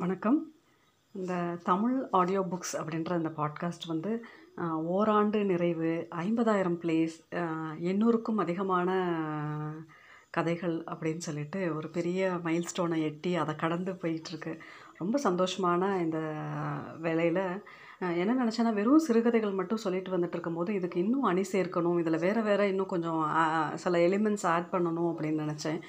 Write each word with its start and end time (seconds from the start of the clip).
வணக்கம். 0.00 0.36
இந்த 1.12 1.34
Tamil 1.64 1.96
audio 2.10 2.40
books 2.50 2.74
அப்படின்ற 2.78 3.16
இந்த 3.16 3.30
பாட்காஸ்ட் 3.38 3.84
வந்து 3.86 4.12
ஓராண்டு 4.96 5.44
நிறைவு 5.44 5.90
ஐம்பதாயிரம் 6.10 6.78
பிளேஸ் 6.82 7.16
எண்ணூறுக்கும் 7.90 8.40
அதிகமான 8.44 8.90
கதைகள் 10.30 10.76
அப்படின்னு 10.92 11.26
சொல்லிட்டு 11.26 11.76
ஒரு 11.76 11.88
பெரிய 11.88 12.30
மைல்ஸ்டோனை 12.44 13.00
எட்டி 13.02 13.34
அதை 13.36 13.54
கடந்து 13.54 13.92
போயிட்டுருக்கு. 13.92 14.54
ரொம்ப 14.98 15.20
சந்தோஷமான 15.24 16.00
இந்த 16.00 16.20
வேலையில் 17.06 17.44
என்ன 18.22 18.32
நினச்சேன்னா 18.40 18.72
வெறும் 18.72 19.06
சிறுகதைகள் 19.08 19.58
மட்டும் 19.62 19.84
சொல்லிட்டு 19.86 20.16
வந்துட்டு 20.16 20.38
இருக்கும்போது 20.38 20.74
இதுக்கு 20.74 21.00
இன்னும் 21.00 21.30
அணி 21.32 21.44
சேர்க்கணும் 21.52 21.98
இதில் 21.98 22.24
வேறு 22.26 22.42
வேறு 22.42 22.68
இன்னும் 22.68 22.92
கொஞ்சம் 22.94 23.22
சில 23.74 23.98
எலிமெண்ட்ஸ் 23.98 24.46
ஆட் 24.46 24.72
பண்ணணும் 24.72 25.10
அப்படின்னு 25.12 25.44
நினச்சேன். 25.46 25.80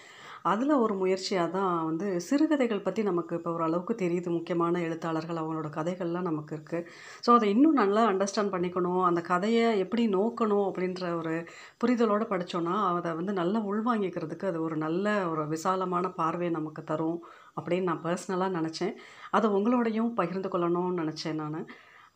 அதில் 0.45 0.73
ஒரு 0.83 0.93
முயற்சியாக 1.01 1.47
தான் 1.55 1.73
வந்து 1.87 2.07
சிறுகதைகள் 2.27 2.83
பற்றி 2.85 3.01
நமக்கு 3.09 3.33
இப்போ 3.39 3.49
ஓரளவுக்கு 3.55 3.93
தெரியுது. 4.01 4.29
முக்கியமான 4.37 4.79
எழுத்தாளர்கள் 4.87 5.39
அவங்களோட 5.41 5.69
கதைகள்லாம் 5.77 6.29
நமக்கு 6.29 6.53
இருக்குது 6.57 6.87
ஸோ 7.25 7.29
அதை 7.37 7.47
இன்னும் 7.55 7.77
நல்லா 7.81 8.03
அண்டர்ஸ்டாண்ட் 8.11 8.53
பண்ணிக்கணும். 8.55 9.03
அந்த 9.09 9.21
கதையை 9.31 9.65
எப்படி 9.83 10.05
நோக்கணும் 10.17 10.65
அப்படின்ற 10.69 11.03
ஒரு 11.19 11.35
புரிதலோடு 11.83 12.27
படித்தோன்னா 12.33 12.75
அதை 12.97 13.11
வந்து 13.19 13.35
நல்லா 13.41 13.61
உள்வாங்கிக்கிறதுக்கு 13.71 14.49
அது 14.51 14.61
ஒரு 14.67 14.77
நல்ல 14.85 15.05
ஒரு 15.33 15.45
விசாலமான 15.55 16.11
பார்வையை 16.21 16.51
நமக்கு 16.59 16.83
தரும் 16.91 17.21
அப்படின்னு 17.57 17.89
நான் 17.91 18.03
பர்சனலாக 18.07 18.57
நினச்சேன். 18.59 18.93
அதை 19.37 19.47
உங்களோடையும் 19.59 20.11
பகிர்ந்து 20.19 20.51
கொள்ளணும்னு 20.53 21.01
நினச்சேன் 21.03 21.41
நான். 21.43 21.61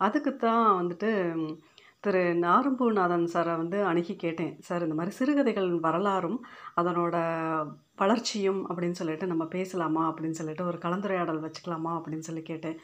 அதுக்கு 0.05 0.31
தான் 0.45 0.65
வந்துட்டு 0.79 1.09
திரு 2.05 2.21
நாரும்பூநாதன் 2.43 3.23
சாரை 3.33 3.53
வந்து 3.61 3.77
அணுகி 3.89 4.15
கேட்டேன். 4.15 4.51
சார் 4.67 4.83
இந்த 4.85 4.95
மாதிரி 4.97 5.11
சிறுகதைகள் 5.15 5.69
வரலாறும் 5.85 6.37
அதனோட 6.79 7.15
வளர்ச்சியும் 8.01 8.59
அப்படின்னு 8.69 8.97
சொல்லிட்டு 8.99 9.25
நம்ம 9.27 9.45
பேசலாமா? 9.55 10.03
அப்படின்னு 10.11 10.39
சொல்லிட்டு 10.39 10.63
ஒரு 10.65 10.77
கலந்துரையாடல் 10.85 11.41
வச்சுக்கலாமா? 11.45 11.91
அப்படின்னு 11.97 12.27
சொல்லி 12.27 12.43
கேட்டேன். 12.51 12.77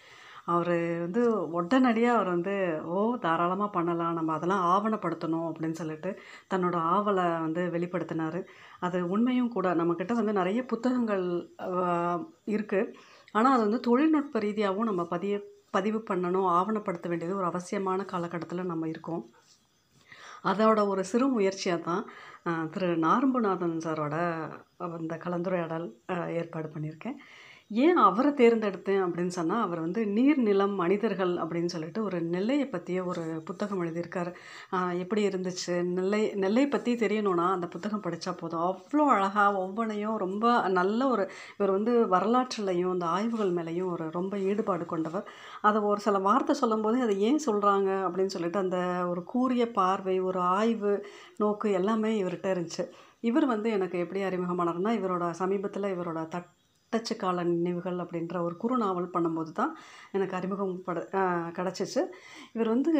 அவர் 0.53 0.73
வந்து 1.03 1.21
உடனடியாக 1.57 2.17
அவர் 2.17 2.29
வந்து 2.35 2.55
ஓ 2.93 2.99
தாராளமாக 3.25 3.69
பண்ணலாம். 3.69 4.17
நம்ம 4.19 4.33
அதெல்லாம் 4.33 4.65
ஆவணப்படுத்தணும் 4.73 5.47
அப்படின்னு 5.49 5.79
சொல்லிட்டு 5.81 6.11
தன்னோட 6.53 6.77
ஆவலை 6.95 7.27
வந்து 7.45 7.63
வெளிப்படுத்தினார். 7.75 8.39
அது 8.79 8.99
உண்மையும் 9.09 9.53
கூட 9.57 9.75
நம்மக்கிட்ட 9.81 10.13
வந்து 10.21 10.33
நிறைய 10.41 10.61
புத்தகங்கள் 10.65 11.25
இருக்குது 12.55 12.93
ஆனால் 13.37 13.53
அது 13.55 13.63
வந்து 13.67 13.79
தொழில்நுட்ப 13.89 14.39
ரீதியாகவும் 14.39 14.89
நம்ம 14.91 15.03
பதிய 15.05 15.33
பதிவு 15.77 15.99
பண்ணணும் 16.09 16.47
ஆவணப்படுத்த 16.57 17.07
வேண்டியது 17.11 17.39
ஒரு 17.39 17.47
அவசியமான 17.51 18.05
காலகட்டத்தில் 18.11 18.69
நம்ம 18.71 18.87
இருக்கோம். 18.93 19.23
அதோட 20.51 20.79
ஒரு 20.91 21.01
சிறு 21.11 21.25
முயற்சியாக 21.37 21.81
தான் 21.87 22.03
திரு 22.73 22.87
நாரும்புநாதன் 23.07 23.75
சாரோட 23.85 24.15
அந்த 24.97 25.15
கலந்துரையாடல் 25.25 25.87
ஏற்பாடு 26.39 26.69
பண்ணியிருக்கேன். 26.75 27.17
ஏன் 27.71 27.97
அவரை 27.97 28.31
தேர்ந்தெடுத்தேன் 28.31 29.03
அப்படின்னு 29.03 29.33
சொன்னால் 29.35 29.61
அவர் 29.61 29.79
வந்து 29.79 30.01
நீர் 30.05 30.37
நிலம் 30.37 30.73
மனிதர்கள் 30.75 31.33
அப்படின்னு 31.43 31.65
சொல்லிட்டு 31.65 32.03
ஒரு 32.03 32.21
நெல்லையை 32.21 32.65
பற்றிய 32.67 33.03
ஒரு 33.03 33.21
புத்தகம் 33.45 33.81
எழுதியிருக்காரு. 33.83 34.31
எப்படி 35.03 35.21
இருந்துச்சு? 35.27 35.75
நெல்லை 35.83 36.21
நெல்லை 36.35 36.67
பற்றி 36.67 36.93
தெரியணும்னா 36.95 37.45
அந்த 37.51 37.67
புத்தகம் 37.67 38.03
படித்தா 38.03 38.33
போதும். 38.37 38.65
அவ்வளோ 38.69 39.05
அழகாக 39.15 39.55
ஒவ்வொன்றையும் 39.57 40.17
ரொம்ப 40.17 40.67
நல்ல 40.69 41.07
ஒரு 41.07 41.25
இவர் 41.57 41.71
வந்து 41.71 41.93
வரலாற்றுலையும் 42.15 42.93
இந்த 42.93 43.05
ஆய்வுகள் 43.05 43.53
மேலேயும் 43.53 43.91
ஒரு 43.91 44.07
ரொம்ப 44.11 44.37
ஈடுபாடு 44.37 44.85
கொண்டவர். 44.85 45.25
அதை 45.61 45.81
ஒரு 45.81 45.99
சில 45.99 46.19
வார்த்தை 46.19 46.55
சொல்லும்போது 46.55 46.99
அதை 47.01 47.19
ஏன் 47.21 47.43
சொல்கிறாங்க 47.45 47.89
அப்படின்னு 48.07 48.35
சொல்லிட்டு 48.37 48.59
அந்த 48.59 48.79
ஒரு 49.09 49.23
கூரிய 49.23 49.71
பார்வை 49.71 50.19
ஒரு 50.19 50.39
ஆய்வு 50.39 50.93
நோக்கு 51.37 51.71
எல்லாமே 51.71 52.23
இவர்கிட்ட 52.23 52.49
இருந்துச்சு. 52.55 52.85
இவர் 53.21 53.45
வந்து 53.45 53.69
எனக்கு 53.69 53.97
எப்படி 53.99 54.21
அறிமுகமானார்னா 54.23 54.93
இவரோட 55.01 55.25
சமீபத்தில் 55.31 55.93
இவரோட 55.95 56.21
தட் 56.35 56.49
கால 56.93 57.43
நினைவுகள் 57.49 57.99
அப்படின்ற 58.03 58.35
ஒரு 58.45 58.55
குறுநாவல் 58.61 59.11
பண்ணும்போது 59.13 59.51
தான் 59.59 59.71
எனக்கு 60.15 60.33
அறிமுகம் 60.39 60.73
பட 60.87 60.99
கிடச்சிச்சு. 61.57 62.01
இவர் 62.55 62.71
வந்து 62.73 62.91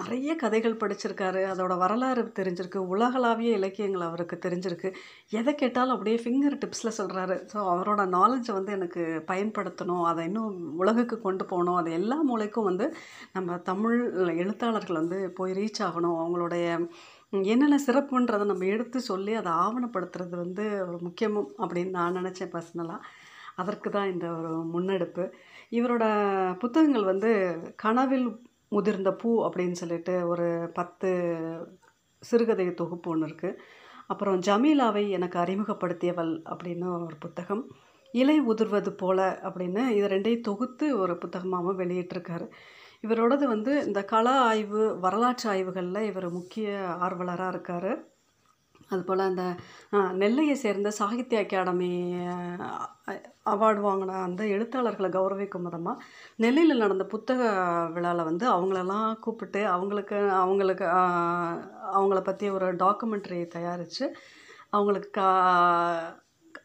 நிறைய 0.00 0.30
கதைகள் 0.42 0.80
படிச்சிருக்காரு. 0.82 1.42
அதோட 1.52 1.74
வரலாறு 1.82 2.22
தெரிஞ்சிருக்கு. 2.38 2.80
உலகளாவிய 2.94 3.52
இலக்கியங்கள் 3.60 4.06
அவருக்கு 4.08 4.38
தெரிஞ்சிருக்கு. 4.46 4.90
எதை 5.40 5.54
கேட்டாலும் 5.62 5.94
அப்படியே 5.96 6.18
ஃபிங்கர் 6.24 6.58
டிப்ஸில் 6.64 6.96
சொல்கிறாரு 6.98 7.36
ஸோ 7.52 7.58
அவரோட 7.74 8.04
நாலேஜை 8.16 8.54
வந்து 8.58 8.74
எனக்கு 8.78 9.04
பயன்படுத்தணும். 9.30 10.04
அதை 10.10 10.24
இன்னும் 10.30 10.58
உலகுக்கு 10.82 11.18
கொண்டு 11.26 11.46
போகணும். 11.52 11.78
அது 11.82 11.92
எல்லா 12.00 12.18
மூளைக்கும் 12.30 12.68
வந்து 12.70 12.88
நம்ம 13.38 13.58
தமிழ் 13.70 13.98
எழுத்தாளர்கள் 14.42 15.00
வந்து 15.02 15.20
போய் 15.40 15.56
ரீச் 15.60 15.82
ஆகணும். 15.88 16.18
அவங்களுடைய 16.24 16.66
என்னென்ன 17.50 17.76
சிறப்புன்றதை 17.86 18.44
நம்ம 18.50 18.64
எடுத்து 18.74 18.98
சொல்லி 19.08 19.32
அதை 19.40 19.50
ஆவணப்படுத்துறது 19.64 20.34
வந்து 20.44 20.64
ஒரு 20.86 20.98
முக்கியமும் 21.06 21.50
அப்படின்னு 21.62 21.92
நான் 21.98 22.16
நினச்சேன் 22.18 22.50
பர்சனலாக 22.54 23.04
அதற்கு 23.62 23.88
தான் 23.96 24.10
இந்த 24.12 24.26
ஒரு 24.38 24.52
முன்னெடுப்பு. 24.72 25.24
இவரோட 25.78 26.04
புத்தகங்கள் 26.62 27.10
வந்து 27.12 27.30
கனவில் 27.84 28.26
முதிர்ந்த 28.76 29.10
பூ 29.20 29.30
அப்படின்னு 29.46 29.76
சொல்லிட்டு 29.82 30.14
ஒரு 30.32 30.48
பத்து 30.78 31.10
சிறுகதை 32.22 32.66
தொகுப்பு 32.80 33.08
ஒன்று 33.12 33.28
இருக்குது 33.28 33.60
அப்புறம் 34.12 34.38
ஜமீலாவை 34.48 35.04
எனக்கு 35.16 35.36
அறிமுகப்படுத்தியவள் 35.44 36.32
அப்படின்னு 36.52 36.86
ஒரு 37.06 37.16
புத்தகம். 37.24 37.62
இலை 38.14 38.36
உதிர்வது 38.50 38.90
போல 39.02 39.18
அப்படின்னு 39.48 39.82
இது 39.96 40.06
ரெண்டையும் 40.14 40.46
தொகுத்து 40.48 40.86
ஒரு 41.02 41.14
புத்தகமாகவும் 41.24 41.80
வெளியிட்டிருக்காரு. 41.82 42.46
இவரோடது 43.04 43.44
வந்து 43.54 43.72
இந்த 43.88 44.00
கலா 44.12 44.34
ஆய்வு 44.48 44.82
வரலாற்று 45.04 45.46
ஆய்வுகளில் 45.52 46.08
இவர் 46.10 46.28
முக்கிய 46.38 46.68
ஆர்வலராக 47.06 47.52
இருக்கார். 47.54 47.92
அதுபோல் 48.90 49.22
அந்த 49.22 49.44
நெல்லையை 50.14 50.54
சேர்ந்த 50.56 50.90
சாகித்ய 50.98 51.40
அகாடமி 51.40 51.90
அவார்டு 53.44 53.80
வாங்கின 53.80 54.16
அந்த 54.22 54.42
எழுத்தாளர்களை 54.46 55.08
கௌரவிக்கும் 55.10 55.66
விதமாக 55.66 56.02
நெல்லையில் 56.36 56.82
நடந்த 56.82 57.04
புத்தக 57.06 57.40
விழாவில் 57.88 58.24
வந்து 58.24 58.46
அவங்களெல்லாம் 58.50 59.10
கூப்பிட்டு 59.18 59.62
அவங்களுக்கு 59.66 60.18
அவங்களுக்கு 60.38 60.86
அவங்கள 61.92 62.20
பற்றி 62.22 62.48
ஒரு 62.50 62.68
டாக்குமெண்ட்ரி 62.76 63.40
தயாரித்து 63.48 64.06
அவங்களுக்கு 64.70 65.10
கா 65.10 65.28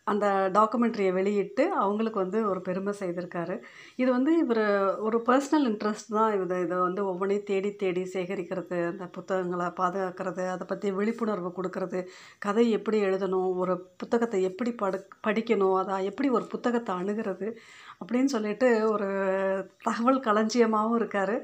அந்த 0.07 0.25
டாக்குமெண்ட்ரியை 0.55 1.11
வெளியிட்டு 1.17 1.63
அவங்களுக்கு 1.83 2.19
வந்து 2.23 2.39
ஒரு 2.51 2.59
பெருமை 2.67 2.93
செய்திருக்காரு. 2.99 3.55
இது 4.01 4.09
வந்து 4.17 4.31
இவர் 4.43 4.61
ஒரு 5.07 5.17
பர்சனல் 5.29 5.65
இன்ட்ரெஸ்ட் 5.71 6.11
தான் 6.17 6.33
இது 6.35 6.57
இதை 6.65 6.77
வந்து 6.77 7.01
ஒவ்வொன்றையும் 7.11 7.47
தேடி 7.51 7.71
தேடி 7.83 8.03
சேகரிக்கிறது 8.15 8.77
அந்த 8.91 9.07
புத்தகங்களை 9.17 9.67
பாதுகாக்கிறது 9.81 10.45
அதை 10.55 10.67
பற்றி 10.67 10.91
விழிப்புணர்வு 10.99 11.51
கொடுக்கறது 11.57 12.01
கதை 12.47 12.65
எப்படி 12.77 12.99
எழுதணும் 13.07 13.49
ஒரு 13.63 13.75
புத்தகத்தை 13.97 14.41
எப்படி 14.51 14.73
படு 14.83 14.99
படிக்கணும் 15.27 15.77
அதை 15.81 15.97
எப்படி 16.11 16.29
ஒரு 16.39 16.47
புத்தகத்தை 16.53 16.93
அணுகிறது 17.01 17.49
அப்படின்னு 17.99 18.31
சொல்லிட்டு 18.35 18.69
ஒரு 18.93 19.09
தகவல் 19.83 20.25
களஞ்சியமாகவும் 20.27 20.99
இருக்கார். 21.01 21.35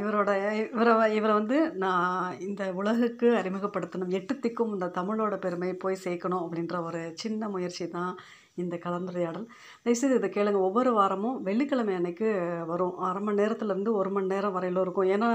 இவரோட 0.00 0.30
இவரை 0.74 0.92
இவரை 1.18 1.34
வந்து 1.38 1.58
நான் 1.82 2.38
இந்த 2.46 2.62
உலகுக்கு 2.80 3.28
அறிமுகப்படுத்தணும் 3.40 4.14
எட்டு 4.18 4.34
திக்கும் 4.44 4.72
இந்த 4.76 4.86
தமிழோட 4.98 5.34
பெருமையை 5.44 5.74
போய் 5.84 6.04
சேர்க்கணும் 6.06 6.42
அப்படின்ற 6.44 6.76
ஒரு 6.88 7.00
சின்ன 7.22 7.48
முயற்சி 7.54 7.86
தான் 7.96 8.12
இந்த 8.62 8.76
கலந்துரையாடல். 8.84 9.46
தயவுசெய்து 9.84 10.18
இதை 10.20 10.28
கேளுங்க. 10.36 10.60
ஒவ்வொரு 10.68 10.90
வாரமும் 10.98 11.36
வெள்ளிக்கிழமை 11.48 11.94
அன்னைக்கு 11.98 12.28
வரும். 12.72 12.96
அரை 13.08 13.20
மணி 13.26 13.40
நேரத்துலேருந்து 13.42 13.92
ஒரு 14.00 14.10
மணி 14.16 14.32
நேரம் 14.34 14.54
வரையிலும் 14.56 14.84
இருக்கும். 14.86 15.10
ஏன்னா 15.14 15.28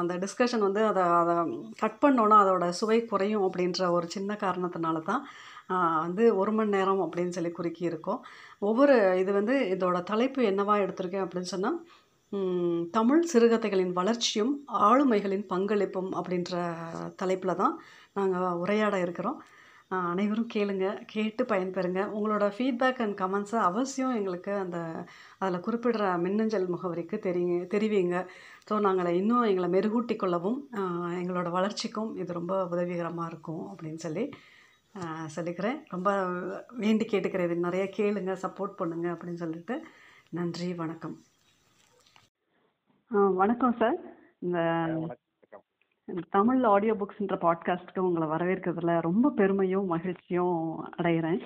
அந்த 0.00 0.14
டிஸ்கஷன் 0.24 0.66
வந்து 0.68 0.82
அதை 0.90 1.04
அதை 1.20 1.36
கட் 1.82 2.02
பண்ணோன்னா 2.04 2.38
அதோட 2.44 2.66
சுவை 2.80 2.98
குறையும் 3.12 3.46
அப்படின்ற 3.48 3.90
ஒரு 3.98 4.08
சின்ன 4.16 4.38
காரணத்தினால 4.44 5.02
தான் 5.10 5.24
வந்து 6.06 6.24
ஒரு 6.42 6.52
மணி 6.58 6.76
நேரம் 6.76 7.02
அப்படின்னு 7.06 7.36
சொல்லி 7.38 7.52
குறுக்கி 7.58 7.84
இருக்கும். 7.90 8.20
ஒவ்வொரு 8.68 8.96
இது 9.22 9.32
வந்து 9.40 9.56
இதோட 9.74 9.98
தலைப்பு 10.12 10.40
என்னவா 10.52 10.76
எடுத்திருக்கேன் 10.84 11.26
அப்படின்னு 11.26 11.52
சொன்னால் 11.56 11.78
தமிழ் 12.96 13.22
சிறுகதைகளின் 13.30 13.94
வளர்ச்சியும் 14.00 14.52
ஆளுமைகளின் 14.88 15.46
பங்களிப்பும் 15.52 16.10
அப்படின்ற 16.18 16.52
தலைப்பில் 17.20 17.60
தான் 17.62 17.74
நாங்கள் 18.18 18.58
உரையாட 18.62 18.94
இருக்கிறோம். 19.04 19.38
அனைவரும் 20.10 20.50
கேளுங்க 20.54 20.86
கேட்டு 21.12 21.42
பயன்பெறுங்க. 21.52 22.00
உங்களோட 22.16 22.44
ஃபீட்பேக் 22.56 23.00
அண்ட் 23.04 23.16
கமெண்ட்ஸை 23.22 23.58
அவசியம் 23.68 24.14
எங்களுக்கு 24.18 24.52
அந்த 24.64 24.78
அதில் 25.40 25.64
குறிப்பிடுற 25.66 26.12
மின்னஞ்சல் 26.24 26.68
முகவரிக்கு 26.74 27.18
தெரியுங்க 27.26 27.56
தெரிவிங்க. 27.74 28.18
ஸோ 28.68 28.76
நாங்களை 28.86 29.12
இன்னும் 29.20 29.48
எங்களை 29.50 29.70
மெருகூட்டி 29.76 30.16
கொள்ளவும் 30.22 30.60
எங்களோட 31.22 31.50
வளர்ச்சிக்கும் 31.58 32.12
இது 32.22 32.38
ரொம்ப 32.40 32.54
உதவிகரமாக 32.74 33.30
இருக்கும் 33.32 33.64
அப்படின்னு 33.72 34.02
சொல்லி 34.06 34.24
சொல்லிக்கிறேன். 35.36 35.80
ரொம்ப 35.94 36.10
வேண்டி 36.84 37.06
கேட்டுக்கிறேன். 37.14 37.48
இது 37.50 37.66
நிறைய 37.68 37.86
கேளுங்க 37.98 38.34
சப்போர்ட் 38.44 38.78
பண்ணுங்கள் 38.82 39.14
அப்படின்னு 39.16 39.42
சொல்லிட்டு 39.44 39.76
நன்றி 40.38 40.68
வணக்கம். 40.82 41.16
ஆ, 43.16 43.26
வணக்கம் 43.26 43.74
சார். 43.78 43.96
இந்த 44.38 44.86
தமிழ் 46.30 46.62
ஆடியோ 46.62 46.94
புக்ஸ்ன்ற 46.94 47.36
பாட்காஸ்ட்டுக்கு 47.40 47.98
உங்களை 47.98 48.28
வரவேற்கிறதுல 48.28 49.00
ரொம்ப 49.00 49.30
பெருமையும் 49.30 49.86
மகிழ்ச்சியும் 49.86 50.84
அடைகிறேன் 50.98 51.40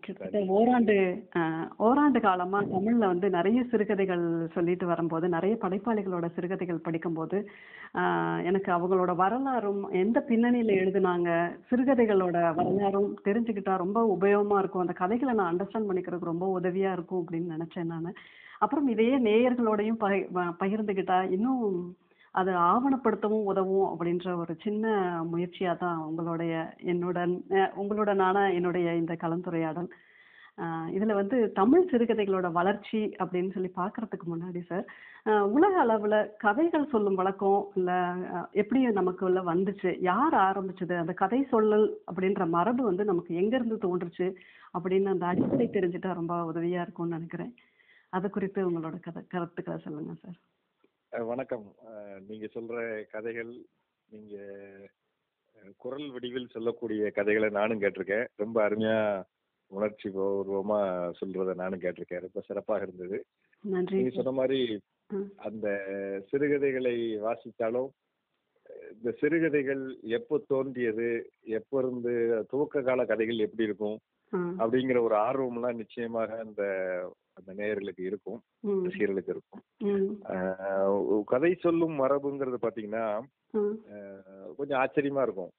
கிட்டத்தட்ட 0.00 0.52
ஓராண்டு 0.52 1.28
ஓராண்டு 1.76 2.20
காலமா 2.20 2.62
தமிழ்ல 2.62 3.06
வந்து 3.06 3.30
நிறைய 3.30 3.64
சிறுகதைகள் 3.64 4.50
சொல்லிட்டு 4.54 4.86
வரும்போது 4.86 5.28
நிறைய 5.28 5.56
படைப்பாளிகளோட 5.60 6.32
சிறுகதைகள் 6.34 6.78
படிக்கும்போது 6.78 7.48
எனக்கு 8.44 8.72
அவங்களோட 8.72 9.16
வரலாறும் 9.16 9.88
எந்த 9.88 10.24
பின்னணியில 10.28 10.72
எழுதுனாங்க 10.82 11.58
சிறுகதைகளோட 11.70 12.54
வரலாறும் 12.54 13.16
தெரிஞ்சுக்கிட்டா 13.24 13.76
ரொம்ப 13.76 14.16
உபயோகமா 14.20 14.58
இருக்கும். 14.58 14.80
அந்த 14.80 14.92
கதைகளை 14.92 15.34
நான் 15.34 15.56
அண்டர்ஸ்டாண்ட் 15.56 15.88
பண்ணிக்கிறதுக்கு 15.88 16.24
ரொம்ப 16.24 16.60
உதவியா 16.60 16.92
இருக்கும் 16.92 17.26
அப்படின்னு 17.30 17.58
நினைச்சேன் 17.58 17.84
நான். 17.84 18.12
அப்புறம் 18.64 18.88
இதையே 18.88 19.16
நேயர்களோடையும் 19.18 20.00
பகி 20.00 20.20
ப- 20.32 20.54
பகிர்ந்துக்கிட்டா 20.60 21.18
இன்னும் 21.30 21.64
அதை 22.34 22.54
ஆவணப்படுத்தவும் 22.68 23.48
உதவும் 23.50 23.88
அப்படின்ற 23.90 24.36
ஒரு 24.36 24.54
சின்ன 24.62 24.86
முயற்சியாக 25.24 25.76
தான் 25.78 25.98
உங்களுடைய 26.02 26.54
என்னுடன் 26.92 27.34
உங்களுடனான 27.82 28.38
என்னுடைய 28.52 28.94
இந்த 28.94 29.14
கலந்துரையாடல். 29.20 29.90
இதில் 30.92 31.18
வந்து 31.18 31.36
தமிழ் 31.52 31.88
சிறுகதைகளோட 31.90 32.48
வளர்ச்சி 32.52 32.98
அப்படின்னு 33.22 33.52
சொல்லி 33.52 33.70
பார்க்கறதுக்கு 33.76 34.26
முன்னாடி 34.32 34.60
சார் 34.68 34.84
உலக 35.52 35.72
அளவில் 35.78 36.16
கதைகள் 36.38 36.90
சொல்லும் 36.92 37.18
வழக்கம் 37.20 37.62
இல்லை 37.74 37.96
எப்படி 38.52 38.60
எப்படி 38.62 38.80
நமக்குள்ள 38.98 39.40
வந்துச்சு 39.52 39.92
யார் 40.00 40.34
ஆரம்பிச்சது 40.46 40.94
அந்த 40.98 41.14
கதை 41.22 41.40
சொல்லல் 41.52 41.86
அப்படின்ற 42.10 42.46
மரபு 42.48 42.84
வந்து 42.84 43.04
நமக்கு 43.04 43.34
எங்கேருந்து 43.40 43.78
தோன்றுச்சு 43.86 44.28
அப்படின்னு 44.76 45.12
அந்த 45.14 45.26
அடிப்படை 45.26 45.66
தெரிஞ்சுட்டா 45.72 46.12
ரொம்ப 46.14 46.36
உதவியாக 46.44 46.86
இருக்கும்னு 46.86 47.14
நினைக்கிறேன். 47.14 47.52
அது 48.16 48.30
குறித்து 48.30 48.60
உங்களோட 48.68 48.96
கதை 49.00 49.22
கருத்துக்களை 49.28 49.80
சொல்லுங்க 49.80 50.12
சார். 50.14 50.38
வணக்கம். 51.26 51.64
நீங்க 52.28 52.46
சொல்ற 52.54 52.74
கதைகள் 53.10 53.50
நீங்க 54.10 54.36
குரல் 55.76 56.06
வடிவில் 56.10 56.52
சொல்லக்கூடிய 56.52 57.10
கதைகளை 57.10 57.48
நானும் 57.48 57.80
கேட்டிருக்கேன். 57.80 58.26
ரொம்ப 58.36 58.56
அருமையா 58.68 58.98
உணர்ச்சி 59.66 60.08
பூர்வமா 60.08 60.78
சொல்றத 61.20 61.54
நானும் 61.54 61.80
கேட்டிருக்கேன். 61.80 62.24
ரொம்ப 62.26 62.40
சிறப்பாக 62.40 62.86
இருந்தது. 62.86 63.18
நீங்க 63.60 64.10
சொன்ன 64.10 64.30
மாதிரி. 64.30 64.60
அந்த 65.46 65.66
சிறுகதைகளை 66.30 66.96
வாசித்தாலும் 67.26 67.90
இந்த 68.96 69.10
சிறுகதைகள் 69.20 69.84
எப்போ 70.18 70.36
தோன்றியது 70.46 71.08
எப்போ 71.58 71.78
இருந்து 71.82 72.44
துவக்க 72.48 72.82
கால 72.82 73.04
கதைகள் 73.04 73.44
எப்படி 73.46 73.68
இருக்கும். 73.70 73.98
அப்படிங்கிற 74.60 74.98
ஒரு 75.08 75.16
ஆர்வம்லாம் 75.26 75.80
நிச்சயமாக 75.82 76.38
அந்த 76.44 76.62
அந்த 77.38 77.50
நேயர்களுக்கு 77.58 78.02
இருக்கும். 78.08 78.38
ரசிகர்களுக்கு 78.84 79.32
இருக்கும். 79.34 79.62
கதை 81.32 81.50
சொல்லும் 81.64 81.94
மரபுங்கிறது 82.00 82.58
பாத்தீங்கன்னா 82.64 83.06
கொஞ்சம் 84.58 84.78
ஆச்சரியமா 84.82 85.22
இருக்கும். 85.26 85.50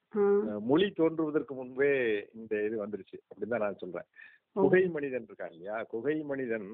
மொழி 0.69 0.87
தோன்றுவதற்கு 0.99 1.53
முன்பே 1.59 1.91
இந்த 2.39 2.53
இது 2.67 2.75
வந்துருச்சு 2.83 3.17
அப்படின்னு 3.27 3.53
தான் 3.55 3.65
நான் 3.65 3.81
சொல்றேன். 3.83 4.07
குகை 4.59 4.83
மனிதன் 4.95 5.27
இருக்கான் 5.27 5.53
இல்லையா? 5.55 5.77
குகை 5.93 6.15
மனிதன். 6.31 6.69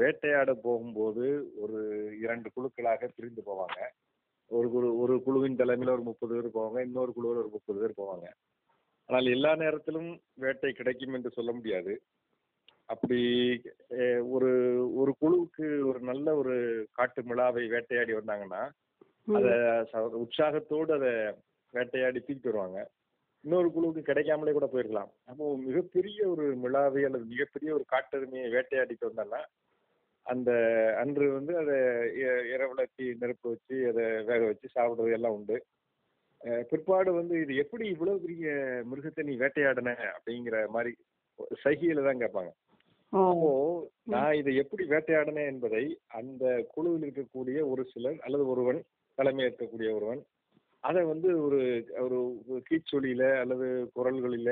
வேட்டையாட 0.00 0.50
போகும்போது 0.66 1.24
ஒரு 1.64 1.78
இரண்டு 2.24 2.50
குழுக்களாக 2.56 3.10
பிரிந்து 3.16 3.44
போவாங்க. 3.50 3.80
ஒரு 4.50 4.68
குழு 4.72 4.88
ஒரு 5.02 5.14
குழுவின் 5.26 5.60
தலைமையில 5.60 5.94
ஒரு 5.96 6.04
முப்பது 6.08 6.32
பேர் 6.34 6.56
போவாங்க 6.56 6.80
இன்னொரு 6.88 7.12
குழுவில் 7.16 7.42
ஒரு 7.42 7.50
முப்பது 7.56 7.78
பேர் 7.82 7.98
போவாங்க. 8.00 8.26
ஆனால் 9.08 9.32
எல்லா 9.36 9.50
நேரத்திலும் 9.62 10.10
வேட்டை 10.42 10.70
கிடைக்கும் 10.72 11.16
என்று 11.16 11.30
சொல்ல 11.36 11.50
முடியாது. 11.52 11.94
அப்படி 12.92 13.20
ஒரு 14.34 14.50
ஒரு 15.00 15.12
குழுவுக்கு 15.20 15.66
ஒரு 15.90 16.00
நல்ல 16.10 16.26
ஒரு 16.40 16.54
காட்டு 16.92 17.20
மிளாவை 17.22 17.64
வேட்டையாடி 17.74 18.12
வந்தாங்கன்னா 18.16 18.62
அத 19.36 19.48
உற்சாகத்தோடு 20.22 20.92
அதை 20.98 21.12
வேட்டையாடி 21.74 22.18
தூக்கிட்டு 22.20 22.50
வருவாங்க. 22.50 22.80
இன்னொரு 23.44 23.68
குழுவுக்கு 23.74 24.02
கிடைக்காமலே 24.02 24.52
கூட 24.56 24.66
போயிருக்கலாம். 24.72 25.10
அப்போ 25.30 25.44
மிகப்பெரிய 25.68 26.18
ஒரு 26.34 26.44
மிளாவை 26.64 27.02
அல்லது 27.08 27.24
மிகப்பெரிய 27.32 27.70
ஒரு 27.78 27.84
காட்டெருமையை 27.94 28.48
வேட்டையாடிட்டு 28.56 29.10
வந்தாங்கன்னா 29.10 29.42
அந்த 30.26 30.50
அன்று 31.00 31.24
வந்து 31.32 31.52
அதை 31.62 31.78
இரவுலத்தி 32.54 33.06
நெருப்பு 33.22 33.46
வச்சு 33.50 33.76
அதை 33.90 34.04
வேக 34.30 34.40
வச்சு 34.50 34.68
சாப்பிடுறது 34.76 35.16
எல்லாம் 35.18 35.36
உண்டு. 35.38 35.56
பிற்பாடு 36.70 37.10
வந்து 37.12 37.34
இது 37.42 37.52
எப்படி 37.56 37.84
இவ்வளவு 37.88 38.22
பெரிய 38.24 38.46
மிருகத்தை 38.90 39.22
நீ 39.26 39.34
வேட்டையாடின 39.36 39.92
அப்படிங்கிற 40.14 40.56
மாதிரி 40.68 40.92
சைகையில 41.62 42.04
தான் 42.04 42.20
கேட்பாங்க. 42.22 42.50
அப்போ 43.12 43.50
நான் 44.12 44.36
இதை 44.40 44.52
எப்படி 44.62 44.84
வேட்டையாடினேன் 44.84 45.50
என்பதை 45.52 45.82
அந்த 46.18 46.44
குழுவில் 46.74 47.04
இருக்கக்கூடிய 47.06 47.58
ஒரு 47.72 47.82
சிலர் 47.92 48.18
அல்லது 48.26 48.44
ஒருவன் 48.46 48.80
தலைமை 49.18 49.44
இருக்கக்கூடிய 49.44 49.90
ஒருவன் 49.94 50.22
அதை 50.84 51.02
வந்து 51.04 51.28
ஒரு 51.44 51.60
ஒரு 52.04 52.18
கீச்சொலியில 52.68 53.26
அல்லது 53.42 53.66
குரல்களில 53.96 54.50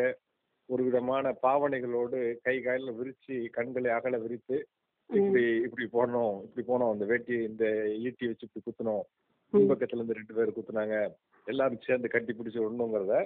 ஒரு 0.68 0.82
விதமான 0.82 1.32
பாவனைகளோடு 1.42 2.18
கை 2.46 2.56
காலில் 2.60 2.96
விரிச்சு 2.98 3.36
கண்களை 3.56 3.90
அகல 3.90 4.18
விரித்து 4.18 4.56
இப்படி 5.10 5.42
இப்படி 5.66 5.86
போனோம் 5.96 6.36
இப்படி 6.44 6.64
போனோம் 6.68 6.94
இந்த 6.94 7.06
வேட்டி 7.10 7.34
இந்த 7.50 7.64
ஈட்டி 8.02 8.28
வச்சு 8.28 8.46
இப்படி 8.46 8.62
குத்தணும் 8.62 9.04
பின்பக்கத்துல 9.52 10.00
இருந்து 10.00 10.18
ரெண்டு 10.18 10.34
பேர் 10.36 10.56
குத்துனாங்க. 10.56 10.96
எல்லாரும் 11.46 11.86
சேர்ந்து 11.86 12.08
கட்டி 12.14 12.32
பிடிச்சு 12.38 12.60
விடணுங்கிறத 12.62 13.16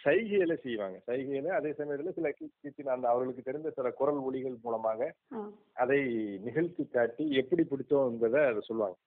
சைகையில 0.00 0.54
செய்வாங்க. 0.64 0.96
சைகையில 1.08 1.54
அதே 1.58 1.70
சமயத்துல 1.78 2.10
சில 2.18 2.28
கீச்சு 2.38 2.82
அந்த 2.96 3.06
அவர்களுக்கு 3.12 3.46
தெரிந்த 3.46 3.70
சில 3.78 3.90
குரல் 4.00 4.20
ஒலிகள் 4.28 4.62
மூலமாக. 4.66 5.00
அதை 5.82 5.98
நிகழ்த்தி 6.46 6.84
காட்டி 6.96 7.24
எப்படி 7.40 7.62
பிடிச்சோம் 7.70 8.10
என்பதை 8.12 8.42
அதை 8.50 8.62
சொல்லுவாங்க. 8.68 8.98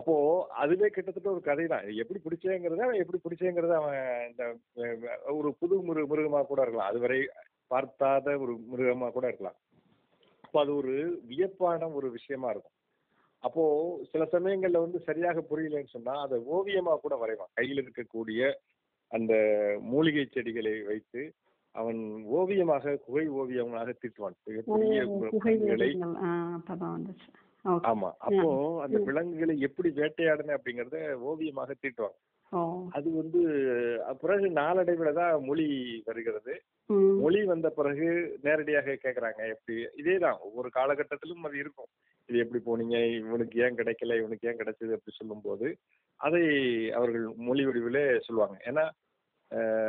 அப்போ 0.00 0.14
அதுவே 0.62 0.88
கிட்டத்தட்ட 0.96 1.28
ஒரு 1.34 1.42
கதை 1.46 1.64
தான் 1.72 1.86
எப்படி 2.02 2.20
பிடிச்சேங்கிறத 2.24 2.84
அவன் 2.86 3.02
எப்படி 3.04 3.20
பிடிச்சேங்கிறத 3.24 3.74
அவன் 3.78 4.02
இந்த 4.30 4.42
ஒரு 5.38 5.48
புது 5.60 5.78
மிரு 5.88 6.02
மிருகமா 6.12 6.40
கூட 6.50 6.60
இருக்கலாம். 6.64 6.90
அதுவரை 6.92 7.18
பார்த்தாத 7.72 8.36
ஒரு 8.44 8.52
மிருகமா 8.72 9.08
கூட 9.16 9.26
இருக்கலாம். 9.30 9.58
அப்போ 10.44 10.58
அது 10.64 10.72
ஒரு 10.82 10.94
வியப்பான 11.30 11.90
ஒரு 11.98 12.10
விஷயமா 12.18 12.50
இருக்கும். 12.54 12.76
அப்போ 13.42 13.62
சில 14.10 14.28
சமயங்கள்ல 14.32 14.78
வந்து 14.78 15.00
சரியாக 15.00 15.44
புரியலன்னு 15.50 15.84
சொன்னா 15.86 16.12
அதை 16.20 16.38
ஓவியமா 16.52 16.96
கூட 16.96 17.14
வரைவான். 17.16 17.54
கையில் 17.54 17.84
இருக்கக்கூடிய 17.84 18.42
அந்த 19.10 19.32
மூலிகை 19.82 20.24
செடிகளை 20.26 20.82
வைத்து 20.82 21.22
அவன் 21.74 22.00
ஓவியமாக 22.30 22.96
குகை 22.96 23.28
ஓவியமாக 23.34 23.94
தீட்டுவான். 24.00 24.36
ஆமா. 27.84 28.10
அப்போ 28.18 28.48
அந்த. 28.82 28.98
விலங்குகளை 29.06 29.60
எப்படி 29.60 29.88
வேட்டையாடின 29.90 30.56
அப்படிங்கறத 30.56 30.98
ஓவியமாக 31.22 31.74
தீட்டுவாங்க 31.82 32.18
ஓ. 32.52 32.60
அது 32.90 33.08
வந்து 33.12 33.40
பிறகு 34.20 34.50
நாளடைவில் 34.50 35.12
தான் 35.12 35.44
மொழி 35.44 35.66
வருகிறது. 36.04 36.54
மொழி 37.20 37.44
வந்த 37.44 37.70
பிறகு 37.70 38.06
நேரடியாக 38.42 38.96
கேக்குறாங்க. 39.02 39.40
எப்படி? 39.48 39.76
இதேதான். 39.96 40.38
ஒவ்வொரு 40.40 40.70
காலகட்டத்திலும் 40.74 41.44
அது 41.44 41.58
இருக்கும். 41.58 41.90
இது 42.30 42.42
எப்படி 42.44 42.60
போனீங்க? 42.66 42.96
இவனுக்கு 43.20 43.56
ஏன் 43.66 43.78
கிடைக்கல? 43.78 44.16
இவனுக்கு 44.20 44.48
ஏன் 44.50 44.60
கிடைச்சது? 44.60 44.96
அப்படி 44.96 45.14
சொல்லும்போது 45.20 45.68
அதை 46.20 46.42
அவர்கள் 46.98 47.24
மொழி 47.46 47.62
வடிவிலே 47.66 48.04
சொல்லுவாங்க. 48.26 48.56
ஏன்னா 48.70 48.84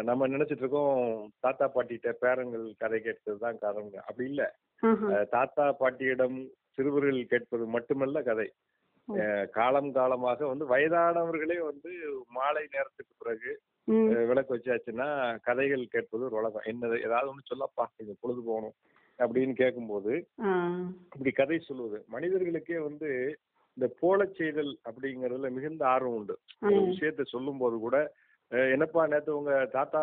நம்ம 0.08 0.28
நினைச்சிட்டு 0.34 0.64
இருக்கோம் 0.64 1.02
தாத்தா 1.46 1.66
பாட்டிகிட்ட 1.74 2.12
பேரங்கள் 2.24 2.64
கதை 2.84 3.00
கேட்கறது 3.08 3.44
தான் 3.44 3.62
காரணம் 3.64 4.08
அப்படி 4.10 4.26
இல்ல. 4.32 4.44
தாத்தா 5.36 5.66
பாட்டியிடம் 5.82 6.38
சிறுவர்கள் 6.76 7.20
கேட்பது 7.34 7.66
மட்டுமல்ல 7.76 8.22
கதை. 8.30 8.48
காலம் 9.58 9.92
காலமாக 9.98 10.48
வந்து 10.52 10.66
வயதானவர்களே 10.72 11.58
வந்து 11.70 11.92
மாலை 12.38 12.64
நேரத்துக்கு 12.76 13.14
பிறகு 13.24 13.52
விளக்கு 14.30 14.56
வச்சாச்சுன்னா 14.56 15.08
கதைகள் 15.48 15.92
கேட்பது 15.96 16.26
ஒரு 16.28 16.38
வழக்கம் 16.40 16.68
என்ன 16.72 16.92
ஏதாவது 17.08 17.32
ஒன்று 17.32 17.50
சொல்லப்பா. 17.52 17.86
இது 18.04 18.12
பொழுது 18.24 18.42
போகணும் 18.50 18.76
அப்படின்னு 19.20 19.54
கேட்கும்போது. 19.54 20.14
இப்படி 21.08 21.32
கதை 21.32 21.60
சொல்லுவது 21.60 21.98
மனிதர்களுக்கே 22.08 22.78
வந்து 22.80 23.10
இந்த 23.78 23.88
போலச் 24.00 24.36
செய்தல் 24.36 24.74
அப்படிங்கறதுல 24.86 25.50
மிகுந்த 25.52 25.84
ஆர்வம் 25.88 26.16
உண்டு 26.16 26.36
ஒரு. 26.62 26.88
விஷயத்த 26.90 27.24
சொல்லும் 27.26 27.58
போது 27.58 27.78
கூட 27.80 27.98
என்னப்பா 28.72 29.02
நேத்து 29.08 29.38
உங்க 29.38 29.52
தாத்தா 29.72 30.00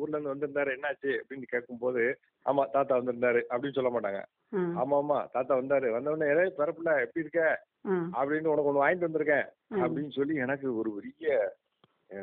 ஊர்ல 0.00 0.16
இருந்து 0.16 0.32
வந்திருந்தாரு 0.32 0.70
என்னாச்சு 0.74 1.12
அப்படின்னு 1.20 1.46
கேட்கும்போது 1.46 2.02
ஆமா 2.46 2.62
தாத்தா 2.70 2.92
வந்திருந்தாரு 2.98 3.40
அப்படின்னு 3.50 3.76
சொல்ல 3.76 3.90
மாட்டாங்க. 3.90 4.20
ஆமா 4.80 4.94
ஆமா 5.00 5.18
தாத்தா 5.32 5.52
வந்தாரு 5.60 5.88
வந்தவொடனே 5.90 6.30
ஏதே 6.32 6.44
பிறப்புல 6.58 6.92
எப்படி 7.00 7.24
இருக்க. 7.24 7.42
அப்படின்னு 8.18 8.52
உனக்கு 8.52 8.70
ஒண்ணு 8.70 8.84
வாங்கிட்டு 8.84 9.08
வந்திருக்கேன். 9.08 9.46
அப்படின்னு 9.82 10.10
சொல்லி 10.10 10.34
எனக்கு 10.36 10.68
ஒரு 10.76 10.92
பெரிய 10.96 11.34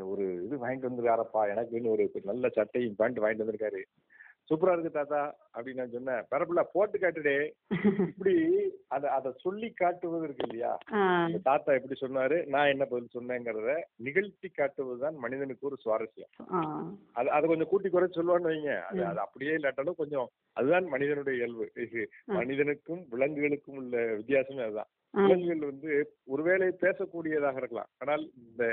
ஒரு 0.09 0.23
இது 0.45 0.55
வாங்கிட்டு 0.57 0.89
வந்திருக்காரப்பா 0.89 1.43
எனக்குன்னு 1.53 1.93
ஒரு 1.93 2.03
நல்ல 2.23 2.49
சட்டையும் 2.49 2.97
பேண்ட் 2.97 3.21
வாங்கிட்டு 3.21 3.43
வந்திருக்காரு 3.43 3.81
சூப்பரா 4.49 4.73
இருக்கு 4.73 4.91
தாத்தா 4.97 5.21
அப்படின்னு 5.55 5.81
நான் 5.81 5.95
சொன்னேன். 5.95 6.23
பிறப்புல 6.31 6.61
போட்டு 6.73 6.97
காட்டுடே. 7.01 7.35
இப்படி 8.07 8.33
அத 8.95 9.11
அத 9.17 9.33
சொல்லி 9.43 9.69
காட்டுவது 9.81 10.25
இருக்கு 10.27 10.45
இல்லையா? 10.47 10.71
தாத்தா 11.47 11.75
எப்படி 11.77 11.97
சொன்னாரு 12.01 12.37
நான் 12.53 12.71
என்ன 12.73 12.85
பதில் 12.91 13.15
சொன்னேங்கிறத 13.17 13.75
நிகழ்த்தி 14.07 14.49
காட்டுவதுதான் 14.51 15.17
மனிதனுக்கு 15.25 15.69
ஒரு 15.69 15.79
சுவாரஸ்யம். 15.85 16.31
அது 17.17 17.29
அதை 17.37 17.45
கொஞ்சம் 17.51 17.71
கூட்டி 17.71 17.89
குறைச்சு 17.89 18.19
சொல்லுவான்னு 18.19 18.51
வைங்க. 18.51 18.75
அது 18.89 19.01
அது 19.11 19.21
அப்படியே 19.25 19.55
இல்லாட்டாலும் 19.59 19.99
கொஞ்சம் 20.01 20.29
அதுதான் 20.59 20.87
மனிதனுடைய 20.95 21.39
இயல்பு. 21.41 21.67
மனிதனுக்கும் 22.39 23.03
விலங்குகளுக்கும் 23.15 23.79
உள்ள 23.81 23.97
வித்தியாசமே 24.19 24.63
அதுதான். 24.67 24.91
விலங்குகள் 25.13 25.69
வந்து 25.71 25.91
ஒருவேளை 26.33 26.67
பேசக்கூடியதாக 26.85 27.61
இருக்கலாம். 27.61 27.91
ஆனால் 28.01 28.23
இந்த 28.45 28.63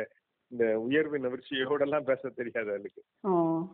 இந்த 0.52 0.64
உயர்வு 0.86 1.16
நிவர்ச்சியோடெல்லாம் 1.18 2.08
பேச 2.10 2.28
தெரியாது 2.30 2.72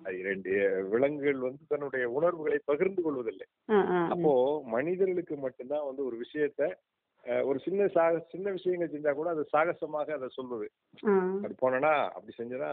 அது 0.07 0.17
ரெண்டு 0.29 0.52
விலங்குகள் 0.93 1.45
வந்து 1.47 1.62
தன்னுடைய 1.69 2.05
உணர்வுகளை 2.19 2.59
பகிர்ந்து 2.71 3.00
கொள்வதில்லை. 3.02 3.47
அப்போ 4.12 4.33
மனிதர்களுக்கு 4.76 5.37
மட்டும்தான் 5.37 5.88
வந்து 5.88 6.02
ஒரு 6.09 6.17
விஷயத்த 6.25 6.71
ஒரு 7.45 7.59
சின்ன 7.64 7.83
சாக 7.88 8.23
சின்ன 8.33 8.47
விஷயங்கள் 8.50 8.93
செஞ்சா 8.93 9.12
கூட 9.14 9.29
அது 9.31 9.43
சாகசமாக 9.52 10.14
அதை 10.17 10.29
சொல்வது 10.38 10.67
அப்படி 11.37 11.55
போனனா 11.61 11.93
அப்படி 12.14 12.33
செஞ்சனா 12.38 12.71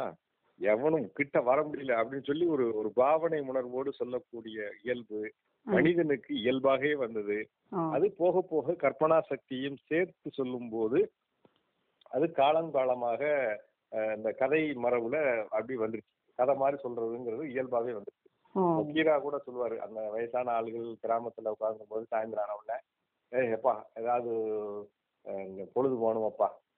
எவனும் 0.59 1.05
கிட்ட 1.17 1.37
வர 1.41 1.59
முடியல 1.65 1.97
அப்படின்னு 1.99 2.29
சொல்லி 2.29 2.45
ஒரு 2.55 2.65
ஒரு 2.79 2.89
பாவனை 2.95 3.39
உணர்வோடு 3.51 3.91
சொல்லக்கூடிய 3.99 4.57
இயல்பு 4.83 5.19
மனிதனுக்கு 5.65 6.31
இயல்பாகவே 6.41 6.91
வந்தது. 6.95 7.37
அது 7.95 8.05
போக 8.21 8.41
போக 8.51 8.75
கற்பனா 8.83 9.17
சக்தியும் 9.31 9.79
சேர்த்து 9.89 10.29
சொல்லும் 10.31 10.69
போது 10.69 10.99
அது 12.11 12.25
காலங்காலமாக 12.41 13.21
இந்த 14.15 14.29
கதை 14.33 14.61
மரபுல 14.83 15.17
அப்படி 15.49 15.75
வந்துருச்சு. 15.77 16.09
கதை 16.39 16.55
மாதிரி 16.55 16.77
சொல்றதுங்கிறது 16.83 17.43
இயல்பாவே 17.51 17.93
வந்துருச்சு. 17.93 18.27
கீரா 18.89 19.15
கூட 19.19 19.35
சொல்லுவாரு 19.39 19.75
அந்த 19.79 19.99
வயசான 20.09 20.53
ஆளுகள் 20.53 20.87
கிராமத்துல 21.03 21.53
உட்கார்ந்தும் 21.53 21.89
போது 21.89 22.05
சாயந்தரம் 22.11 22.45
ஆன 22.45 22.57
உடனே 22.59 22.77
ஏய் 23.31 23.51
எப்பா 23.55 23.73
ஏதாவது 23.95 24.31
பொழுது 25.73 25.95
போகணுமப்பா? 25.95 26.47
அஹ், 26.47 26.68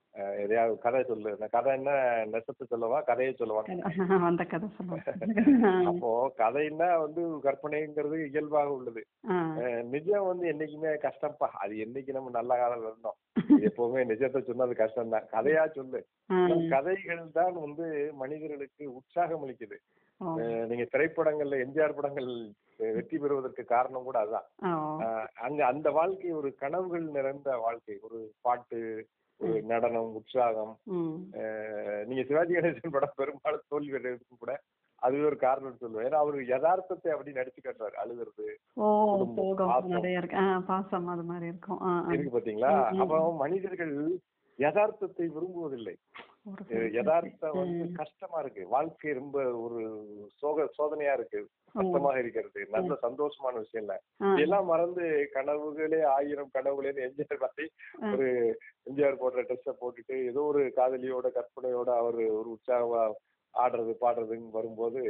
எதையாவது 0.43 0.75
கதை 0.77 1.01
சொல்லு. 1.03 1.29
இந்த 1.31 1.47
கதை 1.47 1.71
என்ன? 1.73 1.91
நெசத்து 2.31 2.63
சொல்லவா? 2.65 2.97
கதையை 3.01 3.33
சொல்லவா? 3.33 3.61
அந்த 4.29 4.43
கதை 4.45 4.67
சொல்லுவாங்க 4.69 5.11
அப்போ 5.91 6.09
கதைன்னா 6.37 6.89
வந்து 7.03 7.21
கற்பனைங்கிறது 7.45 8.17
இயல்பாக 8.27 8.71
உள்ளது. 8.77 9.01
நிஜம் 9.93 10.29
வந்து 10.31 10.45
என்னைக்குமே 10.51 10.91
கஷ்டம்ப்பா. 11.05 11.49
அது 11.63 11.75
என்னைக்கு 11.77 12.11
நம்ம 12.11 12.33
நல்ல 12.39 12.57
காலம் 12.57 12.85
இருந்தோம். 12.85 13.17
எப்பவுமே 13.69 14.03
நிஜத்தை 14.11 14.41
சொன்னா 14.41 14.67
அது 14.67 14.75
கஷ்டம் 14.75 15.15
தான் 15.15 15.29
கதையா 15.33 15.63
சொல்லு. 15.77 16.01
கதைகள் 16.73 17.23
தான் 17.39 17.55
வந்து 17.65 17.87
மனிதர்களுக்கு 18.13 18.83
உற்சாகம் 18.97 19.45
அளிக்குது. 19.45 19.79
நீங்க 20.69 20.85
திரைப்படங்கள்ல 20.93 21.61
எம்ஜிஆர் 21.63 21.97
படங்கள் 21.97 22.29
வெற்றி 22.89 23.17
பெறுவதற்கு 23.17 23.63
காரணம் 23.65 24.03
கூட 24.03 24.17
அதுதான் 24.19 24.47
அங்க 25.47 25.61
அந்த 25.65 25.87
வாழ்க்கை 25.91 26.31
ஒரு 26.31 26.49
கனவுகள் 26.61 27.07
நிறைந்த 27.17 27.57
வாழ்க்கை. 27.57 27.95
ஒரு 28.01 28.19
பாட்டு 28.41 28.79
நடனம் 29.71 30.15
உற்சாகம். 30.19 30.73
நீங்க 32.09 32.23
சிவாஜி 32.29 32.53
கணேசன் 32.55 32.95
படம் 32.95 33.17
பெரும்பாலும் 33.21 33.69
தோல்வி 33.73 33.97
அடைறதுக்கு 33.99 34.41
கூட 34.43 34.53
அது 35.05 35.15
ஒரு 35.27 35.37
காரணம் 35.43 35.79
சொல்லுவேன். 35.83 36.07
ஏன்னா 36.07 36.19
அவரு 36.23 36.39
யதார்த்தத்தை 36.53 37.11
அப்படி 37.13 37.31
நடிச்சு 37.37 37.61
காட்டுவாரு 37.61 37.95
அழுகிறது 38.01 38.45
பாசம். 40.71 41.07
அது 41.13 41.23
மாதிரி 41.29 41.45
இருக்கும். 41.51 41.81
இருக்கு 42.15 42.35
பாத்தீங்களா? 42.35 42.73
அப்போ 43.03 43.19
மனிதர்கள் 43.43 43.95
யதார்த்தத்தை 44.59 45.27
விரும்புவதில்லை. 45.35 45.95
யதார்த்தம் 46.95 47.57
வந்து. 47.57 47.83
கஷ்டமா 47.99 48.37
இருக்கு. 48.39 48.63
வாழ்க்கை 48.67 49.11
ரொம்ப 49.13 49.35
ஒரு 49.63 49.81
சோக 50.39 50.65
சோதனையா 50.77 51.13
இருக்கு. 51.13 51.39
கஷ்டமாக 51.75 52.15
இருக்கிறது. 52.19 52.61
நல்ல 52.73 52.95
சந்தோஷமான 53.03 53.53
விஷயம் 53.59 53.83
இல்ல. 53.83 53.95
இதெல்லாம் 54.33 54.65
மறந்து 54.65 55.03
கனவுகளே 55.35 55.99
ஆயிரம் 56.15 56.51
கனவுகளே 56.55 56.93
எம்ஜிஆர் 57.05 57.43
மாதிரி 57.43 57.65
ஒரு 58.11 58.27
எம்ஜிஆர் 58.87 59.21
போடுற 59.21 59.43
ட்ரெஸ்ஸை 59.43 59.75
போட்டுட்டு 59.81 60.15
ஏதோ 60.29 60.43
ஒரு 60.43 60.63
காதலியோட 60.77 61.29
கற்பனையோட 61.37 61.89
அவர் 61.97 62.19
ஒரு 62.39 62.49
உற்சாகமா 62.55 63.03
ஆடுறது 63.53 63.93
பாடுறதுன்னு 64.01 64.51
வரும்போது 64.51 65.01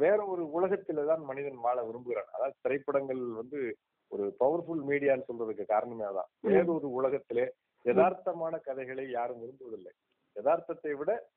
வேற 0.00 0.18
ஒரு 0.26 0.44
உலகத்துல 0.54 1.04
தான் 1.06 1.22
மனிதன் 1.24 1.60
வாழ 1.60 1.78
விரும்புகிறான். 1.82 2.30
அதாவது 2.32 2.56
திரைப்படங்கள் 2.62 3.22
வந்து 3.36 3.58
ஒரு 4.12 4.24
பவர்ஃபுல் 4.40 4.82
மீடியான்னு 4.88 5.28
சொல்றதுக்கு 5.28 5.64
காரணமே 5.66 6.04
அதான். 6.04 6.30
வேற 6.48 6.64
ஒரு 6.72 6.88
உலகத்திலே 6.92 7.44
யதார்த்தமான 7.84 8.54
கதைகளை 8.66 9.04
யாரும் 9.10 9.42
விரும்புவதில்லை. 9.42 9.92
யதார்த்தத்தை 10.34 10.94
விட 10.94 11.28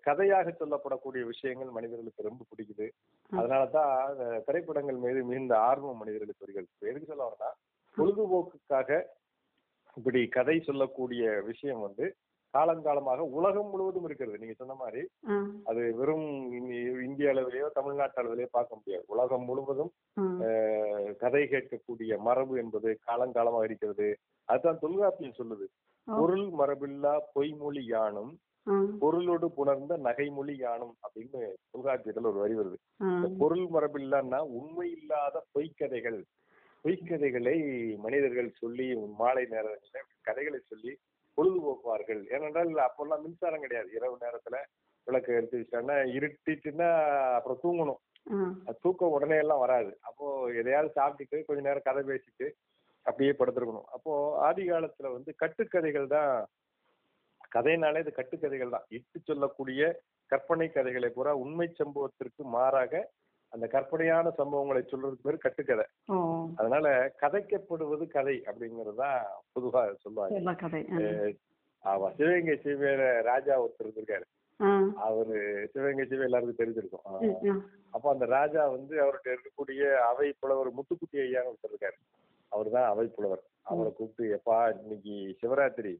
கதையாக 0.00 0.56
சொல்லப்படக்கூடிய 0.60 1.24
விஷயங்கள் 1.24 1.68
மனிதர்களுக்கு 1.68 2.22
ரொம்ப 2.22 2.44
பிடிக்குது. 2.44 2.90
அதனாலதான் 3.36 4.42
திரைப்படங்கள் 4.44 4.94
மீது 4.94 5.24
மிகுந்த 5.24 5.58
ஆர்வம் 5.58 5.96
மனிதர்களுக்கு 5.96 6.46
வருகிறது. 6.46 6.68
எதுக்கு 6.78 7.06
சொல்ல 7.06 7.36
வரேன்னா 7.36 7.78
பொழுதுபோக்குக்காக 7.96 9.02
இப்படி 9.94 10.26
கதை 10.26 10.60
சொல்லக்கூடிய 10.60 11.42
விஷயம் 11.44 11.80
வந்து 11.80 12.14
காலங்காலமாக 12.58 13.18
உலகம் 13.18 13.70
முழுவதும் 13.70 14.04
இருக்கிறது. 14.04 14.38
நீங்க 14.38 14.52
சொன்ன 14.52 14.74
மாதிரி 14.74 15.08
அது 15.64 15.94
வெறும் 15.94 16.52
இந்தி- 16.52 17.02
இந்திய 17.02 17.30
அளவிலேயோ 17.30 17.70
தமிழ்நாட்டு 17.72 18.22
அளவிலேயோ 18.22 18.46
பார்க்க 18.50 18.74
முடியாது. 18.74 19.04
உலகம் 19.06 19.44
முழுவதும் 19.44 19.92
கதை 21.16 21.44
கேட்கக்கூடிய 21.44 22.18
மரபு 22.18 22.58
என்பது 22.58 22.98
காலங்காலமாக 23.06 23.64
இருக்கிறது. 23.64 24.16
அதுதான் 24.44 24.78
தொல்காப்பியம் 24.78 25.34
சொல்லுது. 25.38 25.66
பொருள் 26.18 26.46
மரபில்லா 26.60 27.12
பொய்மொழி 27.34 27.82
யானும் 27.94 28.32
பொருளோடு 29.02 29.46
புணர்ந்த 29.56 29.94
நகைமொழி 30.06 30.54
யானும் 30.56 30.94
அப்படின்னு 31.04 31.40
தொல்காப்பியத்துல 31.72 32.30
ஒரு 32.30 32.40
வரி 32.42 32.56
வருது. 32.58 32.76
பொருள் 33.40 33.64
மரபில்லான்னா 33.76 34.40
உண்மை 34.58 34.88
இல்லாத 34.96 35.42
பொய்க்கதைகள். 35.54 36.18
பொய்க்கதைகளை 36.84 37.56
மனிதர்கள் 38.04 38.50
சொல்லி 38.60 38.86
மாலை 39.20 39.44
நேரங்களில் 39.54 40.20
கதைகளை 40.28 40.60
சொல்லி 40.70 40.92
பொழுதுபோக்குவார்கள். 41.38 42.22
ஏனென்றால் 42.34 42.70
அப்பெல்லாம் 42.86 43.24
மின்சாரம் 43.24 43.64
கிடையாது. 43.64 43.90
இரவு 43.98 44.16
நேரத்துல 44.24 44.56
விளக்கு 45.06 45.30
எடுத்து 45.38 45.58
வச்சிட்டாங்கன்னா 45.58 45.98
இருட்டிட்டுன்னா 46.18 46.88
அப்புறம் 47.36 47.60
தூங்கணும். 47.64 48.00
தூக்கம் 48.82 49.14
உடனே 49.16 49.36
எல்லாம் 49.44 49.62
வராது. 49.64 49.92
அப்போ 50.08 50.24
எதையாவது 50.60 50.90
சாப்பிட்டுட்டு 50.98 51.38
கொஞ்ச 51.46 51.60
நேரம் 51.68 51.86
கதை 51.88 52.02
பேசிட்டு 52.10 52.46
அப்படியே 53.06 53.32
படுத்திருக்கணும். 53.38 53.88
அப்போ 53.96 54.12
ஆதி 54.46 54.64
காலத்துல 54.70 55.12
வந்து 55.16 55.30
கட்டுக்கதைகள் 55.42 56.08
தான் 56.16 56.32
கதைனாலே 57.56 58.02
இது 58.04 58.12
கட்டுக்கதைகள் 58.18 58.74
தான். 58.74 58.86
இட்டு 58.96 59.18
சொல்லக்கூடிய 59.28 59.82
கற்பனை 60.32 60.66
கதைகளை 60.74 61.08
பூரா 61.14 61.32
உண்மை 61.44 61.68
சம்பவத்திற்கு 61.80 62.42
மாறாக 62.56 63.02
அந்த 63.52 63.66
கற்பனையான 63.74 64.26
சம்பவங்களை 64.40 64.82
சொல்றதுக்கு 64.90 65.26
பேர் 65.26 65.44
கட்டுக்கதை. 65.44 65.86
அதனால 66.58 66.86
கதைக்கப்படுவது 67.22 68.04
கதை 68.16 68.36
அப்படிங்கிறது 68.50 68.94
தான் 69.04 69.22
பொதுவா 69.54 69.82
சொல்லுவாங்க. 70.04 70.36
ஆமா 71.84 72.08
சிவகங்கை 72.18 72.54
சிவையில 72.64 73.02
ராஜா 73.30 73.54
ஒருத்தர் 73.62 73.86
இருந்திருக்காரு. 73.86 74.26
அவரு 75.06 75.36
சிவகங்கை 75.72 76.04
சிவை 76.10 76.24
எல்லாருக்கும் 76.28 76.60
தெரிஞ்சிருக்கும். 76.62 77.60
அப்போ 77.94 78.08
அந்த 78.14 78.26
ராஜா 78.36 78.62
வந்து 78.76 78.94
அவர்கிட்ட 79.04 79.28
இருக்கக்கூடிய 79.34 79.82
அவை 80.10 80.28
புலவர் 80.40 80.76
முத்துக்குட்டி 80.78 81.18
ஐயான்னு 81.26 81.52
ஒருத்தர் 81.52 81.74
இருக்காரு. 81.74 81.98
அவர் 82.52 82.70
தான் 82.70 82.84
அவை 82.84 83.06
புலவர் 83.06 83.42
அவரை 83.62 83.92
கூப்பிட்டு 83.92 84.34
எப்பா 84.36 84.56
இன்னைக்கு 84.76 85.14
சிவராத்திரி. 85.40 85.94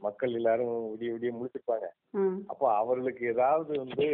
மக்கள் 0.00 0.32
எல்லாரும் 0.32 0.74
விடிய 0.92 1.10
விடிய 1.12 1.30
முழிச்சிருப்பாங்க. 1.32 1.86
ம், 2.12 2.38
அப்போ 2.46 2.66
அவர்களுக்கு 2.74 3.22
ஏதாவது 3.26 3.78
வந்து 3.78 4.06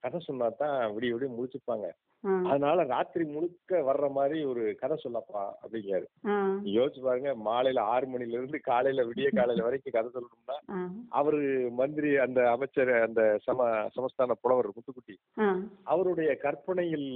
கதை 0.00 0.20
சொன்னா 0.20 0.48
தான் 0.54 0.94
விடிய 0.94 1.12
விடிய 1.14 1.30
முழிச்சிருப்பாங்க. 1.32 1.86
ம், 1.86 1.98
அதனால 2.46 2.82
ராத்திரி 2.88 3.24
முழுக்க 3.28 3.50
வர்ற 3.86 4.06
மாதிரி 4.12 4.38
ஒரு 4.46 4.62
கதை 4.76 4.96
சொல்லப்பா 5.00 5.42
அப்படிங்காரு 5.62 6.06
ஆ, 6.26 6.34
யோசிச்சு 6.72 7.00
பாருங்க 7.02 7.30
மாலையில 7.44 7.80
ஆறு 7.90 8.06
மணில 8.08 8.36
இருந்து 8.36 8.58
காலையில 8.66 9.04
விடிய 9.08 9.28
காலையில 9.32 9.66
வரைக்கும் 9.66 9.96
கதை 9.96 10.10
சொல்லணும்னா 10.12 10.56
அவரு 11.14 11.40
மந்திரி 11.78 12.10
அந்த 12.22 12.40
அமைச்சர் 12.50 12.92
அந்த 13.00 13.22
சம 13.44 13.66
சமஸ்தான 13.96 14.36
புலவர் 14.40 14.68
முத்துக்குட்டி 14.70 15.16
அவருடைய 15.86 16.32
கற்பனையில் 16.42 17.08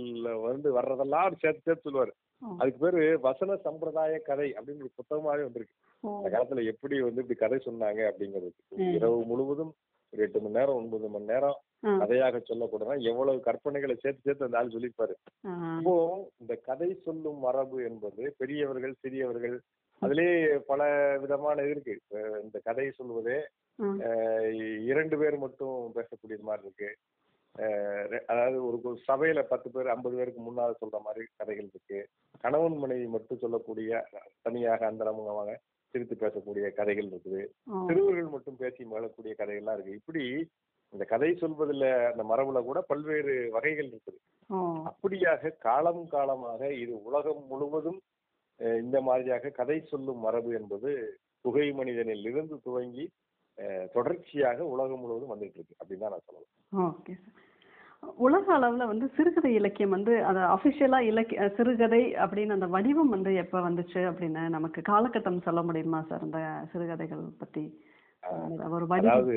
வந்து 0.45 0.69
வர்றதெல்லாம் 0.77 1.05
சேர்த்து 1.37 1.63
சேர்த்து 1.63 1.87
சொல்லுவாரு. 1.87 2.13
அதுக்கு 2.57 2.79
பேரு 2.81 2.99
வசன 3.23 3.59
சம்பிரதாய 3.63 4.19
கதை 4.25 4.49
அப்படின்னு 4.53 4.85
ஒரு 4.85 4.97
புத்தகமாவே 4.97 5.45
வந்திருக்கு. 5.45 5.77
அந்த 6.05 6.29
காலத்துல 6.31 6.65
எப்படி 6.73 6.97
வந்து 7.03 7.23
இப்படி 7.23 7.39
கதை 7.39 7.59
சொன்னாங்க 7.65 8.01
அப்படிங்கிறது. 8.11 8.53
இரவு 8.97 9.19
முழுவதும் 9.27 9.73
ஒரு 10.13 10.23
எட்டு 10.23 10.41
மணி 10.41 10.57
நேரம் 10.57 10.77
ஒன்பது 10.77 11.09
மணி 11.09 11.27
நேரம் 11.27 11.57
கதையாக 11.81 12.43
சொல்லக்கூடனா 12.49 13.03
எவ்வளவு 13.03 13.43
கற்பனைகளை 13.45 13.97
சேர்த்து 13.97 14.21
சேர்த்து 14.23 14.45
அந்த 14.45 14.59
ஆள் 14.59 14.69
சொல்லியிருப்பாரு. 14.69 15.15
ஆ, 15.47 15.77
அப்போ 15.79 15.95
இந்த 16.39 16.55
கதை 16.55 16.95
சொல்லும் 16.95 17.39
மரபு 17.39 17.85
என்பது 17.85 18.35
பெரியவர்கள் 18.39 18.95
சிறியவர்கள் 19.01 19.61
அதிலே 19.99 20.59
பல 20.67 20.83
விதமான 21.21 21.63
இருக்கு. 21.63 22.01
இந்த 22.43 22.61
கதை 22.65 22.91
சொல்வதே 22.91 23.39
இரண்டு 24.85 25.19
பேர் 25.19 25.37
மட்டும் 25.37 25.93
பேசக்கூடிய 25.95 26.41
மாதிரி 26.41 26.67
இருக்கு. 26.67 26.97
அதாவது 28.27 28.67
ஒரு 28.67 28.99
சபையில 29.09 29.43
பத்து 29.43 29.71
பேர் 29.71 29.87
ஐம்பது 29.87 30.17
பேருக்கு 30.17 30.41
முன்னால் 30.41 30.77
சொல்ற 30.81 31.01
மாதிரி 31.01 31.25
கதைகள் 31.37 31.69
இருக்கு. 31.69 32.07
கணவன் 32.41 32.77
மனைவி 32.77 33.07
மட்டும் 33.07 33.39
சொல்லக்கூடிய 33.39 34.05
தனியாக 34.43 34.91
அந்தரமுகமாக 34.91 35.57
சிரித்து 35.89 36.15
பேசக்கூடிய 36.15 36.73
கதைகள் 36.73 37.05
இருக்குது. 37.05 37.43
சிறுவர்கள் 37.87 38.29
மட்டும் 38.29 38.57
பேசி 38.57 38.85
மகிழக்கூடிய 38.85 39.33
கதைகள்லாம் 39.39 39.73
இருக்கு. 39.73 39.93
இப்படி 39.93 40.25
இந்த 40.93 41.05
கதை 41.05 41.31
சொல்வதில் 41.35 41.87
அந்த 42.11 42.23
மரபுல 42.25 42.59
கூட 42.65 42.79
பல்வேறு 42.91 43.35
வகைகள் 43.51 43.89
இருக்குது. 43.91 44.19
அப்படியாக 44.91 45.53
காலம் 45.65 46.05
காலமாக 46.09 46.61
இது 46.83 46.95
உலகம் 47.09 47.43
முழுவதும் 47.51 47.99
இந்த 48.81 48.99
மாதிரியாக 49.01 49.55
கதை 49.57 49.79
சொல்லும் 49.85 50.21
மரபு 50.21 50.51
என்பது 50.55 50.91
புகை 51.45 51.67
மனிதனில் 51.73 52.29
இருந்து 52.31 52.57
துவங்கி 52.65 53.07
தொடர்ச்சியாக 53.95 54.59
உலகம் 54.75 55.03
முழுவதும் 55.03 55.33
வந்துட்டு 55.33 55.59
இருக்கு 55.59 55.77
அப்படின்னு 55.81 56.05
தான் 56.05 56.15
நான் 56.15 56.27
சொல்லலாம் 56.27 56.87
ஓகே 56.91 57.15
சார். 57.17 57.35
உலக 58.21 58.47
அளவுல 58.57 58.87
வந்து 58.87 59.07
சிறுகதை 59.17 59.51
இலக்கியம் 59.55 59.95
வந்து 59.97 60.13
அது 60.29 60.41
அஃபிஷியலா 60.55 60.99
இலக்கிய 61.11 61.47
சிறுகதை 61.57 62.03
அப்படின்னு 62.25 62.57
அந்த 62.57 62.69
வடிவம் 62.75 63.15
வந்து 63.15 63.31
எப்ப 63.43 63.61
வந்துச்சு 63.61 64.01
அப்படின்னு 64.11 64.43
நமக்கு 64.49 64.81
காலகட்டம் 64.91 65.45
சொல்ல 65.47 65.63
முடியுமா 65.63 66.01
சார் 66.03 66.27
அந்த 66.27 66.41
சிறுகதைகள் 66.73 67.25
பத்தி? 67.41 67.65
அதாவது 69.11 69.35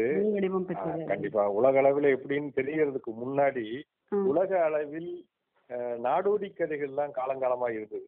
கண்டிப்பா. 1.12 1.43
உலக 1.60 1.77
அளவில் 1.81 2.13
எப்படின்னு 2.15 2.51
தெரியறதுக்கு 2.60 3.12
முன்னாடி. 3.24 3.65
உலக 4.31 4.51
அளவில் 4.67 5.12
நாடோடி 6.05 6.48
கதைகள்லாம் 6.51 7.17
காலங்காலமா 7.17 7.67
இருந்தது. 7.69 8.05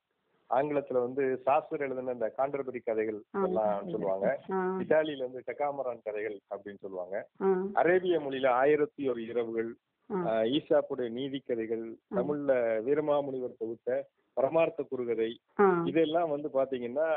ஆங்கிலத்துல 0.49 1.01
வந்து 1.03 1.23
சாஸ்திர 1.45 1.85
எழுதின 1.85 2.13
இந்த 2.13 2.27
காண்டர்பரி 2.37 2.79
கதைகள் 2.83 3.19
எல்லாம் 3.43 3.91
சொல்லுவாங்க. 3.91 4.27
இத்தாலியில 4.83 5.25
வந்து 5.27 5.43
டெக்காமரான் 5.49 6.01
கதைகள் 6.03 6.37
அப்படின்னு 6.53 6.83
சொல்லுவாங்க. 6.85 7.15
அரேபிய 7.73 8.17
மொழியில 8.19 8.49
ஆயிரத்தி 8.61 9.03
ஒரு 9.09 9.21
இரவுகள் 9.25 9.69
ஈசாப்புடைய 10.55 11.09
நீதி 11.09 11.39
கதைகள் 11.39 11.85
தமிழ்ல 12.15 12.51
வீரமாமுனிவர் 12.87 13.59
தொகுத்த 13.59 13.89
பரமார்த்த 14.37 14.81
குறுகதை 14.83 15.29
இதெல்லாம் 15.85 16.29
வந்து 16.29 16.49
பாத்தீங்கன்னா 16.53 17.07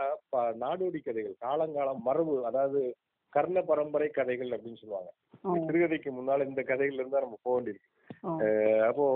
நாடோடி 0.62 1.00
கதைகள் 1.02 1.37
காலங்காலம் 1.38 2.02
மரபு 2.02 2.35
அதாவது 2.47 2.80
கர்ண 3.36 3.58
பரம்பரை 3.70 4.08
கதைகள் 4.18 4.54
அப்படின்னு 4.56 4.80
சொல்லுவாங்க. 4.82 5.10
சிறுகதைக்கு 5.66 6.10
முன்னால 6.18 6.46
இந்த 6.50 6.62
கதைகள்ல 6.70 7.02
இருந்தா 7.02 7.24
நம்ம 7.24 7.38
போக 7.42 7.54
வேண்டியிருக்கு. 7.56 7.90
அப்போ 8.88 9.06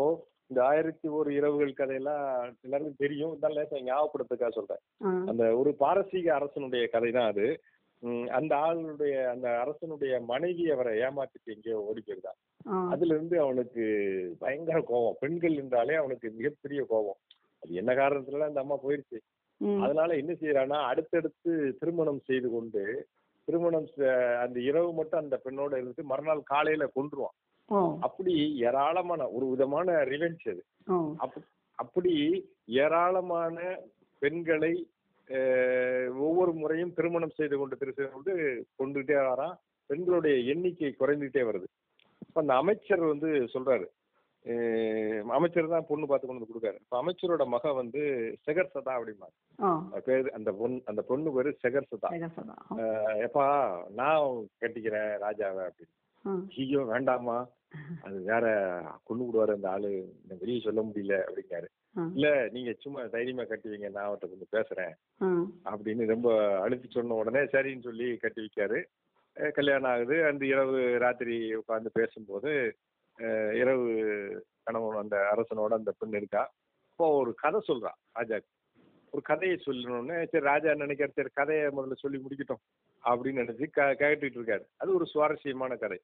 இந்த 0.50 0.60
ஆயிரத்தி 0.68 1.06
ஒரு 1.18 1.30
இரவுகள் 1.38 1.78
கதையெல்லாம் 1.80 2.22
எல்லாருக்கும் 2.66 3.02
தெரியும். 3.04 3.32
இருந்தாலும் 3.32 3.88
ஞாபகப்படுத்துக்காக 3.88 4.52
சொல்றேன். 4.58 4.82
அந்த 5.30 5.44
ஒரு 5.60 5.70
பாரசீக 5.82 6.26
அரசனுடைய 6.38 6.84
கதை 6.94 7.10
தான் 7.16 7.30
அது. 7.32 7.48
அந்த 8.38 8.52
ஆளுடைய 8.66 9.14
அந்த 9.32 9.46
அரசனுடைய 9.62 10.12
மனைவி 10.30 10.64
அவரை 10.74 10.92
ஏமாத்திட்டு 11.06 11.54
எங்கேயோ 11.54 11.78
ஓடி 11.88 12.00
போயிருந்தான் 12.02 12.38
அதுல 12.92 13.14
இருந்து 13.14 13.36
அவனுக்கு 13.44 13.84
பயங்கர 14.42 14.78
கோபம். 14.90 15.18
பெண்கள் 15.22 15.56
என்றாலே 15.62 15.94
அவனுக்கு 16.02 16.28
மிகப்பெரிய 16.38 16.80
கோபம். 16.92 17.20
அது 17.62 17.80
என்ன 17.80 17.92
காரணத்துல 18.02 18.48
அந்த 18.48 18.62
அம்மா 18.64 18.76
போயிருச்சு. 18.84 19.18
அதனால 19.84 20.10
என்ன 20.22 20.32
செய்யறான்னா 20.40 20.78
அடுத்தடுத்து 20.90 21.52
திருமணம் 21.80 22.22
செய்து 22.28 22.48
கொண்டு 22.56 22.84
திருமணம் 23.48 23.88
அந்த 24.44 24.56
இரவு 24.70 24.90
மட்டும் 24.98 25.22
அந்த 25.22 25.36
பெண்ணோட 25.44 25.72
இருந்துட்டு 25.80 26.10
மறுநாள் 26.12 26.50
காலையில 26.52 26.86
கொன்றுவான். 26.96 27.36
அப்படி 28.06 28.34
ஏராளமான 28.68 29.22
ஒரு 29.36 29.46
விதமான 29.52 29.96
ரிவெஞ்ச் 30.12 30.46
அது. 30.52 30.62
அப்படி 31.78 32.14
ஏராளமான 32.82 33.56
பெண்களை 34.22 34.72
ஒவ்வொரு 36.26 36.52
முறையும் 36.60 36.94
திருமணம் 36.96 37.36
செய்து 37.38 37.56
கொண்டு 37.58 37.74
திரு 37.80 37.92
செய்து 37.96 38.12
கொண்டு 38.12 38.34
கொண்டுகிட்டே 38.78 39.16
வரான். 39.30 39.56
பெண்களுடைய 39.90 40.36
எண்ணிக்கை 40.52 40.90
குறைந்துகிட்டே 41.00 41.42
வருது. 41.48 41.66
அந்த 42.40 42.52
அமைச்சர் 42.62 43.02
வந்து 43.12 43.30
சொல்றாரு 43.54 43.86
அமைச்சர் 45.36 45.72
தான் 45.72 45.86
பொண்ணு 45.88 46.06
பார்த்து 46.10 46.26
கொண்டு 46.26 46.40
வந்து 46.40 46.50
கொடுக்காரு. 46.50 46.78
இப்ப 46.84 46.96
அமைச்சரோட 47.02 47.44
மக 47.54 47.72
வந்து 47.80 48.02
செகர் 48.46 48.74
சதா 48.74 48.92
அப்படிமா 48.98 49.28
பேரு 50.08 50.28
அந்த 50.38 50.50
பொண்ணு 50.60 50.78
அந்த 50.90 51.02
பொண்ணு 51.10 51.34
பேரு 51.36 51.50
செகர் 51.64 51.90
சதா. 51.92 52.10
எப்பா 53.26 53.46
நான் 54.00 54.26
கட்டிக்கிறேன் 54.62 55.10
ராஜாவை 55.24 55.62
அப்படின்னு. 55.68 55.94
ஐயோ 56.62 56.82
வேண்டாமா 56.92 57.38
அது 58.06 58.18
வேற 58.30 58.46
கொண்டு 59.08 59.24
விடுவாரு 59.24 59.56
அந்த 59.56 59.68
ஆளு. 59.74 59.90
வெளியே 60.42 60.60
சொல்ல 60.66 60.80
முடியல 60.86 61.16
அப்படிங்காரு. 61.26 61.68
இல்ல 62.16 62.28
நீங்க 62.54 62.70
சும்மா 62.84 63.00
தைரியமா 63.14 63.44
கட்டுவீங்க 63.50 63.88
நான் 63.94 64.06
அவர்கிட்ட 64.06 64.30
கொஞ்சம் 64.30 64.54
பேசுறேன். 64.56 64.94
அப்படின்னு 65.72 66.12
ரொம்ப 66.14 66.30
அழுத்தி 66.64 66.88
சொன்ன 66.96 67.18
உடனே 67.22 67.42
சரின்னு 67.54 67.86
சொல்லி 67.88 68.08
கட்டி 68.24 68.40
வைக்காரு. 68.44 68.80
கல்யாணம் 69.56 69.90
ஆகுது. 69.92 70.16
அந்த 70.28 70.42
இரவு 70.52 70.78
ராத்திரி 71.04 71.36
உட்காந்து 71.60 71.90
பேசும்போது 71.98 72.52
இரவு 73.52 73.86
கணவன் 74.62 74.96
அந்த 74.96 75.16
அரசனோட 75.32 75.72
அந்த 75.72 75.92
பெண் 75.98 76.14
இருக்கா? 76.14 76.52
இப்போ 76.90 77.16
ஒரு 77.18 77.34
கதை 77.34 77.60
சொல்றான் 77.68 77.98
ராஜா 78.12 78.38
ஒரு 79.10 79.22
கதையை 79.22 79.62
சொல்லணும்னு 79.66 80.28
சரி 80.28 80.44
ராஜா 80.44 80.74
நினைக்கிற 80.74 81.10
சரி 81.14 81.28
கதையை 81.32 81.66
முதல்ல 81.66 81.92
சொல்லி 81.94 82.18
முடிக்கட்டும் 82.18 82.62
அப்படின்னு 83.04 83.42
நினைச்சு 83.42 83.70
க 83.70 83.94
கேட்டுட்டு 83.94 84.38
இருக்காரு. 84.40 84.64
அது 84.76 84.94
ஒரு 84.94 85.06
சுவாரஸ்யமான 85.06 85.76
கதை. 85.76 86.00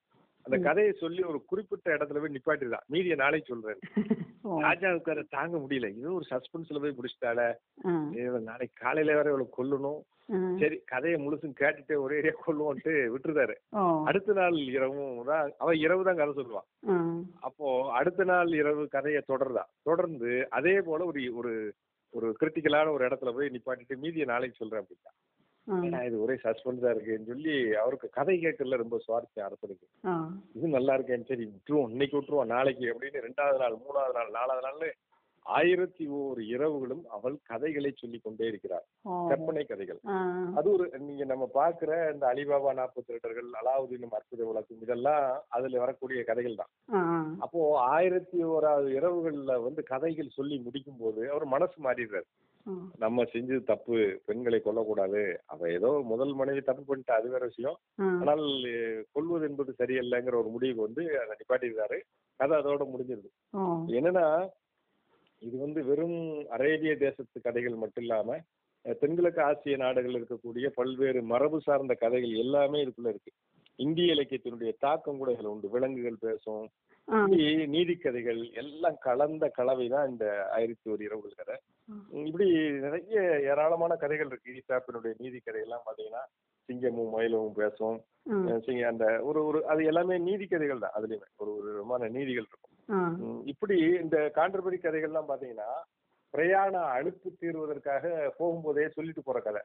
அந்த. 0.47 0.57
கதையை 0.65 0.93
சொல்லி 0.97 1.23
ஒரு 1.25 1.39
குறிப்பிட்ட 1.45 1.89
இடத்துல 1.97 2.21
போய் 2.21 2.35
நிப்பாட்டிதான் 2.35 2.87
மீதியை 2.93 3.17
நாளைக்கு 3.19 3.53
சொல்றாரு 3.53 3.81
ஓ, 4.47 4.55
ராஜாவுக்கு 4.65 5.13
அதை 5.13 5.23
தாங்க 5.31 5.57
முடியல. 5.61 5.89
இது 5.99 6.09
ஒரு 6.15 6.27
சஸ்பென்ஸ்ல 6.31 6.81
போய் 6.81 6.97
இவளை 8.19 8.41
நாளைக்கு 8.49 8.75
காலையில 8.81 9.15
வரை 9.15 9.31
இவளை 9.33 9.47
கொல்லணும். 9.55 10.01
சரி 10.61 10.77
கதையை 10.87 11.17
முழுசும் 11.21 11.57
கேட்டுட்டு 11.57 11.95
ஒரே 12.03 12.19
ஏரியா 12.21 12.35
கொல்லுவோன்ட்டு 12.39 12.93
விட்டுருந்தாரு 13.13 13.55
அடுத்த 14.05 14.37
நாள் 14.39 14.57
இரவும் 14.71 15.19
தான் 15.27 15.51
அவன் 15.59 15.81
இரவு 15.83 16.07
தான் 16.07 16.21
கதை 16.21 16.35
சொல்லுவான் 16.35 16.69
அப்போ 17.43 17.67
அடுத்த 17.99 18.25
நாள் 18.25 18.53
இரவு 18.61 18.85
கதையை 18.89 19.23
தொடர்றா. 19.25 19.65
தொடர்ந்து 19.83 20.31
அதே 20.59 20.77
போல 20.83 21.07
ஒரு 21.11 21.23
ஒரு 21.41 21.53
ஒரு 22.15 22.29
கிரிட்டிக்கலான 22.41 22.93
ஒரு 22.93 23.05
இடத்துல 23.09 23.33
போய் 23.33 23.55
நிப்பாட்டிட்டு 23.55 24.03
மீதியை 24.03 24.27
நாளைக்கு 24.27 24.61
சொல்றேன் 24.61 24.83
அப்படின்னா 24.83 25.13
ஏன்னா 25.67 26.01
இது 26.07 26.17
ஒரே 26.23 26.35
சஸ்பென்ஸா 26.43 26.91
இருக்குன்னு 26.91 27.31
சொல்லி 27.31 27.53
அவருக்கு 27.81 28.09
கதை 28.17 28.35
கேட்கறதுல 28.39 28.81
ரொம்ப 28.81 28.97
சுவாரஸ்யம் 29.05 29.47
அரசருக்கு 29.47 29.87
ஆ, 30.05 30.15
இது 30.55 30.75
நல்லா 30.75 30.95
இருக்கேன்னு 30.97 31.31
சரி 31.31 31.45
விட்டுருவோம் 31.49 31.93
இன்னைக்கு 31.93 32.17
விட்டுருவோம் 32.17 32.53
நாளைக்கு 32.53 32.87
அப்படின்னு 32.93 33.25
ரெண்டாவது 33.27 33.61
நாள் 33.63 33.83
மூணாவது 33.85 34.17
நாள் 34.19 34.35
நாலாவது 34.37 34.67
நாள் 34.69 34.85
ஆயிரத்தி 35.47 36.05
ஓரு 36.19 36.43
இரவுகளும் 36.51 37.03
அவள் 37.11 37.35
கதைகளை 37.49 37.91
சொல்லி 37.95 38.19
கொண்டே 38.21 38.47
இருக்கிறார் 38.47 38.85
கற்பனை 39.31 39.63
கதைகள். 39.65 39.99
அது 40.55 40.69
ஒரு 40.73 40.85
நீங்க 41.03 41.25
நம்ம 41.25 41.49
பாக்குற 41.55 41.91
இந்த 42.13 42.25
அலிபாபா 42.31 42.71
நாற்பத்தி 42.79 43.15
ரெண்டர்கள் 43.15 43.51
அலாவுதீன் 43.61 43.83
அற்புத 44.15 44.41
விளக்கம் 44.45 44.83
இதெல்லாம் 44.83 45.27
அதுல 45.51 45.83
வரக்கூடிய 45.83 46.23
கதைகள் 46.25 46.57
தான். 46.57 46.73
அப்போ 47.41 47.61
ஆயிரத்தி 47.91 48.39
ஓராவது 48.53 48.89
இரவுகள்ல 48.97 49.59
வந்து 49.65 49.83
கதைகள் 49.91 50.37
சொல்லி 50.37 50.59
முடிக்கும் 50.65 50.99
போது 50.99 51.23
அவர் 51.31 51.47
மனசு 51.55 51.79
மாறிடுறாரு. 51.85 52.29
நம்ம 52.99 53.25
செஞ்சது 53.31 53.63
தப்பு 53.67 53.97
பெண்களை 54.27 54.59
கொல்லக்கூடாது. 54.61 55.23
அவ 55.47 55.69
ஏதோ 55.71 55.91
முதல் 56.11 56.35
மனைவி 56.35 56.61
தப்பு 56.63 56.85
பண்ணிட்டா 56.85 57.15
அது 57.17 57.29
வேற 57.29 57.45
விஷயம். 57.51 57.77
ஆனால் 58.21 58.45
அஹ், 58.71 59.03
கொல்வது 59.15 59.45
என்பது 59.49 59.73
சரியில்லைங்கிற 59.81 60.37
ஒரு 60.39 60.51
முடிவுக்கு 60.51 60.87
வந்து 60.87 61.03
அதை 61.21 61.35
நிப்பாட்டிடுறாரு. 61.41 61.99
கதை 62.41 62.55
அதோட 62.61 62.85
முடிஞ்சிருது. 62.93 63.29
என்னன்னா 63.95 64.27
இது 65.45 65.57
வந்து 65.59 65.81
வெறும் 65.87 66.19
அரேபிய 66.55 66.93
தேசத்து 67.01 67.39
கதைகள் 67.41 67.83
மட்டும் 67.83 68.05
இல்லாம 68.05 68.29
அஹ், 68.85 68.97
தென்கிழக்கு 69.01 69.41
ஆசிய 69.43 69.75
நாடுகள் 69.83 70.17
இருக்கக்கூடிய 70.17 70.67
பல்வேறு 70.77 71.21
மரபு 71.29 71.59
சார்ந்த 71.67 71.93
கதைகள் 71.97 72.33
எல்லாமே 72.41 72.79
இதுக்குள்ள 72.83 73.13
இருக்கு. 73.13 73.31
இந்திய 73.79 74.15
இலக்கியத்தினுடைய 74.15 74.73
தாக்கம் 74.79 75.21
கூட 75.21 75.31
இதுல 75.33 75.53
உண்டு. 75.53 75.69
விலங்குகள் 75.73 76.25
பேசும் 76.25 76.67
நீதி 77.73 77.95
கதைகள் 77.97 78.41
எல்லாம் 78.61 78.99
கலந்த 79.03 79.45
கலவை 79.57 79.87
தான் 79.89 80.11
இந்த 80.11 80.27
ஆயிரத்தி 80.55 80.87
ஒரு 80.93 81.03
இரவுகள் 81.05 81.39
கதை. 81.41 81.57
இப்படி 82.23 82.47
நிறைய 82.85 83.17
ஏராளமான 83.51 83.93
கதைகள் 83.97 84.31
இருக்கு. 84.31 84.55
ஈசாப்பினுடைய 84.59 85.15
நீதி 85.19 85.41
கதையெல்லாம் 85.41 85.85
பாத்தீங்கன்னா 85.87 86.23
சிங்கமும் 86.69 87.11
மயிலும் 87.11 87.59
பேசும். 87.59 87.99
சிங்க 88.67 88.83
அந்த 88.89 89.07
ஒரு 89.23 89.41
ஒரு 89.47 89.61
அது 89.67 89.83
எல்லாமே 89.91 90.17
நீதி 90.29 90.47
கதைகள் 90.47 90.85
தான். 90.85 90.97
அதுலயுமே 90.99 91.29
ஒரு 91.39 91.53
ஒரு 91.59 91.69
விதமான 91.71 92.09
நீதிகள் 92.11 92.47
இருக்கும். 92.47 92.64
இப்படி 93.53 93.77
இந்த 94.05 94.17
காண்டர்பரி 94.39 94.79
கதைகள்லாம் 94.83 95.31
பாத்தீங்கன்னா 95.31 95.71
பிரயாண 96.35 96.77
அலுப்பு 96.95 97.29
தீர்வதற்காக 97.43 98.05
போகும்போதே 98.39 98.87
சொல்லிட்டு 98.95 99.23
போற 99.27 99.41
கதை. 99.41 99.63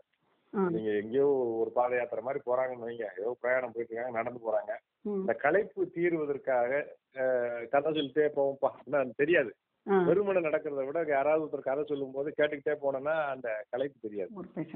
நீங்க 0.74 0.92
எங்கேயோ 1.00 1.30
ஒரு 1.62 1.72
பாத 1.78 1.92
யாத்திரை 1.98 2.22
மாதிரி 2.26 2.40
போறாங்கன்னு 2.50 2.88
வைங்க. 2.88 3.08
ஏதோ 3.20 3.32
பிரயாணம் 3.42 3.74
போயிட்டு 3.74 3.92
இருக்காங்க 3.94 4.20
நடந்து 4.20 4.40
போறாங்க. 4.46 4.74
இந்த 5.22 5.34
களைப்பு 5.44 5.82
தீர்வதற்காக 5.96 6.84
கதை 7.74 7.90
சொல்லிட்டே 7.98 8.30
போவோம்ப்பா 8.38 8.72
என்ன 8.86 9.04
தெரியாது. 9.24 9.52
வெறுமனை 10.08 10.42
நடக்கிறத 10.46 10.82
விட 10.86 11.00
யாராவது 11.14 11.44
ஒருத்தர் 11.44 11.68
கதை 11.68 11.84
சொல்லும் 11.92 12.16
போது 12.16 12.30
கேட்டுக்கிட்டே 12.40 12.76
போனோம்னா 12.82 13.14
அந்த 13.34 13.50
களைப்பு 13.74 13.98
தெரியாது. 14.08 14.32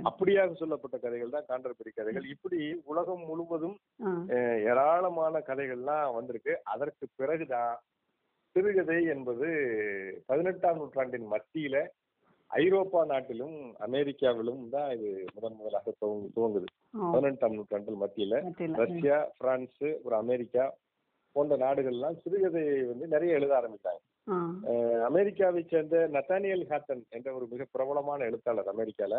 அப்படியாக 0.09 0.53
சொல்லப்பட்ட 0.61 0.97
கதைகள் 1.05 1.35
தான் 1.35 1.49
காண்டர்பரி 1.49 1.91
கதைகள். 1.93 2.27
இப்படி 2.33 2.59
உலகம் 2.91 3.25
முழுவதும் 3.29 3.75
ஏராளமான 4.69 5.43
கதைகள்லாம் 5.49 6.15
வந்திருக்கு. 6.19 6.55
அதற்கு 6.73 7.07
பிறகுதான் 7.21 7.75
சிறுகதை 8.55 8.97
என்பது 9.13 9.47
பதினெட்டாம் 10.27 10.79
நூற்றாண்டின் 10.79 11.27
மத்தியில 11.31 11.77
ஐரோப்பா 12.51 13.01
நாட்டிலும் 13.05 13.55
அமெரிக்காவிலும் 13.85 14.63
தான் 14.69 14.89
இது 14.95 15.11
முதன் 15.35 15.55
முதலாக 15.59 15.93
துவங்கு 16.01 16.27
துவங்குது. 16.35 16.67
பதினெட்டாம் 17.05 17.55
நூற்றாண்டில் 17.55 18.01
மத்தியில. 18.01 18.33
ரஷ்யா 18.81 19.17
பிரான்ஸ் 19.39 19.85
ஒரு 20.03 20.15
அமெரிக்கா 20.15 20.65
போன்ற 21.35 21.53
நாடுகள்லாம் 21.57 22.19
சிறுகதையை 22.23 22.75
வந்து 22.89 23.05
நிறைய 23.07 23.37
எழுத 23.37 23.53
ஆரம்பித்தாங்க 23.59 24.01
அமெரிக்காவை 25.07 25.61
சேர்ந்த 25.63 25.95
நத்தானியல் 26.13 26.67
ஹாட்டன் 26.69 27.01
என்ற 27.09 27.29
ஒரு 27.33 27.45
மிக 27.53 27.65
பிரபலமான 27.73 28.25
எழுத்தாளர் 28.29 28.69
அமெரிக்கால 28.73 29.13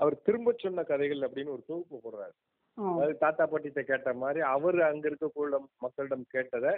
அவர் 0.00 0.16
திரும்ப 0.22 0.54
சொன்ன 0.56 0.84
கதைகள் 0.84 1.24
அப்படின்னு 1.26 1.54
ஒரு 1.54 1.64
தொகுப்பு 1.66 1.96
போடுறாரு. 1.98 2.34
அதாவது 2.78 3.14
தாத்தா 3.18 3.44
பாட்டிட்ட 3.46 3.82
கேட்ட 3.84 4.12
மாதிரி 4.14 4.40
அவர் 4.54 4.78
அங்க 4.82 5.04
இருக்கக்கூடிய 5.10 5.56
மக்களிடம் 5.80 6.26
கேட்டதை 6.34 6.72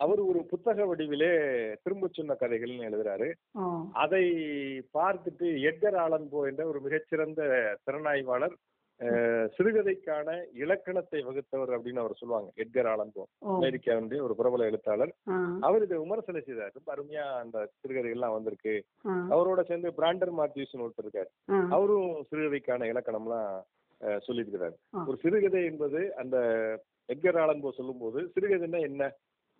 அவர் 0.00 0.20
ஒரு 0.20 0.40
புத்தக 0.44 0.86
வடிவிலே 0.86 1.30
திரும்ப 1.82 2.08
சொன்ன 2.10 2.36
கதைகள்னு 2.40 2.88
எழுதுறாரு. 2.88 3.28
அதை 3.96 4.24
பார்த்துட்டு 4.94 5.46
எட்கர் 5.64 5.96
ஆலன் 5.96 6.28
போ 6.28 6.44
என்ற 6.44 6.66
ஒரு 6.66 6.80
மிகச்சிறந்த 6.80 7.40
திறனாய்வாளர் 7.84 8.56
சிறுகதைக்கான 9.56 10.28
இலக்கணத்தை 10.54 11.20
வகுத்தவர் 11.22 11.70
அப்படின்னு 11.70 11.98
அவர் 11.98 12.14
சொல்லுவாங்க 12.14 12.50
எட்கர் 12.56 12.88
ஆலன் 12.88 13.12
போ. 13.12 13.22
ஓ, 13.38 13.48
அமெரிக்காவுடைய 13.54 14.22
ஒரு 14.22 14.34
பிரபல 14.34 14.64
எழுத்தாளர். 14.64 15.12
அவர் 15.60 15.82
இதை 15.82 15.98
விமர்சனம் 15.98 16.42
செய்தார். 16.42 16.72
ரொம்ப 16.74 16.90
அருமையா 16.94 17.24
அந்த 17.38 17.58
சிறுகதைகள்லாம் 17.78 18.32
வந்திருக்கு. 18.32 18.74
ஆ, 19.04 19.14
அவரோட 19.30 19.62
சேர்ந்து 19.62 19.94
பிராண்டர் 19.96 20.32
மாத்யூஸ்னு 20.34 20.84
ஒருத்தர் 20.84 21.04
இருக்காரு. 21.04 21.30
அவரும் 21.70 22.10
சிறுகதைக்கான 22.30 22.90
இலக்கணம்லாம் 22.92 23.50
அஹ், 24.00 24.20
சொல்லியிருக்கிறார். 24.26 24.76
ஒரு 25.06 25.18
சிறுகதை 25.18 25.64
என்பது 25.64 26.14
அந்த 26.16 26.36
எட்கர் 27.08 27.38
ஆலன்போ 27.40 27.70
சொல்லும்போது 27.70 28.32
சிறுகதைன்னா 28.34 28.80
என்ன. 28.82 29.02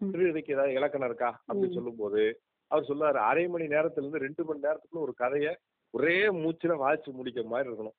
சிறுகதைக்கு 0.05 0.53
ஏதாவது 0.53 0.73
இலக்கணம் 0.73 1.07
இருக்கா 1.07 1.43
அப்படின்னு. 1.49 1.75
சொல்லும்போது 1.75 2.41
அவர் 2.67 2.85
சொல்லுவாரு 2.85 3.19
அரை 3.19 3.49
மணி 3.49 3.67
நேரத்துல 3.67 3.97
இருந்து 3.97 4.19
ரெண்டு 4.19 4.45
மணி 4.45 4.61
நேரத்துக்குள்ள 4.61 5.01
ஒரு 5.01 5.15
கதையை 5.15 5.57
ஒரே 5.91 6.29
மூச்சுல 6.29 6.75
வாசிச்சு 6.85 7.11
முடிக்கிற 7.13 7.45
மாதிரி 7.45 7.69
இருக்கணும். 7.71 7.97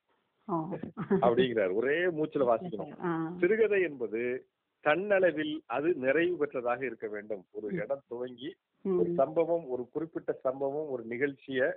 அப்படிங்கிறார் 1.22 1.74
ஒரே 1.74 1.98
மூச்சுல 1.98 2.46
வாசிக்கணும். 2.46 2.94
சிறுகதை 3.40 3.82
என்பது 3.82 4.48
தன்னளவில் 4.84 5.60
அது 5.66 5.94
நிறைவு 5.94 6.46
பெற்றதாக 6.46 6.82
இருக்க 6.82 7.08
வேண்டும் 7.08 7.46
ஒரு. 7.52 7.68
இடம் 7.76 8.04
துவங்கி. 8.08 8.56
ஒரு 8.86 9.14
சம்பவம் 9.14 9.68
ஒரு 9.68 9.90
குறிப்பிட்ட 9.92 10.32
சம்பவம் 10.34 10.90
ஒரு 10.90 11.04
நிகழ்ச்சிய 11.10 11.72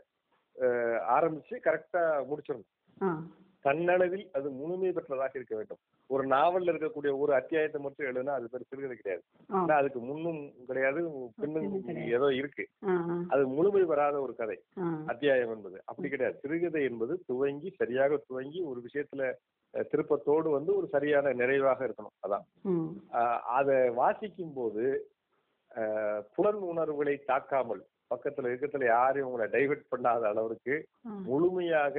ஆரம்பிச்சு 1.08 1.54
கரெக்டா 1.64 2.24
முடிச்சிடணும். 2.30 2.68
தன்னளவில் 3.64 4.24
அது 4.34 4.48
முழுமை 4.56 4.88
பெற்றதாக 4.90 5.32
இருக்க 5.34 5.54
வேண்டும் 5.56 5.80
ஒரு 6.10 6.24
நாவல்ல 6.32 6.72
இருக்கக்கூடிய 6.72 7.12
ஒரு 7.20 7.32
அத்தியாயத்தை 7.38 7.78
மட்டும் 7.82 8.06
எழுதுனா 8.08 8.34
அது 8.36 8.50
பேர் 8.50 8.66
சிறுகதை 8.66 8.96
கிடையாது 8.96 9.22
ஆ. 9.50 9.54
ஏன்னா 9.58 9.76
அதுக்கு 9.80 10.00
முன்னும் 10.04 10.40
கிடையாது 10.68 11.00
பின்னும். 11.38 11.78
ஏதோ 12.16 12.28
இருக்கு. 12.36 12.64
அது 13.32 13.42
முழுமை 13.54 13.82
பெறாத 13.84 14.16
ஒரு 14.22 14.34
கதை. 14.36 14.58
அத்தியாயம் 15.12 15.54
என்பது 15.54 15.78
அப்படி 15.86 16.08
கிடையாது 16.08 16.36
சிறுகதை 16.42 16.82
என்பது 16.88 17.14
துவங்கி 17.26 17.70
சரியாக 17.78 18.20
துவங்கி 18.24 18.60
ஒரு 18.66 18.80
விஷயத்துல 18.86 19.30
திருப்பத்தோடு 19.88 20.48
வந்து 20.52 20.70
ஒரு 20.76 20.88
சரியான 20.90 21.32
நிறைவாக 21.38 21.80
இருக்கணும் 21.84 22.16
அதான் 22.24 22.44
அதை 23.54 23.78
வாசிக்கும் 23.96 24.54
போது 24.54 24.84
புலன் 26.34 26.62
உணர்வுகளை 26.68 27.14
தாக்காமல் 27.24 27.82
பக்கத்துல 28.10 28.48
இருக்கத்துல 28.50 28.86
யாரையும் 28.88 29.28
உங்களை 29.28 29.46
டைவர்ட் 29.52 29.90
பண்ணாத 29.90 30.22
அளவிற்கு 30.30 30.74
ஆ. 31.04 31.12
முழுமையாக 31.26 31.96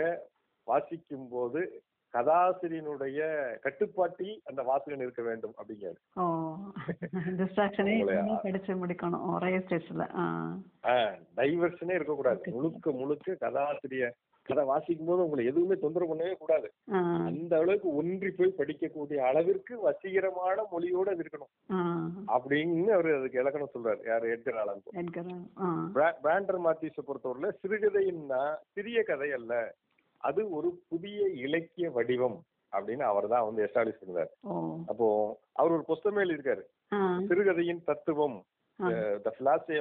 வாசிக்கும் 0.66 1.28
போது 1.32 1.84
கதாசிரியனுடைய 2.14 3.20
கட்டுப்பாட்டில் 3.60 4.42
அந்த 4.44 4.62
வாசகன் 4.62 5.00
இருக்க 5.00 5.22
வேண்டும் 5.24 5.54
ஆ. 10.84 11.16
டைவர்ஷனே 11.38 11.94
இருக்கக்கூடாது. 11.94 12.42
Okay. 12.42 12.54
முழுக்க 12.54 12.92
முழுக்க 12.92 13.32
கதாசிரிய 13.32 14.10
கதை 14.44 14.64
வாசிக்கும் 14.64 15.08
போது 15.08 15.24
உங்களை 15.24 15.46
எதுவுமே 15.46 15.76
தொந்தரவு 15.76 16.16
பண்ணவே 16.16 16.34
கூடாது. 16.34 16.72
அந்த 17.26 17.58
அளவுக்கு 17.58 17.96
ஒன்றி 17.96 18.30
போய் 18.30 18.54
படிக்கக்கூடிய 18.58 19.18
அளவிற்கு 19.18 19.80
வசீகரமான 19.80 20.64
மொழியோட 20.72 21.10
அது 21.10 21.24
இருக்கணும். 21.24 21.74
அப்படின்னு 22.28 22.84
அவர் 22.84 23.20
அதுக்கு 23.20 23.40
இலக்கணம் 23.40 23.70
சொல்றாரு. 23.74 24.08
யார்? 24.08 24.26
எட்கர் 24.26 24.56
ஆலன் 24.56 24.82
பிராண்டர் 26.24 26.62
மாத்திஸை 26.64 27.00
பொறுத்தவரையில 27.08 27.52
சிறுகதைன்னா 27.64 28.56
சிறிய 28.74 29.04
கதை 29.04 29.32
அல்ல. 29.32 29.76
அது 30.26 30.42
ஒரு 30.52 30.70
புதிய 30.90 31.18
இலக்கிய 31.40 31.90
வடிவம் 31.92 32.38
அப்படின்னு 32.74 33.04
அவர் 33.04 33.28
தான் 33.28 33.46
வந்து 33.46 33.64
எஸ்டாப்ளிஷ் 33.66 34.02
பண்ணுறாரு 34.02 34.32
ஓ. 34.44 34.54
அப்போ 34.88 35.08
அவர் 35.54 35.72
ஒரு 35.72 35.84
புஸ்தகம் 35.84 36.22
எழுதியிருக்காரு. 36.22 36.64
சிறுகதையின் 37.28 37.84
தத்துவம். 37.84 38.38
The 39.24 39.30
philosophy 39.38 39.78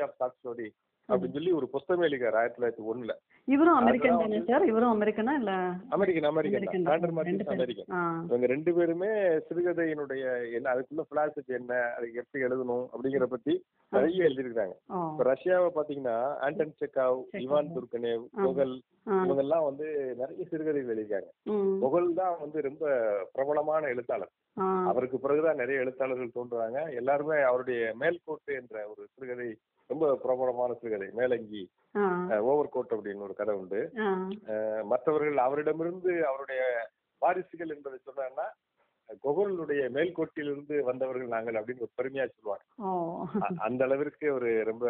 of 0.00 0.16
short 0.16 0.36
story 0.38 0.68
அப்படின்னு 1.10 1.32
சொல்லி 1.32 1.52
ஒரு 1.52 1.68
புஸ்தகம் 1.68 2.04
எழுதியிருக்காரு 2.04 2.34
ஆயிரத்தி 2.34 2.62
தொள்ளாயிரத்தி 2.62 2.86
ஒண்ணுல. 2.94 3.10
இவரும் 3.44 3.74
அமெரிக்கன் 3.74 4.18
தானே 4.18 4.42
சார்? 4.46 4.66
இவரும் 4.66 5.00
அமெரிக்கனா 5.00 5.30
இல்ல? 5.30 5.50
அமெரிக்கன் 5.88 6.22
அமெரிக்கன் 6.22 6.82
மாத்திஸ் 6.84 7.14
பேரும். 7.14 7.46
அமெரிக்கன். 7.46 8.24
இவங்க 8.24 8.46
ரெண்டு 8.46 8.74
பேருமே 8.74 9.08
சிறுகதையினுடைய 9.50 10.52
என்ன 10.52 10.74
அதுக்குள்ள 10.74 11.00
பிலாசபி 11.10 11.46
என்ன 11.46 11.74
அதுக்கு 11.74 12.24
எப்படி 12.24 12.44
எழுதணும் 12.44 12.86
அப்படிங்கிற 12.92 13.22
பத்தி 13.22 13.62
நிறைய 13.90 14.24
எழுதியிருக்காங்க. 14.24 14.74
இப்ப 15.12 15.34
ரஷ்யாவை 15.34 15.70
பாத்தீங்கன்னா 15.74 16.34
ஆண்டன் 16.36 16.74
செக்காவ். 16.80 17.22
இவான் 17.32 17.70
துர்கனேவ் 17.74 18.24
ஆ. 18.38 19.22
இவங்க 19.22 19.34
எல்லாம் 19.34 19.64
வந்து 19.64 20.14
நிறைய 20.18 20.44
சிறுகதைகள் 20.44 20.96
எழுதியிருக்காங்க. 20.96 21.28
ம். 21.42 21.84
கொகல் 21.84 22.14
தான் 22.14 22.36
வந்து 22.40 22.60
ரொம்ப 22.60 22.86
பிரபலமான 23.32 23.86
எழுத்தாளர். 23.86 24.30
அவருக்கு 24.86 25.18
பிறகுதான் 25.18 25.56
நிறைய 25.56 25.80
எழுத்தாளர்கள் 25.80 26.30
தோன்றுறாங்க. 26.34 26.94
எல்லாருமே 26.94 27.40
அவருடைய 27.40 27.94
மேல்கோட்டு 28.00 28.52
என்ற 28.52 28.86
ஒரு 28.86 29.06
சிறுகதை 29.14 29.56
ரொம்ப 29.92 30.06
பிரபலமான 30.24 30.70
சிறுகதை. 30.80 31.08
மேலங்கி 31.20 31.62
ஓவர் 32.50 32.72
கோட் 32.74 32.94
அப்படின்னு 32.96 33.26
ஒரு 33.28 33.34
கதை 33.40 33.54
உண்டு. 33.60 33.80
மற்றவர்கள் 34.92 35.38
அவரிடமிருந்து 35.46 36.12
அவருடைய 36.30 36.62
வாரிசுகள் 37.22 37.74
என்பதை 37.76 37.98
சொன்னாங்கன்னா 38.08 38.48
கொகலுடைய 39.24 39.82
மேல்கோட்டிலிருந்து 39.94 40.74
வந்தவர்கள் 40.88 41.34
நாங்கள் 41.34 41.56
அப்படின்னு 41.60 41.84
ஒரு 41.86 41.96
பெருமையா 42.00 42.26
சொல்லுவாங்க. 42.34 43.56
அந்த 43.66 43.80
அளவிற்கு 43.88 44.26
ஒரு 44.36 44.50
ரொம்ப 44.70 44.84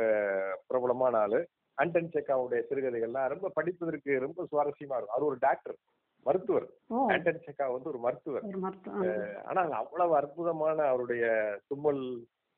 பிரபலமான 0.69 1.15
ஆளு. 1.27 1.41
அண்டன் 1.79 2.13
செக்காவுடைய 2.15 2.61
சிறுகதைகள்லாம் 2.69 3.31
ரொம்ப 3.33 3.51
படிப்பதற்கு 3.59 4.11
ரொம்ப 4.27 4.45
சுவாரஸ்யமா 4.51 4.97
இருக்கும். 4.97 5.17
அவர் 5.17 5.29
ஒரு 5.31 5.39
டாக்டர் 5.47 5.77
மருத்துவர். 6.27 6.67
ஆண்டன் 7.13 7.45
செக்கா 7.45 7.67
வந்து 7.75 7.91
ஒரு 7.93 8.01
மருத்துவர். 8.07 8.45
ஆனால் 9.51 9.71
அவ்வளவு 9.83 10.13
அற்புதமான 10.21 10.79
அவருடைய 10.91 11.25
தும்மல் 11.69 12.03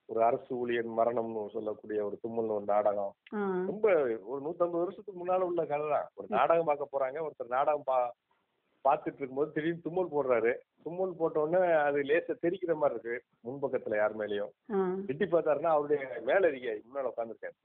ஒரு 0.09 0.25
அரசு 0.25 0.57
ஊழியர் 0.57 0.89
மரணம்னு 0.97 1.49
சொல்லக்கூடிய 1.51 2.05
ஒரு 2.05 2.19
தும்மல் 2.21 2.49
ஒரு 2.49 2.65
நாடகம். 2.65 3.13
ரொம்ப 3.67 3.87
ஒரு 4.25 4.41
நூத்தம்பது 4.43 4.83
வருஷத்துக்கு 4.83 5.21
முன்னால 5.21 5.41
உள்ள 5.41 5.65
கதை 5.65 5.89
தான். 5.89 6.09
ஒரு 6.15 6.27
நாடகம் 6.31 6.65
பார்க்க 6.65 6.93
போறாங்க. 6.93 7.19
ஒருத்தர் 7.23 7.49
நாடகம் 7.49 7.85
பா 7.85 7.99
பார்த்துட்டு 8.85 9.17
இருக்கும்போது 9.17 9.53
திடீர்னு 9.53 9.81
தும்மல் 9.81 10.13
போடுறாரு. 10.13 10.53
தும்மல் 10.83 11.17
போட்ட 11.17 11.41
உடனே 11.41 11.59
அது 11.81 11.99
லேசா 12.03 12.35
தெரிக்கிற 12.43 12.75
மாதிரி 12.75 12.99
இருக்கு. 12.99 13.17
முன்பக்கத்துல 13.45 13.97
யார் 13.97 14.17
மேலயும். 14.17 14.53
ஆ. 14.75 14.79
எட்டி 15.07 15.25
பார்த்தாருன்னா 15.27 15.73
அவருடைய 15.73 16.01
மேலதிகாரி 16.25 16.83
முன்னால 16.87 17.13
உட்காந்துருக்காரு 17.13 17.57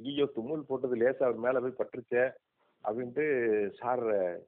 ஐயோ 0.00 0.26
தும்மல் 0.34 0.66
போட்டது 0.66 0.96
லேசா 0.96 1.22
அவர் 1.22 1.38
மேல 1.38 1.60
போய் 1.60 1.78
பட்டுருச்சே. 1.78 2.24
அப்படின்ட்டு 2.84 3.24
சார் 3.78 4.02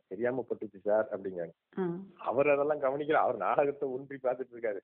தெரியாம 0.08 0.44
பட்டுச்சு 0.48 0.78
சார் 0.80 1.06
அப்படிங்காரு 1.12 1.52
ஆ. 1.78 1.84
அவர் 2.24 2.48
அதெல்லாம் 2.48 2.82
கவனிக்கல. 2.82 3.20
அவர் 3.22 3.36
நாடகத்தை 3.38 3.86
ஒன்றி 3.90 4.16
பார்த்துட்டு 4.18 4.54
இருக்காரு. 4.54 4.80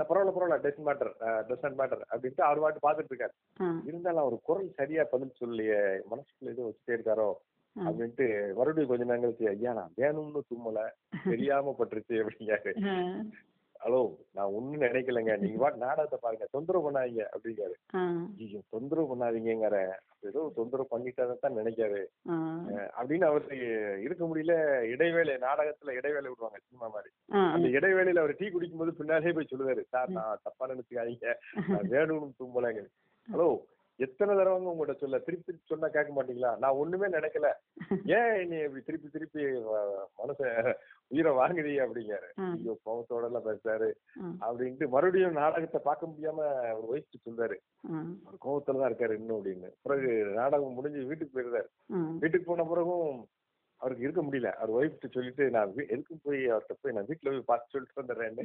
பரவாயில்ல 0.00 0.32
பரவாயில்ல 0.32 0.58
டெஸ்ட் 0.60 0.84
மேட்டர் 0.86 1.12
டெஸ்ட் 1.48 1.78
மேட்டர் 1.80 2.02
அப்படின்ட்டு 2.10 2.42
அவர் 2.42 2.62
பாட்டு 2.62 2.84
பார்த்துட்டு 2.84 3.12
இருக்காரு. 3.12 3.34
இருந்தாலும் 3.84 4.22
அவர் 4.22 4.36
குரல் 4.42 4.68
சரியா 4.76 5.04
பதில் 5.12 5.38
சொல்லியே 5.40 5.80
மனசுக்குள்ள 6.10 6.52
ஏதோ 6.52 6.66
வச்சுட்டே 6.68 6.96
இருக்காரோ. 6.96 7.30
அப்படின்ட்டு 7.76 8.26
மறுபடியும் 8.56 8.88
கொஞ்ச 8.88 9.04
நேரம் 9.04 9.24
கழிச்சு 9.24 9.50
ஐயா 9.50 9.72
நான் 9.72 9.92
வேணும்னு 9.98 10.40
தும்மல 10.48 10.80
தெரியாம 11.24 11.74
பட்டுருச்சு 11.78 12.16
அப்படிங்காரு 12.22 12.72
ஹலோ 13.80 14.00
நான் 14.34 14.52
ஒண்ணும் 14.56 14.82
நினைக்கலைங்க. 14.84 15.34
நீங்க 15.42 15.58
பாட்டு 15.62 15.78
நாடகத்தை 15.78 16.18
பாருங்க. 16.20 16.46
தொந்தரவு 16.52 16.84
பண்ணாதீங்க 16.86 17.22
அப்படிங்காரு 17.34 17.76
ஐயோ 18.38 18.60
தொந்தரவு 18.74 19.06
பண்ணாதீங்கிற 19.12 19.78
ஏதோ 20.22 20.40
தொந்தரவு 20.58 20.90
பண்ணிட்டாதான் 20.92 21.58
நினைக்காரு. 21.60 22.00
அப்படின்னு 22.98 23.26
அவருக்கு 23.30 23.58
இருக்க 24.06 24.22
முடியல. 24.26 24.54
இடைவேளை 24.92 25.34
நாடகத்துல 25.46 25.96
இடைவேளை 25.98 26.26
விடுவாங்க 26.28 26.60
சினிமா 26.60 26.88
மாதிரி. 26.88 27.10
அந்த 27.54 27.68
இடைவேளையில 27.78 28.24
அவர் 28.24 28.38
டீ 28.40 28.48
குடிக்கும்போது 28.48 28.98
பின்னாலே 29.00 29.34
போய் 29.38 29.50
சொல்லுவாரு 29.52 29.84
சார் 29.94 30.16
நான் 30.18 30.40
தப்பா 30.46 30.70
நினைச்சுக்காதீங்க. 30.72 31.28
நான் 31.74 31.92
வேணும்னு 31.94 32.38
தும்பலங்க 32.40 32.82
ஹலோ 33.28 33.50
எத்தனை 33.98 34.32
தடவைங்க 34.34 34.70
உங்கள்கிட்ட 34.70 35.02
சொல்ல 35.02 35.16
திருப்பி 35.18 35.44
திருப்பி 35.46 35.70
சொன்னா 35.70 35.88
கேட்க 35.88 36.10
மாட்டீங்களா? 36.12 36.50
நான் 36.58 36.78
ஒண்ணுமே 36.82 37.08
நினைக்கல. 37.16 37.48
ஏன் 38.16 38.48
நீ 38.50 38.56
இப்படி 38.66 38.82
திருப்பி 38.82 39.08
திருப்பி 39.08 39.42
மனச 40.20 40.40
உயிரை 41.10 41.30
வாங்குறீ 41.36 41.72
அப்படிங்காரு 41.80 42.28
ஆ. 42.38 42.46
ஐயோ 42.54 42.72
கோவத்தோட 42.82 43.24
எல்லாம் 43.24 43.46
பேசுறாரு. 43.46 43.88
அப்படின்ட்டு 44.42 44.86
மறுபடியும் 44.88 45.38
நாடகத்தை 45.38 45.80
பார்க்க 45.82 46.10
முடியாம 46.10 46.38
ஒரு 46.74 46.86
வயசுக்கு 46.90 47.18
சொல்றாரு 47.24 47.56
அவர் 48.22 48.38
கோவத்துல 48.44 48.80
தான் 48.80 48.90
இருக்காரு 48.90 49.16
இன்னும் 49.16 49.38
அப்படின்னு. 49.38 49.70
பிறகு 49.82 50.08
நாடகம் 50.36 50.76
முடிஞ்சு 50.76 51.02
வீட்டுக்கு 51.04 51.34
போயிருந்தாரு. 51.34 51.68
வீட்டுக்கு 52.18 52.46
போன 52.46 52.66
பிறகும் 52.66 53.10
அவருக்கு 53.80 54.04
இருக்க 54.06 54.22
முடியல. 54.22 54.48
அவர் 54.54 54.74
ஒய்ஃப்ட்டு 54.76 55.12
சொல்லிட்டு 55.12 55.44
நான் 55.50 55.70
வீ- 55.70 55.88
எதுக்கு 55.88 56.14
போய் 56.22 56.40
அவர்கிட்ட 56.48 56.74
போய் 56.80 56.92
நான் 56.92 57.08
வீட்டுல 57.08 57.30
போய் 57.30 57.46
பார்த்து 57.46 57.72
சொல்லிட்டு 57.72 58.00
வந்துடுறேன்னு. 58.00 58.44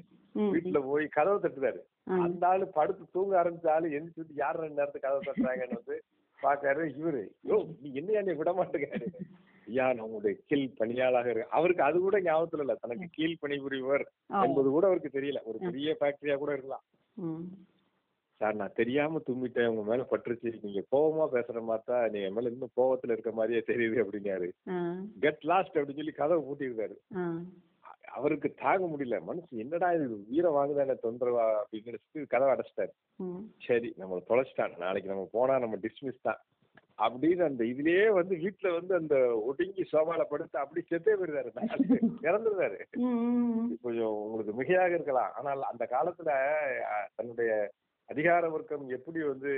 வீட்டுல 0.54 0.80
போய் 0.86 1.06
கதவை 1.10 1.38
தட்டுறாரு. 1.40 1.82
அந்த 2.20 2.44
ஆளு 2.48 2.66
படுத்து 2.74 3.06
தூங்க 3.12 3.34
ஆரம்பிச்ச 3.42 3.68
ஆளு 3.72 3.96
எந்திரிச்சு 3.98 4.38
யார் 4.38 4.62
ரெண்டு 4.62 4.80
நேரத்துக்கு 4.80 5.08
கதவை 5.08 5.24
தட்டுறாங்கன்னு 5.26 5.80
வந்து 5.80 5.98
பாக்காரு 6.40 6.86
இவரு 6.96 7.22
யோ 7.46 7.58
நீ 7.82 7.90
என்னையா 7.94 8.22
நீ 8.22 8.34
விட 8.34 8.52
மாட்டேங்காரு 8.56 9.08
ஐயா 9.68 9.86
உங்களுடைய 10.06 10.36
கீழ் 10.50 10.66
பணியாளாக 10.80 11.30
இருக்கு 11.30 11.56
அவருக்கு 11.58 11.84
அது 11.84 11.98
கூட 12.00 12.18
ஞாபகத்துல 12.22 12.66
இல்ல. 12.66 12.76
தனக்கு 12.76 13.08
கீழ் 13.18 13.42
பணிபுரிவர் 13.44 14.04
என்பது 14.44 14.68
கூட 14.70 14.86
அவருக்கு 14.90 15.18
தெரியல. 15.18 15.42
ஒரு 15.46 15.58
பெரிய 15.68 15.96
ஃபேக்டரியா 16.00 16.38
கூட 16.38 16.52
இருக்கலாம். 16.56 16.86
சார் 18.42 18.56
நான் 18.56 18.74
தெரியாம 18.74 19.20
தும்பிட்டேன் 19.28 19.70
உங்க 19.72 19.84
மேல 19.90 20.06
பட்டுருச்சு 20.10 20.50
நீங்க 20.64 20.82
கோவமா 20.92 21.26
பேசுற 21.36 21.60
மாதிரி 21.64 21.84
தான் 21.86 22.10
நீங்க 22.14 22.30
மேல 22.32 22.50
இன்னும் 22.50 22.74
கோவத்துல 22.80 23.14
இருக்க 23.14 23.32
மாதிரியே 23.32 23.62
தெரியுது 23.70 24.02
அப்படிங்காரு 24.04 24.48
கெட் 25.24 25.46
லாஸ்ட் 25.46 25.78
அப்படின்னு 25.78 26.02
சொல்லி 26.02 26.16
கதவை 26.18 26.42
பூட்டியிருக்காரு. 26.48 26.96
அவருக்கு 28.16 28.50
தாங்க 28.56 28.86
முடியல. 28.86 29.18
மனசு 29.22 29.62
என்னடா 29.64 29.88
இது? 29.96 30.06
வீர 30.30 30.50
வாங்குதானே 30.50 30.96
தொந்தரவா 31.06 31.46
அப்படின்னு 31.62 32.00
கதவை 32.34 32.52
அடைச்சிட்டாரு. 32.54 32.94
சரி 33.68 33.90
நம்மள 34.00 34.22
தொலைச்சிட்டான். 34.30 34.76
நாளைக்கு 34.78 35.12
நம்ம 35.14 35.26
போனா 35.32 35.56
நம்ம 35.64 35.80
டிஸ்மிஸ் 35.86 36.26
தான். 36.28 36.40
அப்படின்னு 36.98 37.44
அந்த 37.48 37.64
இதுலயே 37.72 38.04
வந்து 38.18 38.34
வீட்டுல 38.44 38.68
வந்து 38.76 38.94
அந்த 39.00 39.16
ஒடுங்கி 39.50 39.84
சோபால 39.92 40.24
படுத்து 40.30 40.58
அப்படி 40.62 40.82
செத்தே 40.84 41.16
போயிருந்தாரு 41.20 41.52
இறந்துருந்தாரு 42.28 42.80
கொஞ்சம் 43.86 44.14
உங்களுக்கு 44.26 44.54
மிகையாக 44.60 44.98
இருக்கலாம். 44.98 45.32
ஆனால் 45.40 45.70
அந்த 45.72 45.86
காலத்துல 45.96 46.30
தன்னுடைய 47.18 47.52
அதிகார 48.10 48.50
வர்க்கம் 48.54 48.86
எப்படி 48.98 49.20
வந்து 49.32 49.54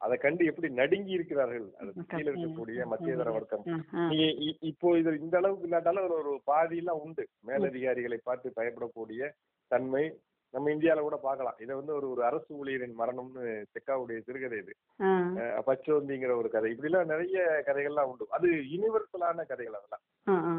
அதை 0.00 0.16
கண்டு 0.18 0.42
எப்படி 0.50 0.68
நடுங்கி 0.80 1.12
இருக்கிறார்கள் 1.16 1.66
அது 1.80 1.90
கீழே 2.12 2.28
இருக்கக்கூடிய 2.30 2.84
மத்தியதர 2.92 3.30
வர்க்கம். 3.36 3.64
நீங்க 4.10 4.26
இப்போ 4.70 4.96
இது 5.00 5.10
இந்த 5.24 5.36
அளவுக்கு 5.40 5.66
இல்லாட்டாலும் 5.68 6.06
ஒரு 6.06 6.14
ஒரு 6.20 6.32
பாதியெல்லாம் 6.50 7.02
உண்டு. 7.06 7.24
மேலதிகாரிகளை 7.48 8.18
பார்த்து 8.28 8.56
பயப்படக்கூடிய 8.58 9.28
தன்மை 9.70 10.04
நம்ம 10.54 10.70
இந்தியால 10.70 11.00
கூட 11.00 11.16
பார்க்கலாம் 11.18 11.58
இதை 11.58 11.74
வந்து 11.74 11.94
ஒரு 11.94 12.10
ஒரு 12.10 12.24
அரசு 12.24 12.50
ஊழியரின் 12.54 12.96
மரணம்னு 12.98 13.42
செக்காவுடைய 13.72 14.18
சிறுகதை 14.20 14.58
இது. 14.58 14.72
பச்சோந்திங்கிற 15.68 16.32
ஒரு 16.36 16.48
கதை. 16.50 16.70
இப்படி 16.70 16.90
எல்லாம் 16.90 17.06
நிறைய 17.06 17.36
கதைகள்லாம் 17.66 18.08
உண்டு. 18.10 18.26
அது 18.30 18.48
யுனிவர்சலான 18.72 19.46
கதைகள் 19.46 19.78
அதெல்லாம். 19.78 20.04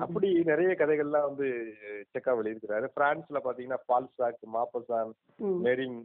அப்படி 0.02 0.30
நிறைய 0.44 0.72
கதைகள்லாம் 0.74 1.28
வந்து 1.30 1.48
செக்கா 2.14 2.32
வெளியிருக்கிறாரு 2.38 2.88
பிரான்ஸ்ல 2.96 3.42
பாத்தீங்கன்னா 3.44 3.80
பால்சாக் 3.88 4.42
மாப்பசான் 4.54 5.12
ம். 5.42 5.60
மெரின் 5.64 6.00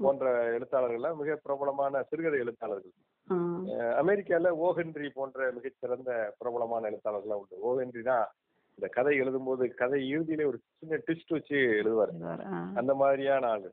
போன்ற 0.00 0.26
எழுத்தாளர்கள்லாம் 0.54 1.16
மிக 1.16 1.36
பிரபலமான 1.42 2.02
சிறுகதை 2.02 2.38
எழுத்தாளர்கள். 2.40 2.94
அமெரிக்கால 4.00 4.50
ஓஹென்றி 4.60 5.08
போன்ற 5.10 5.50
மிகச்சிறந்த 5.52 6.10
பிரபலமான 6.38 6.90
எழுத்தாளர்கள்லாம் 6.90 7.42
உண்டு. 7.42 7.60
ஓஹென்றி 7.62 8.02
தான் 8.02 8.24
இந்த 8.76 8.88
கதை 8.96 9.12
எழுதும்போது 9.20 9.64
கதை 9.80 9.98
இறுதியிலே 10.14 10.44
ஒரு 10.50 10.58
சின்ன 10.78 10.98
ட்விஸ்ட் 11.06 11.34
வச்சு 11.36 11.56
எழுதுவார். 11.80 12.12
அந்த 12.80 12.94
மாதிரியான 12.94 13.48
ஆளு. 13.48 13.68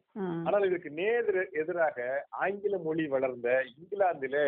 ஆனால் 0.47 0.67
இதுக்கு 0.69 0.89
நேர் 1.01 1.31
எதிராக 1.62 1.97
ஆங்கில 2.43 2.77
மொழி 2.88 3.05
வளர்ந்த 3.07 3.49
இங்கிலாந்திலே 3.77 4.45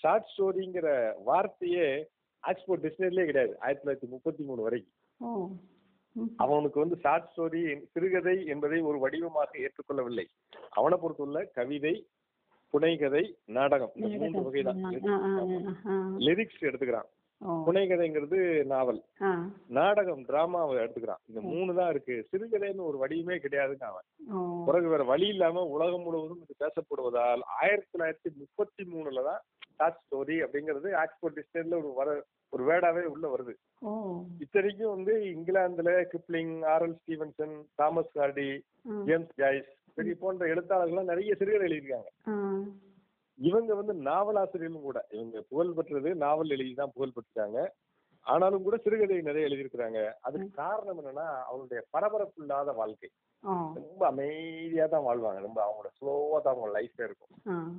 ஷார்ட் 0.00 0.30
ஸ்டோரிங்கிற 0.32 0.88
வார்த்தையே 1.24 1.88
ஆக்ஸ்போர்ட் 2.42 2.84
டிக்ஷனரிலே 2.84 3.24
கிடையாது 3.30 3.54
ஆயிரத்தி 3.60 3.84
தொள்ளாயிரத்தி 3.84 4.10
முப்பத்தி 4.14 4.42
மூணு 4.44 4.62
வரைக்கும். 4.62 4.96
அவனுக்கு 6.44 6.78
வந்து 6.80 6.96
ஷார்ட் 7.04 7.28
ஸ்டோரி 7.32 7.60
சிறுகதை 7.92 8.36
என்பதை 8.46 8.78
ஒரு 8.88 8.98
வடிவமாக 8.98 9.58
ஏற்றுக்கொள்ளவில்லை 9.64 10.26
அவனை 10.78 10.98
பொறுத்துள்ள 11.02 11.44
கவிதை 11.58 11.94
புனைகதை 12.74 13.22
நாடகம் 13.58 13.92
இந்த 13.94 14.08
மூன்று 14.22 14.42
வகைதான். 14.48 14.80
லிரிக்ஸ் 16.26 16.66
எடுத்துக்கிறான். 16.68 17.08
புனைகதைங்கிறது 17.66 18.38
நாவல். 18.68 19.00
நாடகம் 19.70 20.22
டிராமாவை 20.26 20.74
எடுத்துக்கிறான் 20.78 21.22
இந்த 21.28 21.40
மூணு 21.48 21.72
தான் 21.74 21.90
இருக்கு 21.90 22.16
சிறுகதைன்னு 22.30 22.86
ஒரு 22.86 22.98
வடிவமே 22.98 23.36
கிடையாதுன்னு 23.38 23.88
அவன். 23.88 24.06
பிறகு 24.66 24.88
வேற 24.88 25.02
வழி 25.08 25.28
இல்லாம 25.28 25.64
உலகம் 25.72 26.04
முழுவதும் 26.04 26.42
இது 26.44 26.54
பேசப்படுவதால் 26.60 27.42
ஆயிரத்தி 27.58 27.90
தொள்ளாயிரத்தி 27.92 28.30
முப்பத்தி 28.38 28.84
மூணுல 28.92 29.24
தான் 29.24 29.42
ஷார்ட் 29.76 30.00
ஸ்டோரி 30.02 30.36
அப்படிங்கிறது 30.44 30.88
ஆக்ஸ்போர்ட் 31.02 31.38
டிக்ஷனரியில 31.38 31.78
ஒரு 31.80 31.92
வர 31.98 32.08
ஒரு 32.52 32.62
வேர்டாவே 32.64 33.02
உள்ள 33.06 33.26
வருது. 33.28 33.52
இத்தனைக்கும் 34.40 34.94
வந்து 34.94 35.12
இங்கிலாந்துல 35.32 35.92
Kipling 36.10 36.54
RL 36.72 36.96
Stevenson 36.98 37.54
Thomas 37.76 38.14
Hardy 38.18 38.48
ஆ. 38.88 39.02
ஜேம்ஸ் 39.04 39.32
ஜாய்ஸ் 39.38 39.70
போன்ற 40.20 40.44
எழுத்தாளர்கள்லாம் 40.52 41.10
நிறைய 41.10 41.32
சிறுகதை 41.34 41.64
எழுதியிருக்காங்க. 41.68 42.10
இவங்க 43.38 43.74
வந்து 43.74 43.94
நாவலாசிரியர்களும் 44.10 44.88
கூட. 44.88 44.98
இவங்க 45.10 45.38
புகழ் 45.50 45.74
பெற்றது 45.76 46.10
நாவல் 46.24 46.54
எழுதி 46.56 46.74
தான் 46.74 46.94
புகழ் 46.94 47.14
பெற்றிருக்காங்க 47.16 47.60
ஆனாலும் 48.26 48.64
கூட 48.64 48.76
சிறுகதை 48.82 49.16
நிறைய 49.28 49.48
எழுதியிருக்கிறாங்க. 49.48 50.00
அதுக்கு 50.26 50.48
காரணம் 50.62 50.98
என்னன்னா 51.00 51.24
அவங்களுடைய 51.46 51.80
பரபரப்பு 51.94 52.38
இல்லாத 52.42 52.72
வாழ்க்கை. 52.72 53.08
ரொம்ப 53.78 54.02
அமைதியா 54.10 54.84
தான் 54.86 55.06
வாழ்வாங்க. 55.06 55.40
ரொம்ப 55.46 55.58
அவங்களோட 55.64 55.90
ஸ்லோவா 55.98 56.38
தான் 56.42 56.54
அவங்க 56.54 56.68
லைஃப்ல 56.76 57.06
இருக்கும். 57.08 57.32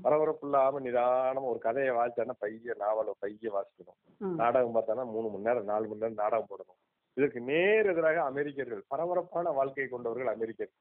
பரபரப்பு 0.06 0.46
இல்லாம 0.48 0.82
நிதானமா 0.88 1.52
ஒரு 1.54 1.62
கதையை 1.68 1.94
வாசிச்சானா 1.98 2.36
பைய 2.44 2.76
நாவலை 2.84 3.13
பைய 3.24 3.52
வாசிக்கணும். 3.56 4.00
நாடகம் 4.42 4.76
பார்த்தானா 4.78 5.06
மூணு 5.13 5.30
மணி 5.30 5.48
நேரம் 5.50 5.70
நாலு 5.72 5.88
மணி 5.88 6.04
நேரம் 6.04 6.22
நாடகம் 6.24 6.50
போடணும். 6.52 6.80
இதற்கு 7.18 7.39
நேர் 7.52 7.89
எதிராக 7.94 8.22
அமெரிக்கர்கள் 8.32 8.84
பரபரப்பான 8.92 9.52
வாழ்க்கை 9.60 9.88
கொண்டவர்கள் 9.88 10.34
அமெரிக்கர். 10.36 10.72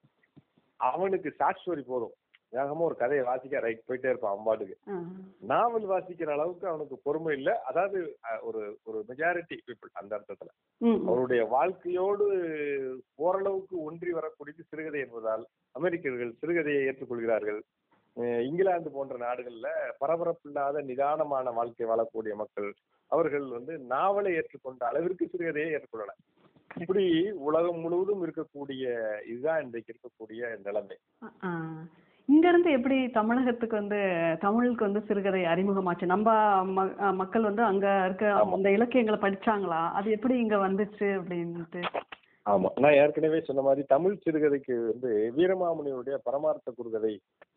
அவனுக்கு 0.80 1.30
ஷார்ட் 1.38 1.60
ஸ்டோரி 1.62 1.82
போதும். 1.92 2.14
வேகமா 2.52 2.82
ஒரு 2.88 2.96
கதையை 3.02 3.24
வாசிக்க 3.28 3.60
ரைட் 3.64 3.86
போயிட்டே 3.88 4.10
இருப்பான் 4.10 4.32
அவன் 4.32 4.46
பாட்டுக்கு. 4.48 4.76
நாவல் 5.52 5.86
வாசிக்கிற 5.92 6.30
அளவுக்கு 6.36 6.66
அவனுக்கு 6.70 6.96
பொறுமை 7.06 7.32
இல்லை 7.38 7.54
அதாவது 7.70 7.98
ஒரு 8.48 8.62
ஒரு 8.88 8.98
மெஜாரிட்டி 9.10 9.56
பீப்புள் 9.66 9.92
அந்த 10.00 10.12
அர்த்தத்துல. 10.18 10.50
அவருடைய 11.10 11.42
வாழ்க்கையோடு 11.54 12.26
ஓரளவுக்கு 13.26 13.76
ஒன்றி 13.88 14.12
வரக்கூடியது 14.18 14.68
சிறுகதை 14.70 15.00
என்பதால் 15.06 15.44
அமெரிக்கர்கள் 15.74 16.36
சிறுகதையை 16.42 16.82
ஏற்றுக்கொள்கிறார்கள் 16.90 17.60
இங்கிலாந்து 18.46 18.90
போன்ற 18.94 19.14
நாடுகள்ல 19.24 19.68
பரபரப்பில்லாத 20.00 20.82
நிதானமான 20.88 21.52
வாழ்க்கை 21.58 21.86
வாழக்கூடிய 21.90 22.34
மக்கள் 22.42 22.68
அவர்கள் 23.10 23.46
வந்து 23.56 23.72
நாவலை 23.92 24.32
ஏற்றுக்கொண்ட 24.40 24.82
அளவிற்கு 24.90 25.24
சிறுகதையை 25.32 25.70
ஏற்றுக்கொள்ளல 25.76 26.14
இப்படி 26.82 27.04
உலகம் 27.48 27.80
முழுவதும் 27.80 28.22
இருக்கக்கூடிய 28.26 28.84
இதுதான் 29.30 29.62
இன்றைக்கு 29.64 29.92
இருக்கக்கூடிய 29.94 30.42
நிலைமை. 30.66 30.96
இங்க 32.32 32.48
இருந்து 32.48 32.70
எப்படி 32.70 33.10
தமிழகத்துக்கு 33.10 33.76
வந்து 33.76 33.98
தமிழுக்கு 34.40 34.84
வந்து 34.84 35.00
சிறுகதை 35.00 35.42
அறிமுகமாச்சு? 35.44 36.04
நம்ம 36.04 36.28
ம- 36.72 36.92
மக்கள் 37.12 37.42
வந்து 37.42 37.62
அங்க 37.62 38.04
இருக்க 38.04 38.26
ஆமா. 38.34 38.52
அந்த 38.52 38.70
இலக்கியங்களை 38.70 39.18
படிச்சாங்களா? 39.20 39.90
அது 39.92 40.10
எப்படி 40.10 40.38
இங்க 40.38 40.56
வந்துச்சு 40.58 41.08
அப்படின்ட்டு. 41.18 41.82
ஆமா. 42.46 42.68
நான் 42.80 42.92
ஏற்கனவே 42.92 43.40
சொன்ன 43.40 43.62
மாதிரி 43.62 43.86
தமிழ் 43.86 44.22
சிறுகதைக்கு 44.24 44.76
வந்து 44.86 45.10
வீரமாமுனியுடைய 45.36 46.18
பரமார்த்த 46.24 46.70
குறுகதை 46.70 47.14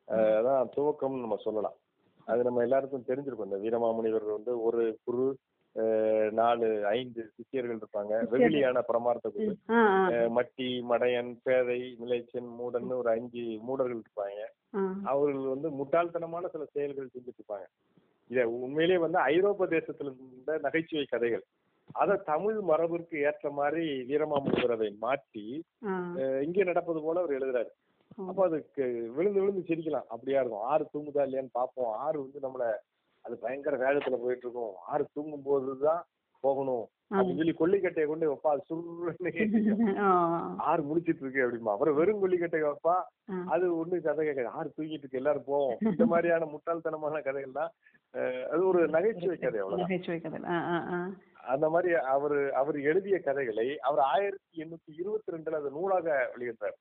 அஹ், 0.07 0.43
தான் 0.43 0.69
துவக்கம்னு 0.75 1.21
நம்ம 1.21 1.35
சொல்லலாம். 1.43 1.77
அது 2.27 2.43
நம்ம 2.43 2.61
எல்லாருக்கும் 2.61 3.07
தெரிஞ்சிருக்கும். 3.07 3.43
இந்த 3.43 3.57
வீரமாமுனிவர் 3.57 4.31
வந்து 4.31 4.63
ஒரு 4.63 4.99
குரு 5.03 5.25
அஹ், 5.75 6.31
நாலு 6.31 6.67
ஐந்து 6.87 7.31
சிஷியர்கள் 7.31 7.79
இருப்பாங்க. 7.79 8.13
வெகுளியான 8.31 8.79
பரமார்த்த 8.81 9.29
குரு 9.29 9.47
ஆ, 9.69 9.79
ஆ, 9.95 10.09
அஹ், 10.09 10.29
மட்டி 10.31 10.81
மடையன் 10.89 11.37
பேதை 11.43 11.97
நிலைச்சன் 11.99 12.49
மூடன் 12.59 12.95
ஒரு 12.95 13.09
அஞ்சு 13.09 13.59
மூடர்கள் 13.61 14.01
இருப்பாங்க. 14.01 14.39
அவர்கள் 15.11 15.53
வந்து 15.53 15.69
முட்டாள்தனமான 15.79 16.49
சில 16.53 16.65
செயல்கள் 16.75 17.11
செஞ்சுட்டு 17.13 17.39
இருப்பாங்க. 17.39 17.67
இத 18.29 18.45
உண்மையிலேயே 18.65 18.99
வந்து 19.05 19.19
ஐரோப்பா 19.33 19.65
தேசத்துல 19.73 20.11
இருந்த 20.11 20.57
நகைச்சுவை 20.65 21.05
கதைகள். 21.05 21.43
அத 22.01 22.19
தமிழ் 22.29 22.59
மரபிற்கு 22.69 23.15
ஏற்ற 23.29 23.49
மாதிரி 23.59 23.83
வீரமாமுனிவர் 24.09 24.75
அதை 24.75 24.89
மாற்றி 25.03 25.45
இங்கே 26.45 26.63
நடப்பது 26.69 26.99
போல 27.05 27.21
அவர் 27.21 27.35
எழுதுறாரு. 27.37 27.71
அப்ப 28.29 28.39
அதுக்கு 28.47 28.83
விழுந்து 29.15 29.39
விழுந்து 29.41 29.61
சிரிக்கலாம். 29.69 30.09
அப்படியா 30.13 30.41
இருக்கும். 30.41 30.65
ஆறு 30.71 30.83
தூங்குதா 30.93 31.25
இல்லையான்னு 31.27 31.57
பார்ப்போம். 31.59 31.91
ஆறு 32.05 32.17
வந்து 32.23 32.39
நம்மள 32.45 32.65
அது 33.25 33.35
பயங்கர 33.43 33.75
வேகத்துல 33.83 34.17
போயிட்டு 34.23 34.45
இருக்கும். 34.45 34.73
ஆறு 34.91 35.03
தூங்கும் 35.15 35.47
போதுதான் 35.49 36.03
போகணும். 36.43 36.85
அப்படின்னு 37.11 37.39
சொல்லி 37.39 37.53
கொல்லிக்கட்டையை 37.57 38.07
கொண்டு 38.07 38.29
வைப்பா 38.29 38.51
அது 38.53 38.63
சுருன்னு. 38.69 39.31
ஆறு 40.69 40.81
முடிச்சிட்டு 40.83 41.23
இருக்கு 41.23 41.43
அப்படிமா 41.45 41.73
அப்புறம் 41.73 41.97
வெறும் 41.99 42.21
கொல்லிக்கட்டையை 42.21 42.65
வைப்பா. 42.67 42.95
அது 43.53 43.65
ஒண்ணு 43.81 44.01
கதை 44.01 44.25
கேட்காது. 44.25 44.55
ஆறு 44.57 44.73
தூங்கிட்டு 44.75 45.03
இருக்கு 45.03 45.21
எல்லாரும் 45.21 45.47
போவோம். 45.47 45.77
இந்த 45.87 46.05
மாதிரியான 46.13 46.47
முட்டாள்தனமான 46.53 47.21
கதைகள் 47.27 47.59
தான் 47.59 47.71
அது 48.53 48.61
ஒரு 48.67 48.81
நகைச்சுவை 48.95 49.37
கதை 49.37 49.59
அவ்வளவுதான். 49.61 49.87
அந்த 51.53 51.65
மாதிரி 51.73 51.89
அவர் 52.13 52.35
அவர் 52.59 52.77
எழுதிய 52.89 53.17
கதைகளை 53.19 53.65
அவர் 53.87 54.01
ஆயிரத்தி 54.11 54.61
எண்ணூத்தி 54.63 54.91
இருபத்தி 55.01 55.33
ரெண்டுல 55.33 55.59
அது 55.59 55.69
நூலாக 55.75 56.07
வெளியிடுறாரு. 56.33 56.77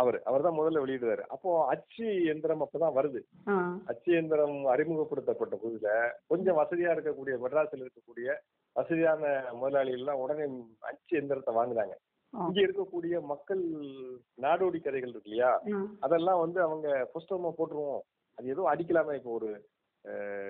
அவர் 0.00 0.18
அவர் 0.28 0.44
தான் 0.46 0.58
முதல்ல 0.58 0.82
வெளியிடுறாரு 0.84 1.24
அப்போ 1.34 1.50
அச்சு 1.72 2.06
எந்திரம் 2.32 2.64
அப்பதான் 2.64 2.96
வருது. 2.98 3.20
அச்சு 3.90 4.10
எந்திரம் 4.20 4.58
அறிமுகப்படுத்தப்பட்ட 4.74 5.56
புதுல 5.64 5.90
கொஞ்சம் 6.32 6.58
வசதியா 6.60 6.92
இருக்கக்கூடிய 6.96 7.36
மெட்ராஸில் 7.44 7.84
இருக்கக்கூடிய 7.84 8.28
வசதியான 8.76 9.22
முதலாளிகள்லாம் 9.62 10.22
உடனே 10.24 10.46
அச்சு 10.90 11.14
எந்திரத்தை 11.20 11.54
வாங்குறாங்க. 11.58 11.94
இங்க 12.32 12.60
இருக்கக்கூடிய 12.66 13.14
மக்கள் 13.32 13.62
நாடோடி 14.44 14.78
கதைகள் 14.80 15.12
இருக்கு 15.12 15.30
இல்லையா. 15.30 15.52
அதெல்லாம் 16.06 16.42
வந்து 16.44 16.58
அவங்க 16.66 16.88
புஸ்தகமா 17.14 17.52
போட்டுருவோம் 17.58 18.02
அது 18.38 18.52
ஏதோ 18.54 18.62
அடிக்கலாமே 18.72 19.14
இப்போ 19.18 19.32
ஒரு 19.38 19.48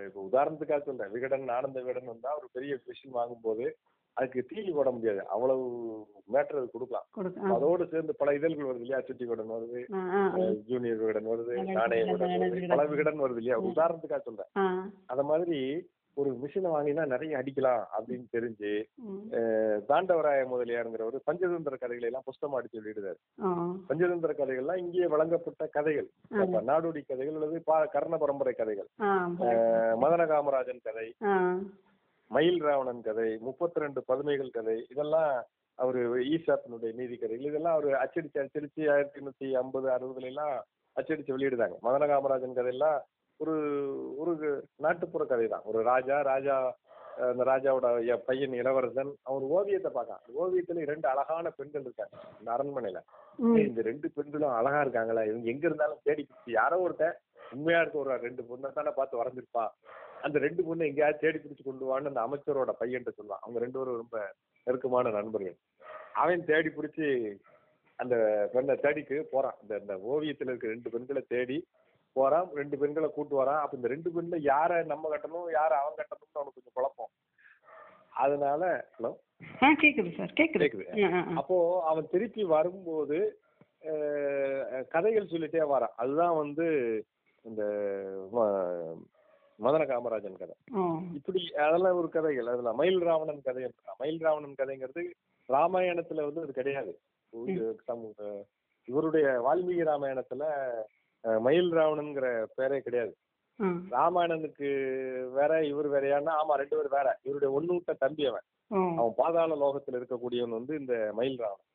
இப்போ 0.06 0.20
உதாரணத்துக்காக 0.28 0.82
சொல்றேன் 0.86 1.12
விகடன் 1.16 1.54
ஆனந்த 1.58 1.78
விகடன் 1.80 2.12
வந்தா 2.12 2.32
ஒரு 2.40 2.48
பெரிய 2.56 2.72
மிஷின் 2.88 3.18
வாங்கும்போது 3.18 3.66
அதுக்கு 4.16 4.40
தீனி 4.50 4.70
போட 4.76 4.88
முடியாது. 4.96 5.20
அவ்வளவு 5.34 5.64
மேட்டர் 6.34 6.58
அது 6.60 6.68
கொடுக்கலாம். 6.74 7.06
அதோடு 7.54 7.84
சேர்ந்து 7.90 8.12
பல 8.20 8.34
இதழ்கள் 8.38 8.68
வருது 8.68 8.84
இல்லையா? 8.84 9.00
சுட்டி 9.08 9.24
விகடன் 9.24 9.52
வருது 9.56 9.80
ஜூனியர் 10.70 11.02
விகடன் 11.02 11.28
வருது 11.32 11.56
நாணய 11.78 12.04
விகடன் 12.06 12.32
வருது. 12.44 12.70
பல 12.74 12.86
விகடன் 12.92 13.22
வருது 13.24 13.40
இல்லையா? 13.42 13.58
உதாரணத்துக்காக 13.70 14.22
சொல்றேன். 14.28 14.50
அத 15.14 15.22
மாதிரி 15.32 15.58
ஒரு 16.20 16.30
மிஷினை 16.42 16.68
வாங்கினா 16.74 17.02
நிறைய 17.12 17.38
அடிக்கலாம் 17.38 17.82
அப்படின்னு 17.96 18.26
தெரிஞ்சு 18.36 18.70
தாண்டவராய 19.88 20.44
முதலியாருங்கிறவர் 20.52 21.26
பஞ்சதந்திர 21.28 21.74
கதைகளை 21.80 22.08
எல்லாம் 22.10 22.26
புஸ்தகம் 22.28 22.56
அடிச்சு 22.58 22.80
வெளியிடுறாரு. 22.80 23.18
பஞ்சதந்திர 23.88 24.34
கதைகள்லாம் 24.38 24.80
இங்கே 24.84 25.08
வழங்கப்பட்ட 25.14 25.66
கதைகள். 25.76 26.08
நாடோடி 26.70 27.02
கதைகள் 27.10 27.36
அல்லது 27.38 27.60
கர்ண 27.96 28.16
பரம்பரை 28.22 28.54
கதைகள். 28.60 28.88
மதன 30.04 30.26
காமராஜன் 30.32 30.86
கதை. 30.88 31.06
மயில் 32.30 32.62
ராவணன் 32.66 33.04
கதை 33.08 33.28
முப்பத்தி 33.48 33.82
ரெண்டு 33.84 34.00
பதுமைகள் 34.10 34.54
கதை 34.56 34.78
இதெல்லாம் 34.92 35.34
அவரு 35.78 36.00
ஈசாப்பினுடைய 36.36 36.90
நீதி 37.00 37.16
கதைகள். 37.16 37.48
இதெல்லாம் 37.50 37.76
அவர் 37.76 37.88
அச்சடிச்சு 38.04 38.38
அச்சடிச்சு 38.44 38.82
ஆயிரத்தி 38.94 39.20
எண்ணூத்தி 39.20 39.48
ஐம்பது 39.62 39.88
அறுபதுல 39.96 40.30
எல்லாம் 40.32 40.56
அச்சடிச்சு 40.96 41.34
வெளியிடுதாங்க 41.36 41.76
மதன 41.86 42.06
காமராஜன் 42.12 42.56
கதையெல்லாம் 42.58 42.98
ஒரு 43.40 43.54
ஒரு 44.22 44.32
நாட்டுப்புற 44.84 45.22
கதை 45.30 45.46
தான் 45.54 45.66
ஒரு 45.70 45.78
ராஜா 45.90 46.16
ராஜா 46.30 46.56
அந்த 47.26 47.42
ராஜாவோட 47.50 47.88
பையன் 48.28 48.54
இளவரசன் 48.60 49.12
அவர் 49.28 49.44
ஓவியத்தை 49.56 49.90
அந்த 50.00 50.32
ஓவியத்துல 50.42 50.82
இரண்டு 50.86 51.06
அழகான 51.12 51.50
பெண்கள் 51.58 51.86
இருக்காங்க 51.86 52.16
இந்த 52.40 52.48
அரண்மனையில. 52.56 53.00
இந்த 53.68 53.80
ரெண்டு 53.88 54.06
பெண்களும் 54.16 54.56
அழகா 54.58 54.80
இருக்காங்களா? 54.84 55.22
இவங்க 55.30 55.48
எங்க 55.52 55.64
இருந்தாலும் 55.68 56.02
தேடி 56.08 56.22
பிடிச்சி 56.24 56.52
யாரோ 56.58 56.78
ஒருத்தன் 56.86 57.16
உண்மையா 57.54 57.80
இருக்க 57.80 57.96
ஒரு 58.02 58.18
ரெண்டு 58.26 58.42
பொண்ணை 58.48 58.70
தானே 58.78 58.92
பார்த்து 58.98 59.20
வரைஞ்சிருப்பான் 59.20 59.72
அந்த 60.26 60.36
ரெண்டு 60.46 60.62
பொண்ணை 60.66 60.84
எங்கேயாவது 60.90 61.22
தேடி 61.24 61.38
பிடிச்சு 61.38 61.64
கொண்டு 61.68 61.88
வான்னு 61.90 62.10
அந்த 62.12 62.22
அமைச்சரோட 62.26 62.72
பையன்ட்ட 62.80 63.12
சொல்லுவான். 63.16 63.42
அவங்க 63.44 63.58
ரெண்டு 63.64 63.78
பேரும் 63.78 64.00
ரொம்ப 64.02 64.18
நெருக்கமான 64.66 65.10
நண்பர்கள். 65.18 65.56
அவன் 66.22 66.48
தேடி 66.50 66.70
பிடிச்சி 66.76 67.06
அந்த 67.98 68.14
பெண்ணை 68.54 68.74
தேடிக்கு 68.84 69.16
போறான். 69.34 69.58
இந்த 69.62 69.74
இந்த 69.82 69.94
ஓவியத்துல 70.12 70.50
இருக்க 70.52 70.74
ரெண்டு 70.74 70.92
பெண்களை 70.94 71.22
தேடி 71.34 71.58
போறான் 72.18 72.48
ரெண்டு 72.58 72.76
பெண்களை 72.80 73.08
கூட்டு 73.14 73.34
வரான். 73.40 73.62
அப்ப 73.62 73.78
இந்த 73.78 73.88
ரெண்டு 73.94 74.10
பெண்ல 74.16 74.36
யார 74.50 74.70
நம்ம 74.92 75.10
கட்டணும் 75.14 75.48
யார 75.58 75.72
அவன் 75.80 75.98
கட்டணும்னு 76.00 76.38
அவனுக்கு 76.38 76.58
கொஞ்சம் 76.58 76.76
குழப்பம். 76.78 77.12
அதனால 78.24 78.62
ஹலோ? 78.96 79.10
ஆ 79.64 79.68
கேட்குது 79.82 80.10
சார் 80.18 80.38
கேக்குது. 80.38 80.86
அப்போ 81.40 81.56
அவன் 81.90 82.10
திருப்பி 82.14 82.44
வரும்போது 82.56 83.18
கதைகள் 84.94 85.30
சொல்லிட்டே 85.32 85.60
வரான். 85.72 85.94
அதுதான் 86.02 86.38
வந்து 86.42 86.66
இந்த 87.48 87.62
மதன 89.58 89.82
காமராஜன் 89.90 90.40
கதை. 90.40 90.54
இப்படி 91.18 91.40
அதெல்லாம் 91.66 91.98
ஒரு 92.00 92.08
கதைகள். 92.16 92.48
அதெல்லாம் 92.52 92.78
மயில் 92.80 93.06
ராவணன் 93.08 93.46
கதை. 93.48 93.62
மயில் 94.00 94.24
ராவணன் 94.26 94.58
கதைங்கிறது 94.60 95.04
ராமாயணத்துல 95.48 96.24
வந்து 96.28 96.44
அது 96.44 96.52
கிடையாது. 96.58 96.92
இவருடைய 98.88 99.26
வால்மீகி 99.46 99.84
ராமாயணத்துல 99.90 100.44
மயில் 101.40 101.70
ராவணன்ங்கிற 101.72 102.26
பேரே 102.56 102.78
கிடையாது. 102.80 103.14
ராமாயணனுக்கு 103.90 104.68
வேற 105.30 105.64
இவர் 105.64 105.88
வேறையான்னா 105.92 106.32
ஆமா 106.40 106.54
ரெண்டு 106.54 106.76
பேர் 106.76 106.88
வேற. 106.88 107.18
இவருடைய 107.22 107.50
ஒண்ணு 107.58 107.72
விட்ட 107.76 107.92
தம்பி 107.94 108.26
அவன். 108.26 108.46
அவன் 108.98 109.14
பாதாள 109.16 109.56
லோகத்துல 109.56 109.98
இருக்கக்கூடியவன் 110.00 110.56
வந்து 110.58 110.78
இந்த 110.78 111.10
மயில் 111.14 111.38
ராவணன். 111.38 111.66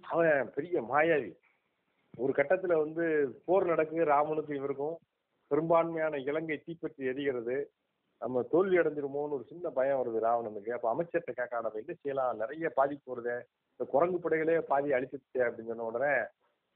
அவன் 0.00 0.50
பெரிய 0.54 0.82
மாயாவி. 0.82 1.32
ஒரு 2.18 2.32
கட்டத்துல 2.36 2.76
வந்து 2.84 3.04
போர் 3.44 3.64
நடக்குது 3.64 4.04
ராமனுக்கும் 4.04 4.60
இவருக்கும். 4.60 4.96
பெரும்பான்மையான 5.50 6.18
இலங்கை 6.18 6.58
தீப்பற்றி 6.64 7.08
எரிகிறது. 7.08 7.56
நம்ம 8.20 8.42
தோல்வி 8.42 8.78
அடைஞ்சிருமோன்னு 8.78 9.36
ஒரு 9.36 9.44
சின்ன 9.48 9.70
பயம் 9.70 10.00
வருது 10.00 10.18
ராவணனுக்கு. 10.26 10.70
அப்ப 10.72 10.86
அமைச்சர்கிட்ட 10.94 11.32
கேட்க 11.32 11.60
நம்ம 11.60 11.78
என்ன 11.78 11.92
செய்யலாம் 11.92 12.36
நிறைய 12.36 12.68
பாதிப்பு 12.74 13.08
வருது. 13.12 13.36
இந்த 13.72 13.84
குரங்கு 13.90 14.18
படைகளே 14.18 14.58
பாதி 14.58 14.90
அழிச்சிருச்சு 14.90 15.40
அப்படின்னு 15.46 15.72
சொன்ன 15.72 15.84
உடனே 15.84 16.12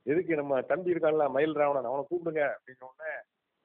எதுக்கு 0.07 0.35
நம்ம 0.35 0.61
தம்பி 0.61 0.93
இருக்கான்ல 0.93 1.31
மயில் 1.31 1.53
ராவணன் 1.53 1.85
அவனை 1.85 2.05
கூப்பிடுங்க 2.11 2.49
அப்படின்ன 2.49 2.85
உடனே 2.85 3.15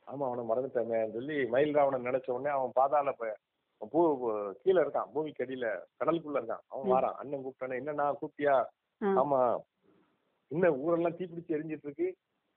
ஆமா 0.08 0.34
அவனை 0.34 0.44
மறந்துட்டேன்னு 0.50 1.12
சொல்லி 1.12 1.46
மயில் 1.46 1.74
ராவணன் 1.74 2.04
நினைச்ச 2.04 2.32
உடனே 2.32 2.56
அவன் 2.56 2.72
பாதாள 2.74 3.12
ப- 3.12 3.38
கீழே 4.64 4.82
இருக்கான் 4.82 5.12
பூமிக்கு 5.14 5.44
அடியில 5.44 5.80
கடலுக்குள்ள 6.00 6.40
இருக்கான். 6.40 6.60
அவன் 6.68 6.92
வாரான். 6.92 7.14
அண்ணன் 7.14 7.46
கூப்பிட்டானே 7.46 7.74
என்னண்ணா 7.84 8.14
கூப்பிட்டியா. 8.22 8.66
ஆமா. 9.02 9.58
என்ன 10.48 10.72
ஊரெல்லாம் 10.72 11.16
தீப்பிடிச்சு 11.16 11.50
எரிஞ்சிட்டு 11.50 11.84
இருக்கு 11.84 12.16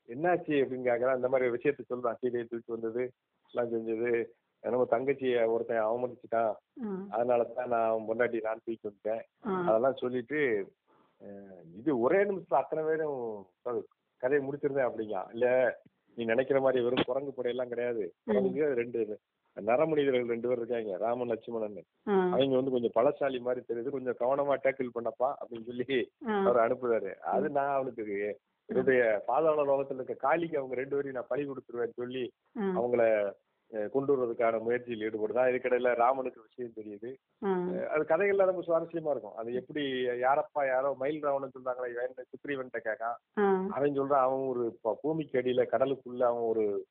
என்னாச்சு? 0.08 0.54
அப்படின்னு 0.54 0.88
கேக்குறான். 0.88 1.16
இந்த 1.16 1.28
மாதிரி 1.28 1.50
விஷயத்த 1.50 1.78
சொல்றான். 1.90 2.14
சீதையை 2.14 2.48
தூக்கி 2.48 2.72
வந்தது 2.72 3.12
எல்லாம் 3.50 3.72
செஞ்சது. 3.72 4.24
நம்ம 4.60 4.86
தங்கச்சியை 4.90 5.46
ஒருத்தன் 5.46 5.84
அவமதிச்சுட்டான். 5.84 6.54
ஆ. 6.84 7.06
அதனால 7.10 7.44
தான் 7.44 7.68
நான் 7.68 7.90
பொண்டாட்டி 7.92 8.40
நான் 8.40 8.60
தூக்கி 8.64 8.88
வந்துட்டேன். 8.88 9.22
அதெல்லாம் 9.68 9.96
சொல்லிட்டு 9.96 10.70
இது 11.78 11.90
ஒரே 12.06 12.20
நிமிஷத்துல 12.28 12.62
அத்தனை 12.62 12.82
பேரும் 12.84 13.20
கதையை 14.22 14.42
முடிச்சிருந்தேன் 14.46 14.88
அப்படிங்க. 14.88 15.18
இல்ல 15.34 15.46
நீ 16.16 16.24
நினைக்கிற 16.24 16.58
மாதிரி 16.64 16.84
வெறும் 16.84 17.08
குரங்கு 17.08 17.32
படையெல்லாம் 17.36 17.72
கிடையாது. 17.72 18.04
குரங்கு 18.28 18.66
ரெண்டு 18.80 19.00
நரமனிதர்கள் 19.56 20.30
ரெண்டு 20.32 20.48
பேர் 20.48 20.60
இருக்காங்க 20.60 20.92
ராமன் 21.02 21.30
லட்சுமணன். 21.32 21.84
அவங்க 22.34 22.54
வந்து 22.60 22.74
கொஞ்சம் 22.74 22.96
பலசாலி 22.98 23.38
மாதிரி 23.46 23.60
தெரியுது. 23.68 23.94
கொஞ்சம் 23.96 24.18
கவனமா 24.22 24.54
டேக்கிள் 24.64 24.94
பண்ணப்பா 24.96 25.28
அப்படின்னு 25.40 25.68
சொல்லி. 25.70 25.98
அவர் 26.46 26.62
அனுப்புறாரு. 26.64 27.12
அது 27.34 27.48
நான் 27.58 27.76
அவனுக்கு 27.78 28.38
என்னுடைய 28.68 29.00
பாதாள 29.26 29.64
லோகத்துல 29.70 30.00
இருக்க 30.00 30.14
காளிக்கு 30.26 30.60
அவங்க 30.60 30.74
ரெண்டு 30.80 30.94
பேரையும் 30.96 31.18
நான் 31.18 31.32
பழி 31.32 31.42
கொடுத்துருவேன்னு 31.48 32.00
சொல்லி. 32.02 32.24
அவங்கள 32.78 33.02
கொண்டு 33.92 34.10
வர்றதுக்கான 34.14 34.60
முயற்சியில் 34.60 35.04
ஈடுபடுதான் 35.06 35.50
இதுக்கிடையில 35.52 35.94
ராமனுக்கு 35.94 36.40
விஷயம் 36.48 36.76
தெரியுது. 36.76 37.10
அது 37.86 38.04
கதைகள்ல 38.08 38.44
ரொம்ப 38.44 38.62
சுவாரஸ்யமா 38.66 39.10
இருக்கும். 39.10 39.36
அது 39.36 39.54
எப்படி 39.54 39.84
யாரப்பா 40.06 40.66
யாரோ 40.66 40.94
மயில் 40.98 41.22
ராவணன் 41.22 41.52
சொல்றாங்களே 41.54 42.06
சுக்ரீவன்ட்ட 42.34 42.78
கேட்கான். 42.78 43.18
அவன் 43.70 43.98
சொல்றான் 44.00 44.24
அவன் 44.26 44.46
ஒரு 44.46 44.64
பூமிக்கு 45.00 45.40
அடியில 45.40 45.66
கடலுக்குள்ள 45.66 46.22
அவன் 46.22 46.42
ஒரு 46.42 46.86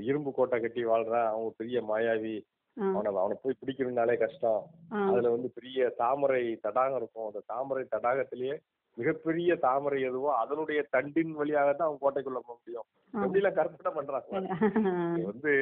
இரும்பு 0.00 0.32
கோட்டை 0.32 0.60
கட்டி 0.60 0.84
வாழ்றான். 0.84 1.26
அவன் 1.26 1.42
ஒரு 1.42 1.54
பெரிய 1.56 1.82
மாயாவி. 1.82 2.36
அவனை 2.76 3.16
அவனை 3.16 3.36
போய் 3.42 3.58
பிடிக்கணும்னாலே 3.60 4.18
கஷ்டம். 4.18 4.62
அதுல 5.08 5.30
வந்து 5.30 5.50
பெரிய 5.54 5.88
தாமரை 5.88 6.56
தடாகம் 6.56 6.96
இருக்கும். 6.96 7.26
அந்த 7.26 7.42
தாமரை 7.46 7.84
தடாகத்திலேயே 7.90 8.56
மிகப்பெரிய 8.96 9.56
தாமரை 9.56 10.02
எதுவோ 10.02 10.36
அதனுடைய 10.36 10.86
தண்டின் 10.92 11.30
வழியாக 11.30 11.72
தான் 11.72 11.86
அவன் 11.86 12.00
கோட்டைக்குள்ள 12.00 12.38
போக 12.40 12.58
முடியும். 12.58 12.84
ஆ. 13.14 13.24
எப்படிலாம் 13.24 13.54
கற்பனை 13.54 13.90
பண்றான்? 13.98 15.16
இது 15.16 15.26
வந்து 15.26 15.52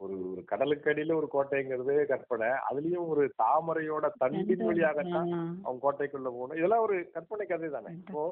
ஒரு 0.00 0.16
ஒரு 0.30 0.42
கடலுக்கு 0.44 0.90
அடியில 0.90 1.14
ஒரு 1.14 1.28
கோட்டைங்கிறது 1.32 1.94
கற்பனை 2.06 2.48
அதுலயும் 2.68 3.08
ஒரு 3.12 3.22
தாமரையோட 3.42 4.06
தண்டின் 4.20 4.66
வழியாகத்தான். 4.68 5.30
அவன் 5.64 5.82
கோட்டைக்குள்ள 5.84 6.28
போகணும் 6.28 6.58
இதெல்லாம் 6.58 6.84
ஒரு 6.86 6.96
கற்பனை 7.14 7.46
கதை 7.46 7.68
தானே 7.68 7.92
இப்போ. 7.98 8.22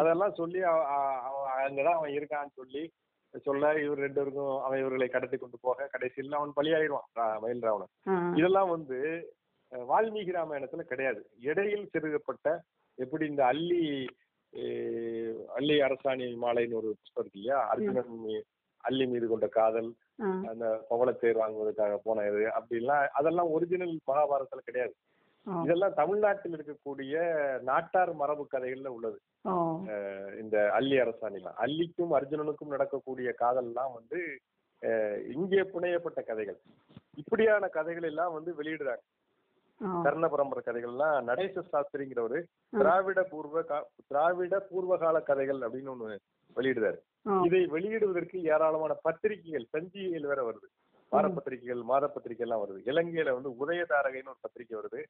அதெல்லாம் 0.00 0.34
சொல்லி 0.34 0.60
அங்கதான் 1.60 1.98
அவன் 1.98 2.16
இருக்கான்னு 2.18 2.52
சொல்லி 2.54 2.82
சொல்ல 3.44 3.70
இவர் 3.80 3.98
ரெண்டு 3.98 4.18
பேருக்கும் 4.18 4.54
அவன் 4.64 4.78
இவர்களை 4.78 5.08
கடத்தி 5.08 5.36
கொண்டு 5.36 5.58
போக 5.60 5.88
கடைசியில் 5.92 6.38
அவன் 6.38 6.56
பலியாயிடுவான் 6.56 7.08
மயில் 7.42 7.66
ராவணன். 7.66 7.92
இதெல்லாம் 8.38 8.70
வந்து 8.70 8.98
வால்மீகி 9.72 10.32
ராமாயணத்துல 10.32 10.84
கிடையாது 10.84 11.20
இடையில் 11.48 11.90
செருகப்பட்ட 11.92 12.46
எப்படி 12.98 13.24
இந்த 13.26 13.42
அள்ளி 13.46 13.82
அள்ளி 15.56 15.74
அரசாணி 15.80 16.26
மாலைன்னு 16.44 16.78
ஒரு 16.80 16.90
இருக்கு 17.16 17.38
இல்லையா 17.38 17.58
அர்ஜுனன் 17.72 18.14
அள்ளி 18.84 19.04
மீது 19.06 19.26
கொண்ட 19.28 19.46
காதல். 19.56 19.90
அந்த 20.50 20.66
பவளத்தேர் 20.90 21.40
வாங்குவதற்காக 21.40 21.96
போன 22.06 22.24
இது 22.30 22.42
அப்படிலாம் 22.58 23.06
அதெல்லாம் 23.20 23.52
ஒரிஜினல் 23.56 23.94
மகாபாரதத்துல 24.10 24.64
கிடையாது. 24.64 24.94
இதெல்லாம் 25.64 25.98
தமிழ்நாட்டில் 25.98 26.54
இருக்கக்கூடிய 26.56 27.14
நாட்டார் 27.68 28.12
மரபு 28.20 28.44
கதைகள்ல 28.54 28.88
உள்ளது. 28.96 29.18
இந்த 30.42 30.56
அள்ளி 30.78 30.96
அரசாணிலாம். 31.04 31.58
அள்ளிக்கும் 31.64 32.12
அர்ஜுனனுக்கும் 32.18 32.74
நடக்கக்கூடிய 32.74 33.28
காதல்லாம் 33.42 33.94
வந்து 33.98 34.20
இங்கே 35.36 35.62
புனையப்பட்ட 35.74 36.20
கதைகள். 36.24 36.58
இப்படியான 37.22 37.68
கதைகள் 37.78 38.08
எல்லாம் 38.10 38.34
வந்து 38.38 38.50
வெளியிடுறாங்க. 38.58 39.04
கர்ண 40.04 40.26
பரம்பரை 40.28 40.62
கதைகள்லாம் 40.64 41.16
நடேச 41.28 41.62
சாஸ்திரிங்கிறவரு 41.72 42.38
திராவிட 42.78 43.20
பூர்வ 43.32 43.62
திராவிட 44.10 44.54
பூர்வகால 44.70 45.16
கதைகள் 45.28 45.60
அப்படின்னு 45.66 45.92
ஒண்ணு 45.94 46.16
வெளியிடுறாரு. 46.58 46.98
இதை 47.46 47.60
வெளியிடுவதற்கு 47.74 48.36
ஏராளமான 48.52 48.92
பத்திரிகைகள் 49.06 49.66
சஞ்சிகைகள் 49.72 50.28
வேற 50.30 50.40
வருது 50.48 50.68
வார 51.12 51.26
பத்திரிகைகள் 51.28 51.82
மாத 51.90 52.08
பத்திரிகை 52.14 52.44
எல்லாம் 52.46 52.62
வருது 52.62 52.80
இலங்கையில 52.90 53.32
வந்து 53.36 53.50
உதயதாரகைன்னு 53.62 54.32
ஒரு 54.32 54.42
பத்திரிகை 54.44 54.74
வருது. 54.78 55.00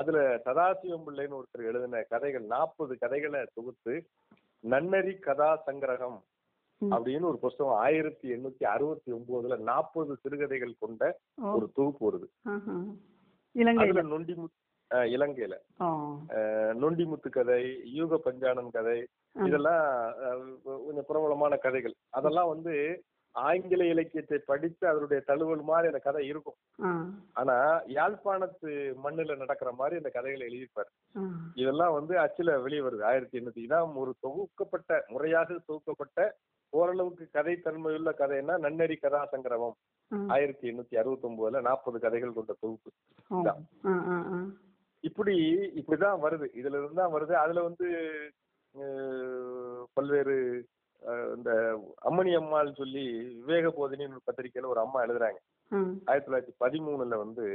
அதுல 0.00 0.18
சதாசிவம் 0.44 1.04
பிள்ளைன்னு 1.06 1.38
ஒருத்தர் 1.40 1.68
எழுதின 1.70 2.04
கதைகள் 2.12 2.46
நாற்பது 2.54 2.94
கதைகளை 2.98 3.42
தொகுத்து 3.54 3.94
நன்னறி 4.64 5.14
கதா 5.26 5.50
சங்கிரகம். 5.66 6.18
அப்படின்னு 6.82 7.28
ஒரு 7.30 7.38
புஸ்தகம் 7.38 7.78
ஆயிரத்தி 7.84 8.26
எண்ணூத்தி 8.32 8.64
அறுபத்தி 8.64 9.10
ஒன்பதுல 9.12 9.56
நாற்பது 9.70 10.14
சிறுகதைகள் 10.22 10.80
கொண்ட. 10.80 11.02
ஒரு 11.54 11.66
தொகுப்பு 11.74 12.04
வருது. 12.08 12.28
இலங்கையில 13.54 14.02
நொண்டிமுத்து 14.12 14.58
இலங்கையில 15.14 15.54
நொண்டிமுத்து 16.82 17.28
கதை 17.36 17.60
யூக 17.98 18.20
பஞ்சானன் 18.24 18.74
கதை. 18.78 18.98
இதெல்லாம் 19.48 19.84
கொஞ்சம் 20.64 21.08
பிரபலமான 21.10 21.56
கதைகள் 21.66 21.94
அதெல்லாம் 22.18 22.52
வந்து 22.54 22.74
ஆங்கில 23.34 23.86
இலக்கியத்தை 23.92 24.36
படித்து 24.50 24.84
அதனுடைய 24.90 25.22
தழுவல் 25.26 25.62
மாதிரி 25.70 25.90
அந்த 25.90 26.00
கதை 26.04 26.22
இருக்கும். 26.32 26.56
ஆனா 27.38 27.56
யாழ்ப்பாணத்து 27.96 28.70
மண்ணுல 29.04 29.36
நடக்கிற 29.42 29.70
மாதிரி 29.80 30.00
அந்த 30.00 30.10
கதைகளை 30.14 30.44
எழுதியிருப்பாரு. 30.48 30.90
இதெல்லாம் 31.62 31.96
வந்து 31.98 32.14
அச்சுல 32.24 32.54
வெளியே 32.66 32.82
வருது 32.86 33.04
ஆயிரத்தி 33.10 33.38
எண்ணூத்தி 33.40 33.66
இதான் 33.66 33.98
ஒரு 34.02 34.14
தொகுக்கப்பட்ட 34.26 35.00
முறையாக 35.14 35.58
தொகுக்கப்பட்ட 35.70 36.28
ஓரளவுக்கு 36.72 37.26
கதை 37.32 37.56
தன்மையுள்ள 37.66 38.10
கதைன்னா 38.20 38.54
நன்னெறி 38.64 38.96
கதா 38.96 39.20
சங்கிரமம். 39.32 39.76
ஆயிரத்தி 40.36 40.66
எண்ணூத்தி 40.70 40.96
அறுபத்தி 41.02 41.28
ஒன்பதுல 41.28 41.60
நாற்பது 41.68 41.98
கதைகள் 42.06 42.36
கொண்ட 42.38 42.54
தொகுப்பு. 42.60 42.90
இப்படி 45.08 45.34
இப்படிதான் 45.80 46.22
வருது 46.24 46.46
இதுல 46.60 46.78
இருந்து 46.78 47.00
தான் 47.00 47.14
வருது 47.14 47.34
அதுல 47.42 47.62
வந்து 47.68 47.88
பல்வேறு 49.96 50.36
இந்த 51.36 51.50
அம்மணி 52.08 52.32
அம்மாள் 52.38 52.78
சொல்லி 52.78 53.04
விவேக 53.40 53.68
போதினின்னு 53.76 54.16
ஒரு 54.16 54.26
பத்திரிக்கையில 54.28 54.70
ஒரு 54.72 54.80
அம்மா 54.84 54.98
எழுதுறாங்க. 55.04 55.38
ஆயிரத்தி 56.08 56.26
தொள்ளாயிரத்தி 56.26 56.54
பதிமூணுல 56.64 57.16
வந்து. 57.24 57.46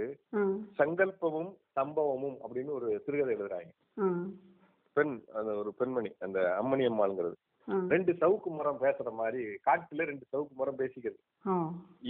சங்கல்பமும் 0.79 1.51
சம்பவமும் 1.77 2.37
அப்படின்னு 2.43 2.71
ஒரு 2.79 2.87
சிறுகதை 3.05 3.33
எழுதுறாங்க. 3.35 3.71
பெண் 4.97 5.15
அந்த 5.39 5.51
ஒரு 5.61 5.71
பெண்மணி 5.79 6.11
அந்த 6.25 6.39
அம்மணி 6.61 6.85
அம்மாளுங்கிறது. 6.91 7.37
ரெண்டு 7.93 8.11
சவுக்கு 8.21 8.49
மரம் 8.57 8.79
பேசுற 8.83 9.09
மாதிரி 9.19 9.41
காட்டுல 9.67 10.05
ரெண்டு 10.11 10.25
சவுக்கு 10.31 10.53
மரம் 10.55 10.79
பேசிக்கிறது. 10.79 11.19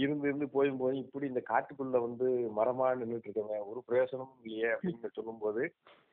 இருந்து 0.02 0.26
இருந்து 0.28 0.46
போய் 0.54 0.70
போய் 0.82 0.96
இப்படி 0.98 1.26
இந்த 1.26 1.42
காட்டுக்குள்ள 1.50 1.98
வந்து 2.06 2.28
மரமா 2.58 2.86
நின்றுட்டு 3.00 3.28
இருக்கவன் 3.28 3.68
ஒரு 3.70 3.82
பிரயோசனமும் 3.88 4.38
இல்லையே 4.44 4.70
அப்படின்னு 4.74 5.16
சொல்லும்போது 5.18 5.62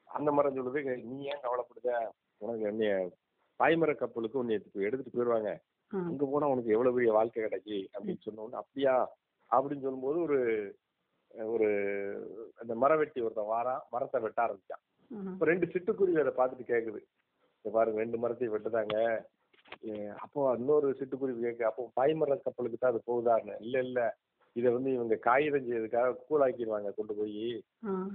அந்த 0.10 0.30
மரம் 0.32 0.58
சொல்லுது 0.58 0.82
நீ 1.10 1.18
ஏன் 1.32 1.44
கவலைப்படுத? 1.46 1.90
உனக்கு 2.42 2.66
என்னைய 2.72 2.94
பாய்மர 3.60 3.94
கப்பலுக்கு 3.96 4.42
உன்னை 4.42 4.56
எடுத்து 4.58 4.86
எடுத்துட்டு 4.88 5.16
போயிடுவாங்க. 5.16 5.52
அங்க 5.92 6.26
போனா 6.26 6.48
உனக்கு 6.54 6.74
எவ்வளவு 6.76 6.96
பெரிய 6.98 7.12
வாழ்க்கை 7.18 7.44
கிடைக்கி? 7.44 7.80
அப்படின்னு 7.96 8.26
சொன்ன 8.26 8.44
உடனே 8.44 8.62
அப்படியா? 8.62 8.96
அப்படின்னு 9.52 9.86
சொல்லும்போது 9.86 10.20
ஒரு 10.28 10.40
ஒரு 11.54 11.68
அந்த 12.58 12.74
மரவெட்டி 12.76 13.20
ஒருத்தன் 13.26 13.52
வாரான் 13.54 13.82
மரத்தை 13.94 14.22
வெட்ட 14.22 14.40
ஆரம்பிச்சான். 14.46 14.84
இப்ப 15.32 15.46
ரெண்டு 15.46 15.66
சிட்டுக்குருவி 15.74 16.22
அதை 16.24 16.34
பார்த்துட்டு 16.38 16.66
கேக்குது. 16.72 17.02
பாருங்க 17.76 18.04
ரெண்டு 18.04 18.22
மரத்தையும் 18.24 18.56
வெட்டுதாங்க 18.56 18.98
அப்போ 20.24 20.42
இன்னொரு 20.60 20.88
சிட்டுக்குருவி 21.00 21.44
கேக்கு 21.46 21.70
அப்போ 21.70 21.84
பாய்மர 22.00 22.38
கப்பலுக்கு 22.40 22.80
தான் 22.80 22.94
அது 22.94 23.08
போகுதான்னு 23.10 23.56
இல்ல 23.66 23.78
இல்ல 23.88 24.00
இதை 24.56 24.70
வந்து 24.76 24.90
இவங்க 24.94 25.16
காகிதம் 25.26 25.66
செய்யறதுக்காக 25.66 26.16
கூழாக்கிடுவாங்க 26.28 26.90
கொண்டு 26.96 27.14
போய். 27.18 27.44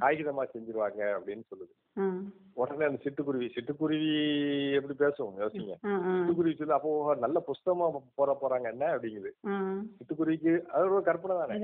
காகிதமா 0.00 0.42
செஞ்சிருவாங்க 0.44 1.00
அப்படின்னு 1.16 1.44
சொல்லுது. 1.50 1.72
உடனே 2.60 2.84
அந்த 2.88 2.98
சிட்டுக்குருவி 3.04 3.46
சிட்டுக்குருவி 3.56 4.10
எப்படி 4.78 4.94
பேசும் 5.02 5.38
யோசிங்க. 5.42 5.74
சிட்டுக்குருவி 6.16 6.54
சொல்லி 6.58 6.76
அப்போ 6.78 6.90
நல்ல 7.24 7.40
புஸ்தகமா 7.48 7.86
போற 8.20 8.32
போறாங்க 8.42 8.68
என்ன 8.74 8.90
அப்படிங்குது. 8.96 9.32
சிட்டுக்குருவிக்கு 9.98 10.54
அது 10.74 10.92
ஒரு 10.96 11.04
கற்பனை 11.10 11.36
தானே. 11.40 11.56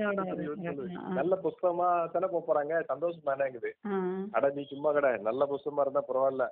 நல்ல 1.19 1.35
புஸ்தகமா 1.45 1.89
தானே 2.15 2.29
போறாங்க 2.49 2.83
சந்தோஷம் 2.93 3.29
தானேங்குது. 3.31 3.71
அட 4.37 4.53
நீ 4.57 4.63
சும்மா 4.73 4.91
கடை 4.97 5.11
நல்ல 5.29 5.45
புஸ்தகமா 5.53 5.85
இருந்தா 5.87 6.09
பரவாயில்ல. 6.11 6.47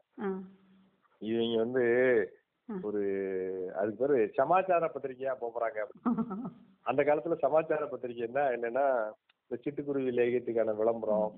இவங்க 1.21 1.57
வந்து. 1.63 1.85
ஒரு 2.69 3.01
அதுக்கு 3.75 4.01
பேரு 4.01 4.17
சமாச்சார 4.35 4.89
பத்திரிகையா 4.93 5.33
போறாங்க 5.39 5.79
அந்த 6.85 7.01
காலத்துல 7.03 7.37
சமாச்சார 7.43 7.85
பத்திரிகைன்னா 7.85 8.43
என்னன்னா 8.55 8.85
இந்த 9.43 9.57
சிட்டுக்குருவி 9.63 10.11
லேகியத்துக்கான 10.17 10.73
விளம்பரம் 10.79 11.31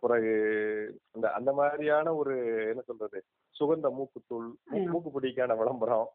பிறகு 0.00 0.32
இந்த 1.16 1.26
அந்த 1.32 1.50
மாதிரியான 1.52 2.14
ஒரு 2.14 2.34
என்ன 2.70 2.82
சொல்றது 2.88 3.18
சுகந்த 3.56 3.88
மூக்குத்தூள். 3.98 4.48
மூக்குப்பொடிக்கான 4.92 5.56
விளம்பரம் 5.60 6.08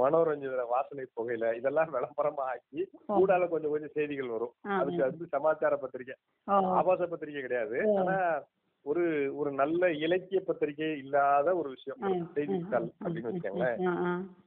மனோரஞ்சன 0.00 0.64
வாசனை 0.74 1.04
புகையில 1.16 1.52
இதெல்லாம் 1.58 1.94
விளம்பரமா 1.96 2.46
ஆக்கி 2.54 2.82
கூடால 3.18 3.48
கொஞ்சம் 3.48 3.74
கொஞ்சம் 3.74 3.94
செய்திகள் 3.98 4.34
வரும். 4.34 4.54
அதுக்கு 4.80 5.02
வந்து 5.06 5.32
சமாச்சார 5.36 5.76
பத்திரிகை. 5.76 6.16
ஆபாச 6.78 7.06
பத்திரிகை 7.06 7.42
கிடையாது. 7.42 7.78
ஆனா 8.00 8.16
ஒரு 8.86 9.04
ஒரு 9.38 9.50
நல்ல 9.54 9.82
இலக்கிய 10.00 10.40
பத்திரிகை 10.42 10.90
இல்லாத 10.98 11.48
ஒரு 11.56 11.68
விஷயம் 11.74 12.02
செய்தித்தாள் 12.34 12.86
அப்படின்னு 12.98 13.30
வச்சுக்கோங்களேன். 13.30 13.80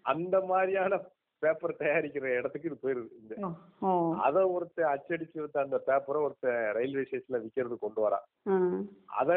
அந்த 0.05 0.35
மாதிரியான 0.49 0.99
பேப்பர் 1.41 1.79
தயாரிக்கிற 1.79 2.25
இடத்துக்கு 2.37 2.69
இது 2.69 2.77
போயிருது 2.79 3.07
இந்த. 3.19 3.35
அத 4.21 4.43
ஒருத்தன் 4.51 4.91
அச்சடிச்சு 4.91 5.37
வித்த 5.39 5.59
அந்த 5.61 5.77
பேப்பரை 5.87 6.19
ஒருத்தன் 6.25 6.59
ரயில்வே 6.75 7.03
ஸ்டேஷன்ல 7.03 7.39
விக்கிறது 7.43 7.77
கொண்டு 7.79 8.01
வரான் 8.03 8.25
ஆ. 8.47 8.57
அத 9.19 9.31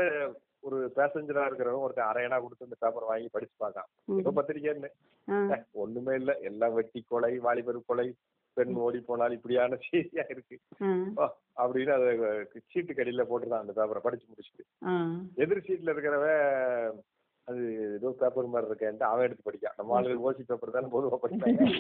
ஒரு 0.65 0.79
பேசஞ்சரா 0.97 1.43
இருக்கிறவன் 1.47 1.85
ஒருத்தன் 1.85 2.11
அரையனா 2.11 2.37
கொடுத்து 2.41 2.67
அந்த 2.67 2.79
பேப்பர் 2.83 3.09
வாங்கி 3.09 3.29
படிச்சு 3.31 3.57
பார்க்கான். 3.59 3.89
ஏதோ 4.19 4.31
பத்திரிக்கைன்னு 4.37 4.91
ஒண்ணுமே 5.83 6.15
இல்ல 6.15 6.33
எல்லாம் 6.49 6.77
வெட்டி 6.77 7.01
கொலை 7.07 7.33
வாலிபர் 7.41 7.79
கொலை 7.87 8.07
பெண் 8.57 8.75
ஓடி 8.81 9.01
போனால் 9.01 9.33
இப்படியான 9.33 9.79
செய்தியா 9.85 10.25
இருக்கு 10.29 10.57
அப்படின்னு 11.57 11.93
அதை 11.93 12.09
சீட்டு 12.67 12.93
கடியில 12.93 13.25
போட்டுருந்தான் 13.25 13.65
அந்த 13.65 13.73
பேப்பரை 13.73 13.99
படிச்சு 13.99 14.27
முடிச்சுட்டு. 14.31 14.65
எதிர் 15.37 15.67
சீட்ல 15.67 15.93
இருக்கிறவன் 15.93 17.01
அது 17.49 17.63
ஏதோ 17.89 18.15
பேப்பர் 18.19 18.47
மாதிரி 18.47 18.69
இருக்கேன்ட்டு 18.71 19.03
அவன் 19.03 19.25
எடுத்து 19.25 19.49
படிக்கான் 19.49 19.77
நம்ம 19.77 19.97
ஆளுகள் 19.97 20.23
ஓசி 20.25 20.43
பேப்பர் 20.47 20.71
தானே 20.71 20.87
பொதுவாக 20.87 21.19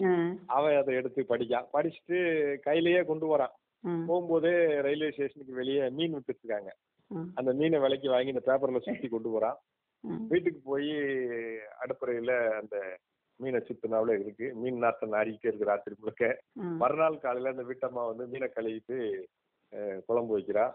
ஆ. 0.04 0.14
அவன் 0.48 0.76
அதை 0.76 0.94
எடுத்து 0.94 1.22
படிக்கான் 1.28 1.68
படிச்சுட்டு 1.72 2.18
கையிலேயே 2.62 3.04
கொண்டு 3.04 3.36
வரான். 3.36 3.54
போகும்போதே 4.08 4.52
ரயில்வே 4.80 5.10
ஸ்டேஷனுக்கு 5.10 5.52
வெளியே 5.52 5.88
மீன் 5.90 6.18
ஆ. 7.10 7.22
அந்த 7.34 7.52
மீனை 7.52 7.78
விலைக்கு 7.78 8.10
வாங்கி 8.10 8.28
இந்த 8.28 8.44
பேப்பர்ல 8.46 8.80
சுத்தி 8.80 9.08
கொண்டு 9.08 9.30
போறான். 9.30 9.58
வீட்டுக்கு 10.28 10.60
போய் 10.64 10.90
அடுப்பறையில 11.82 12.32
அந்த 12.58 12.76
மீனை 13.42 13.60
சுத்தினாவில 13.68 14.16
இருக்கு. 14.22 14.46
மீன் 14.62 14.82
நாட்டம் 14.84 15.12
நாடிக்கிட்டே 15.12 15.50
இருக்கு 15.50 15.70
ராத்திரி 15.70 15.96
முழுக்க. 16.00 16.24
மறுநாள் 16.82 17.22
காலையில 17.24 17.52
அந்த 17.54 17.64
வீட்டம்மா 17.70 18.02
வந்து 18.10 18.26
மீனை 18.32 18.48
கழுவிட்டு 18.56 18.98
குழம்பு 20.06 20.32
வைக்கிறா. 20.38 20.66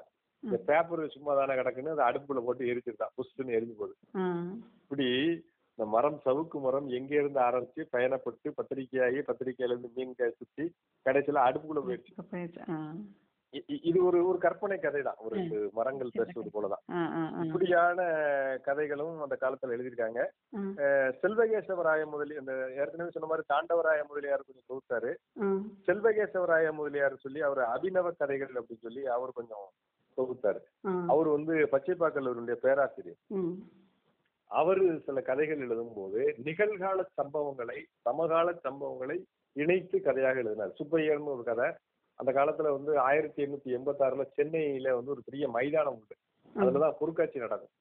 இந்த 0.44 0.58
பேப்பர் 0.68 1.14
சும்மா 1.14 1.32
தானே 1.38 1.54
கிடக்குன்னு 1.60 1.94
அந்த 1.96 2.06
அடுப்புல 2.10 2.42
போட்டு 2.48 2.70
எரிச்சிருக்கான் 2.72 3.16
புஷ்ன்னு 3.18 3.56
எரிஞ்சு 3.60 3.76
போகுது. 3.80 3.96
இப்படி 4.84 5.08
இந்த 5.78 5.86
மரம் 5.96 6.20
சவுக்கு 6.26 6.58
மரம் 6.66 6.88
எங்க 6.98 7.12
இருந்து 7.22 7.40
ஆரம்பிச்சு 7.48 7.82
பயணப்பட்டு 7.96 8.50
பத்திரிக்கையாகி 8.58 9.20
பத்திரிக்கையில 9.30 9.74
இருந்து 9.74 9.92
மீன் 9.98 10.16
சுத்தி 10.40 10.66
கடைசியில 11.06 11.44
அடுப்புக்குள்ள 11.48 11.84
போயிடுச்சு. 11.88 12.14
இது 13.88 14.00
ஒரு 14.08 14.20
ஒரு 14.30 14.38
கற்பனை 14.44 14.76
கதை 14.80 15.02
தான் 15.06 15.22
ஒரு 15.28 15.38
மரங்கள் 15.78 16.16
பேசுவது 16.18 16.50
போலதான். 16.56 16.84
இப்படியான 17.46 18.00
கதைகளும் 18.68 19.16
அந்த 19.26 19.36
காலத்துல 19.44 19.76
எழுதியிருக்காங்க. 19.76 20.20
செல்வகேசவராய 21.22 22.04
முதலி 22.14 22.36
அந்த 22.42 22.54
ஏற்கனவே 22.82 23.14
சொன்ன 23.16 23.30
மாதிரி 23.32 23.48
தாண்டவராய 23.54 24.02
முதலியார் 24.12 24.46
கொஞ்சம் 24.48 24.70
தொகுத்தாரு. 24.72 25.12
செல்வகேசவராய 25.88 26.74
முதலியார் 26.80 27.24
சொல்லி 27.26 27.42
அவர் 27.50 27.64
அபிநவ 27.74 28.14
கதைகள் 28.22 28.54
அப்படின்னு 28.60 28.86
சொல்லி 28.88 29.04
அவர் 29.18 29.38
கொஞ்சம் 29.40 29.68
தொகுத்தாரு. 30.18 30.62
அவர் 31.14 31.30
வந்து 31.36 31.56
பச்சைப்பா 31.74 32.10
கல்லூரியுடைய 32.14 32.58
பேராசிரியர். 32.68 33.20
அவர் 34.52 34.84
சில 35.06 35.20
கதைகள் 35.32 35.66
எழுதும்போது 35.66 36.22
நிகழ்கால 36.46 37.00
சம்பவங்களை 37.20 37.80
சமகால 38.06 38.58
சம்பவங்களை 38.64 39.18
இணைத்து 39.62 39.98
கதையாக 40.08 40.42
எழுதினார். 40.44 40.74
சுப்பையர்னு 40.80 41.34
ஒரு 41.36 41.44
கதை. 41.52 41.68
அந்த 42.20 42.32
காலத்துல 42.36 42.72
வந்து 42.74 42.92
ஆயிரத்தி 43.06 43.40
எண்ணூத்தி 43.44 43.76
எண்பத்தி 43.76 44.04
ஆறுல 44.06 44.24
சென்னையில 44.36 44.96
வந்து 44.96 45.14
ஒரு 45.14 45.24
பெரிய 45.28 45.46
மைதானம் 45.54 45.96
உண்டு 45.96 46.16
அதுலதான் 46.56 46.96
பொருட்காட்சி 47.00 47.40
நடக்கும். 47.42 47.74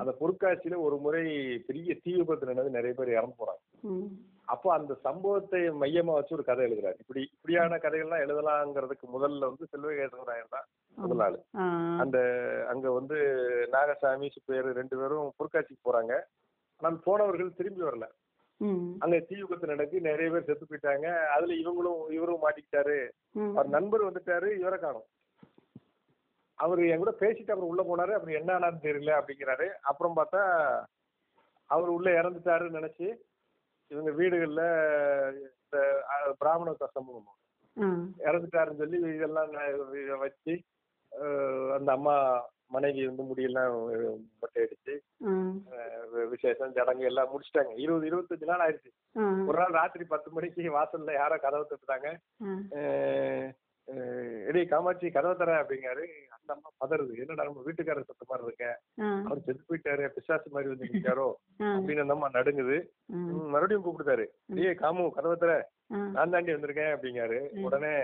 அந்த 0.00 0.12
பொருட்காட்சியில 0.18 0.78
ஒரு 0.82 0.96
முறை 1.02 1.22
பெரிய 1.68 1.90
தீ 2.00 2.12
விபத்து 2.16 2.48
நடந்து 2.48 2.76
நிறைய 2.76 2.94
பேர் 2.94 3.12
இறந்து 3.12 3.36
போறாங்க. 3.38 3.62
அப்போ 4.48 4.68
அந்த 4.74 4.92
சம்பவத்தை 5.04 5.60
மையமா 5.80 6.12
வச்சு 6.16 6.36
ஒரு 6.36 6.44
கதை 6.44 6.64
எழுதுறாரு 6.66 6.98
இப்படி 7.02 7.22
இப்படியான 7.26 7.78
கதைகள்லாம் 7.78 8.24
எழுதலாங்கிறதுக்கு 8.24 9.06
முதல்ல 9.14 9.48
வந்து 9.48 9.70
செல்வகேசவராயன் 9.72 10.52
தான் 10.52 10.66
முதல் 10.96 11.38
ஆ. 11.56 11.64
அந்த 12.02 12.18
அங்க 12.72 12.90
வந்து 12.92 13.16
நாகசாமி 13.72 14.28
சுப்பையர் 14.36 14.68
ரெண்டு 14.78 14.98
பேரும் 15.00 15.34
பொருட்காட்சிக்கு 15.38 15.86
போறாங்க 15.86 16.12
ஆனால் 16.80 16.98
போனவர்கள் 17.04 17.58
திரும்பி 17.58 17.82
வரல. 17.82 18.06
அங்க 19.02 19.16
தீ 19.28 19.36
விபத்து 19.40 19.70
நடக்கு 19.72 19.96
நிறைய 20.06 20.28
பேர் 20.30 20.46
செத்து 20.48 20.66
போயிட்டாங்க. 20.68 21.06
அதுல 21.34 21.54
இவங்களும் 21.62 22.00
இவரும் 22.16 22.44
மாட்டிக்கிட்டாரு. 22.44 22.98
அவர் 23.56 23.68
நண்பர் 23.76 24.08
வந்துட்டாரு 24.08 24.48
இவரை 24.60 24.78
காணும். 24.78 25.08
அவர் 26.58 26.80
என் 26.90 27.02
கூட 27.02 27.12
பேசிட்டு 27.22 27.52
அப்புறம் 27.52 27.72
உள்ள 27.72 27.82
போனாரு 27.88 28.12
அப்புறம் 28.16 28.38
என்ன 28.40 28.50
ஆனான்னு 28.56 28.86
தெரியல 28.86 29.12
அப்படிங்கிறாரு. 29.18 29.66
அப்புறம் 29.90 30.16
பார்த்தா 30.18 30.42
அவர் 31.70 31.90
உள்ள 31.96 32.08
இறந்துட்டாருன்னு 32.20 32.78
நினைச்சு 32.78 33.06
இவங்க 33.90 34.10
வீடுகள்ல 34.20 34.62
இந்த 35.40 35.76
பிராமண 36.40 36.72
சமூகம். 36.96 37.36
இறந்துட்டாருன்னு 38.26 38.80
சொல்லி 38.82 38.98
இதெல்லாம் 39.16 39.52
வச்சு 40.24 40.54
அந்த 41.76 41.90
அம்மா 41.98 42.14
மனைவி 42.70 43.06
வந்து 43.06 43.22
முடியெல்லாம் 43.22 43.74
மொட்டை 44.40 44.60
அடிச்சு 44.62 44.94
விசேஷம் 46.28 46.72
சடங்கு 46.72 47.04
எல்லாம் 47.04 47.28
முடிச்சிட்டாங்க. 47.28 47.72
இருபது 47.76 48.06
இருபத்தஞ்சு 48.10 48.44
நாள் 48.44 48.62
ஆயிடுச்சு. 48.64 48.90
ஒரு 49.46 49.58
நாள் 49.58 49.72
ராத்திரி 49.72 50.04
பத்து 50.04 50.30
மணிக்கு 50.30 50.62
வாசல்ல 50.76 51.12
யாரோ 51.12 51.36
கதவை 51.36 51.64
அஹ், 53.88 54.46
எடி 54.46 54.66
காமாட்சி 54.66 55.10
கதவை 55.10 55.36
தர 55.36 55.62
அப்படிங்காரு. 55.62 56.04
அந்த 56.28 56.50
அம்மா 56.54 56.70
பதறுது. 56.80 57.18
என்னடா 57.18 57.44
நம்ம 57.44 57.62
வீட்டுக்காரர் 57.66 58.08
சத்த 58.08 58.24
மாதிரி 58.26 58.46
இருக்க. 58.46 58.64
அவர் 59.24 59.40
செத்து 59.40 59.62
போயிட்டாரு. 59.68 60.08
பிசாசு 60.08 60.50
மாதிரி 60.50 60.70
வந்து 60.72 60.86
நிற்காரோ. 60.86 61.28
அப்படின்னு 61.76 62.00
அந்த 62.00 62.12
அம்மா 62.12 62.28
நடுங்குது. 62.28 62.78
மறுபடியும் 63.48 63.84
கூப்பிடுதாரு 63.84 64.24
ஏய் 64.62 64.78
காமு 64.80 65.10
கதவை 65.10 65.36
தர. 65.36 65.52
நான் 66.10 66.30
தாண்டி 66.30 66.52
வந்திருக்கேன் 66.52 66.94
அப்படிங்காரு. 66.96 67.38
உடனே 67.64 67.94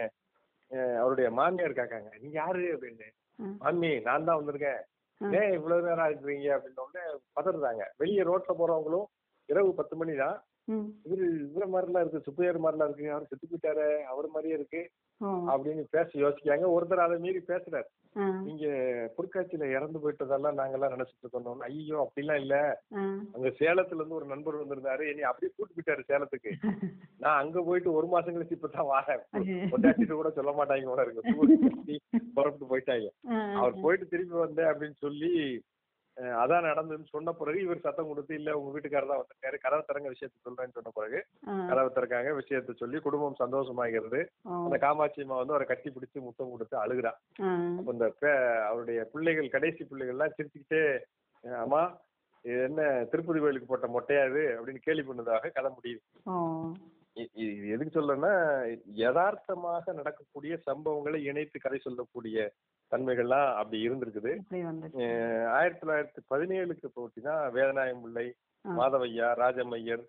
அவருடைய 1.01 1.31
மாமியார் 1.31 1.73
கேட்காங்க 1.73 2.11
நீங்க 2.15 2.37
யாரு? 2.39 2.63
அப்படின்னு. 2.75 3.09
மாமி 3.43 4.01
நான் 4.01 4.25
தான் 4.25 4.41
வந்திருக்கேன். 4.41 4.81
ஏன் 5.21 5.53
இவ்வளவு 5.53 5.87
நேரம் 5.89 6.05
ஆயிடுறீங்க 6.07 6.49
அப்படின்னு 6.55 6.85
உடனே 6.85 7.03
பதறாங்க 7.41 7.85
வெளியே 7.97 8.23
ரோட்ல 8.23 8.53
போறவங்களும் 8.59 9.07
இரவு 9.49 9.75
பத்து 9.75 9.97
மணி 9.97 10.15
தான். 10.17 10.37
இவரு 11.07 11.25
இவர 11.47 11.65
மாதிரிலாம் 11.73 12.03
இருக்கு. 12.05 12.25
சுப்பையர் 12.27 12.65
மாதிரிலாம் 12.65 12.91
இருக்கு. 12.91 13.11
அவர் 13.11 13.27
செத்து 13.27 13.47
போயிட்டாரு. 13.47 14.03
அவர் 14.03 14.27
மாதிரியே 14.27 14.55
இருக்கு. 14.55 14.83
அப்படின்னு 15.51 15.83
பேச 15.91 16.09
யோசிக்காங்க 16.19 16.67
ஒருத்தர் 16.77 17.07
அதை 17.07 17.19
மீறி 17.19 17.39
பேசுறாரு. 17.39 17.89
நீங்க 18.47 18.67
பொற்காட்சியில 19.17 19.69
இறந்து 19.71 19.99
போயிட்டதெல்லாம் 19.99 20.59
நாங்கெல்லாம் 20.59 20.95
நினைச்சிட்டு 20.95 21.23
இருக்கோம் 21.23 21.63
ஐயோ 21.63 21.97
அப்படிலாம் 22.05 22.41
இல்ல. 22.41 22.57
அங்க 23.35 23.49
சேலத்துல 23.61 24.01
இருந்து 24.01 24.15
ஒரு 24.15 24.27
நண்பர் 24.27 24.61
வந்திருந்தாரு. 24.61 25.05
என்னை 25.09 25.23
அப்படியே 25.23 25.53
கூட்டு 25.53 25.75
போயிட்டாரு 25.75 26.03
சேலத்துக்கு. 26.09 26.51
நான் 27.21 27.41
அங்க 27.41 27.59
போயிட்டு 27.63 27.91
ஒரு 27.93 28.07
மாசம் 28.07 28.35
கழிச்சு 28.35 28.57
இப்பதான் 28.57 28.91
வரேன். 28.93 29.23
கொண்டாட்டிட்டு 29.71 30.15
கூட 30.15 30.31
சொல்ல 30.31 30.53
மாட்டாங்க 30.53 30.89
கூட 30.89 31.03
இருக்கு. 31.03 31.99
புறப்பட்டு 32.37 32.71
போயிட்டாங்க. 32.73 33.09
அவர் 33.57 33.83
போயிட்டு 33.83 34.07
திரும்பி 34.09 34.37
வந்தேன் 34.37 34.71
அப்படின்னு 34.73 34.99
சொல்லி 35.01 35.33
அதான் 36.37 36.67
நடந்ததுன்னு 36.67 37.13
சொன்ன 37.13 37.33
பிறகு 37.37 37.59
இவர் 37.63 37.85
சத்தம் 37.85 38.09
கொடுத்து 38.09 38.33
இல்ல 38.35 38.57
உங்க 38.57 38.71
வீட்டுக்காரர் 38.73 39.11
தான் 39.11 39.21
வந்திருக்காரு 39.21 39.57
கதவை 39.61 39.83
திறங்க 39.85 40.09
விஷயத்த 40.13 40.37
சொல்றேன்னு 40.41 40.77
சொன்ன 40.77 40.93
பிறகு. 40.97 41.19
கதவை 41.69 41.91
திறக்காங்க 41.91 42.33
விஷயத்த 42.39 42.75
சொல்லி 42.79 42.99
குடும்பம் 43.01 43.41
சந்தோஷமாகிறது. 43.41 44.21
அந்த 44.59 44.79
காமாட்சி 44.83 45.23
அம்மா 45.23 45.39
வந்து 45.39 45.55
அவரை 45.55 45.67
கட்டி 45.69 45.91
பிடிச்சு 45.91 46.19
முத்தம் 46.25 46.53
கொடுத்து 46.53 46.77
அழுகுறா. 46.83 47.13
அப்ப 47.79 47.95
இந்த 47.95 48.09
அவருடைய 48.67 49.03
பிள்ளைகள் 49.13 49.55
கடைசி 49.55 49.83
பிள்ளைகள்லாம் 49.85 50.37
சிரிச்சுக்கிட்டே 50.37 50.83
"அஹ், 51.45 51.61
அம்மா 51.63 51.83
இது 52.45 52.59
என்ன 52.67 52.83
திருப்பதி 53.11 53.41
கோயிலுக்கு 53.41 53.69
போட்ட 53.69 53.89
மொட்டையாது 53.91 54.41
அப்படின்னு 54.53 54.81
கேலி 54.85 55.03
பண்ணதாக 55.05 55.53
கதை 55.53 55.71
முடியுது 55.73 56.03
இது 57.43 57.73
எதுக்கு 57.75 57.93
சொல்றேன்னா 57.95 58.33
யதார்த்தமாக 59.03 59.93
நடக்கக்கூடிய 59.95 60.53
சம்பவங்களை 60.65 61.19
இணைத்து 61.27 61.59
கதை 61.61 61.79
சொல்லக்கூடிய 61.81 62.37
தன்மைகள்லாம் 62.93 63.55
அப்படி 63.55 63.89
இருந்திருக்குது. 63.89 64.33
ஆயிரத்தி 65.59 65.87
தொள்ளாயிரத்தி 65.87 66.23
பதினேழுக்கு 66.31 66.89
போட்டினா 66.97 67.35
வேதநாயகம் 67.57 68.03
பிள்ளை. 68.03 68.27
மாதவையா 68.77 69.29
ராஜமையர் 69.43 70.05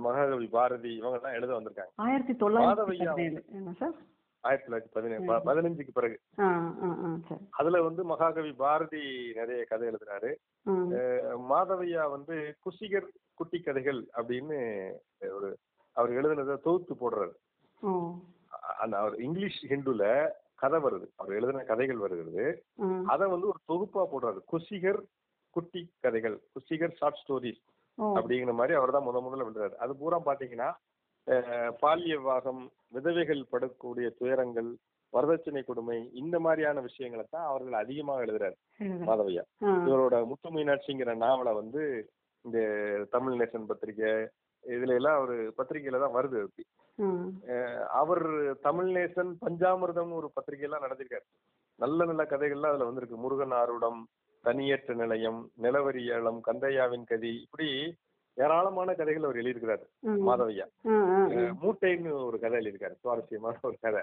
மகாகவி 0.00 0.46
பாரதி 0.46 0.90
இவங்க 0.94 1.16
எல்லாம் 1.16 1.36
எழுத 1.38 1.52
வந்திருக்காங்க. 1.58 1.92
ஆயிரத்தி 1.94 2.32
தொள்ளாயிரத்தி 2.32 3.82
ஆயிரத்தி 4.40 4.72
தொள்ளாயிரத்தி 4.72 4.92
பதினேழு. 4.92 5.22
பதினஞ்சுக்கு 5.48 5.88
பிறகு. 5.92 6.20
அதுல 7.50 7.82
வந்து 7.82 8.04
மகாகவி 8.04 8.52
பாரதி 8.52 9.32
நிறைய 9.34 9.64
கதை 9.64 9.88
எழுதுறாரு. 9.88 10.30
மாதவையா 11.50 12.10
வந்து 12.10 12.56
குசிகர் 12.64 13.08
குட்டி 13.34 13.60
கதைகள் 13.60 14.00
அப்படின்னு 14.16 14.58
ஒரு 15.34 15.58
அவர் 15.92 16.10
எழுதுனதை 16.10 16.56
தொகுத்து 16.62 16.94
போடுறாரு. 16.94 17.34
அந்த 18.78 18.96
அவர் 18.98 19.16
இங்கிலீஷ் 19.20 19.60
ஹிந்துல 19.68 20.28
கதை 20.58 20.78
வருது. 20.80 21.06
அவர் 21.16 21.36
எழுதின 21.38 21.64
கதைகள் 21.64 22.02
வருகிறது. 22.04 22.44
அதை 23.06 23.26
வந்து 23.28 23.46
ஒரு 23.46 23.60
தொகுப்பா 23.68 24.02
போடுறாரு. 24.12 24.40
குசிகர் 24.52 25.00
குட்டி 25.56 25.82
கதைகள் 26.00 26.36
குசிகர் 26.54 26.98
ஷார்ட் 26.98 27.20
ஸ்டோரிஸ் 27.20 27.62
அப்படிங்கிற 27.98 28.52
மாதிரி 28.54 28.74
அவர் 28.78 28.92
தான் 28.92 29.06
முத 29.06 29.20
முதல்ல 29.20 29.46
எழுதுறாரு 29.46 29.76
அது 29.76 29.92
பூரா 29.96 30.18
பாத்தீங்கன்னா 30.26 30.68
பாலிய 31.80 32.16
விவாகம் 32.18 32.60
விதவைகள் 32.88 33.40
படக்கூடிய 33.52 34.08
துயரங்கள் 34.18 34.68
வரதட்சணை 35.12 35.62
கொடுமை 35.64 35.96
இந்த 36.14 36.36
மாதிரியான 36.38 36.78
விஷயங்களை 36.80 37.24
தான் 37.26 37.46
அவர்கள் 37.46 37.76
அதிகமாக 37.80 38.24
எழுதுறாரு. 38.24 38.56
மாதவையா. 39.06 39.44
இவரோட 39.86 40.14
முத்து 40.26 40.48
மீனாட்சிங்கிற 40.50 41.12
நாவலை 41.16 41.52
வந்து 41.54 41.82
இந்த 42.44 42.58
தமிழ் 43.10 43.38
நேசன் 43.40 43.68
பத்திரிகை 43.68 44.12
இதுல 44.66 44.94
எல்லாம் 44.94 45.20
ஒரு 45.20 45.54
பத்திரிகையில 45.58 46.00
தான் 46.00 46.16
வருது 46.16 46.40
அஹ் 47.48 47.84
அவர் 47.92 48.26
தமிழ் 48.60 48.90
நேசன் 48.96 49.32
பஞ்சாமிர்தம் 49.40 50.12
ஒரு 50.12 50.32
பத்திரிகையெல்லாம் 50.36 50.84
நடத்திருக்காரு. 50.86 51.26
நல்ல 51.78 52.04
நல்ல 52.04 52.22
கதைகள்லாம் 52.24 52.72
அதுல 52.72 52.84
வந்திருக்கு. 52.84 53.16
முருகன் 53.16 53.52
ஆருடம் 53.52 54.00
தனியற்ற 54.44 54.94
நிலையம் 54.94 55.50
நிலவரி 55.56 56.04
ஏலம் 56.10 56.40
கந்தையாவின் 56.46 57.04
கதி 57.04 57.42
இப்படி 57.42 57.68
ஏராளமான 58.36 58.94
கதைகள் 58.94 59.22
அவர் 59.22 59.36
எழுதியிருக்கிறாரு 59.36 59.84
மாதவையா. 60.26 60.66
மூட்டைன்னு 61.60 62.10
ஒரு 62.20 62.38
கதை 62.38 62.58
எழுதியிருக்காரு 62.58 62.94
சுவாரஸ்யமான 62.94 63.60
ஒரு 63.62 63.76
கதை. 63.80 64.02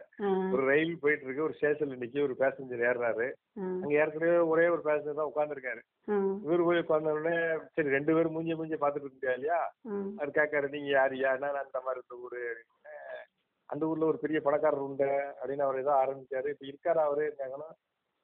ஒரு 0.54 0.62
ரயில் 0.66 1.00
போயிட்டு 1.00 1.26
இருக்கு 1.26 1.44
ஒரு 1.44 1.56
ஸ்டேஷன்ல 1.58 1.98
நிக்கி 1.98 2.24
ஒரு 2.24 2.36
பேசஞ்சர் 2.40 2.86
ஏறுறாரு. 2.86 3.28
ஆ. 3.58 3.64
அங்க 3.76 3.94
ஏற்கனவே 3.96 4.38
ஒரே 4.48 4.68
ஒரு 4.68 4.82
பேசஞ்சர் 4.82 5.20
தான் 5.20 5.32
உட்காந்துருக்காரு 5.32 5.82
ஆ. 6.10 6.18
இவர் 6.44 6.64
போய் 6.64 6.80
உட்கார்ந்த 6.80 7.12
உடனே 7.12 7.36
சரி 7.70 7.90
ரெண்டு 7.90 8.14
பேரும் 8.14 8.32
மூஞ்சி 8.32 8.56
மூஞ்சி 8.56 8.76
பாத்துட்டு 8.76 9.08
இருக்கியா 9.08 9.34
இல்லையா? 9.34 9.62
அவர் 10.18 10.32
கேட்காரு 10.32 10.70
நீங்க 10.70 10.90
யார்? 10.92 11.16
யாருன்னா 11.20 11.50
நான் 11.50 11.66
அந்த 11.66 11.82
மாதிரி 11.82 12.04
இந்த 12.04 12.24
ஊரு. 12.24 12.42
அந்த 13.70 13.86
ஊர்ல 13.86 14.06
ஒரு 14.06 14.18
பெரிய 14.18 14.40
பணக்காரர் 14.42 14.84
உண்டு. 14.84 15.08
அப்படின்னு 15.38 15.64
அவர் 15.64 15.80
ஏதோ 15.80 15.94
ஆரம்பிச்சாரு. 16.02 16.50
இப்ப 16.50 16.66
இருக்காரு 16.66 17.00
அவரு? 17.04 17.24
இருக்காங்கன்னா 17.28 17.70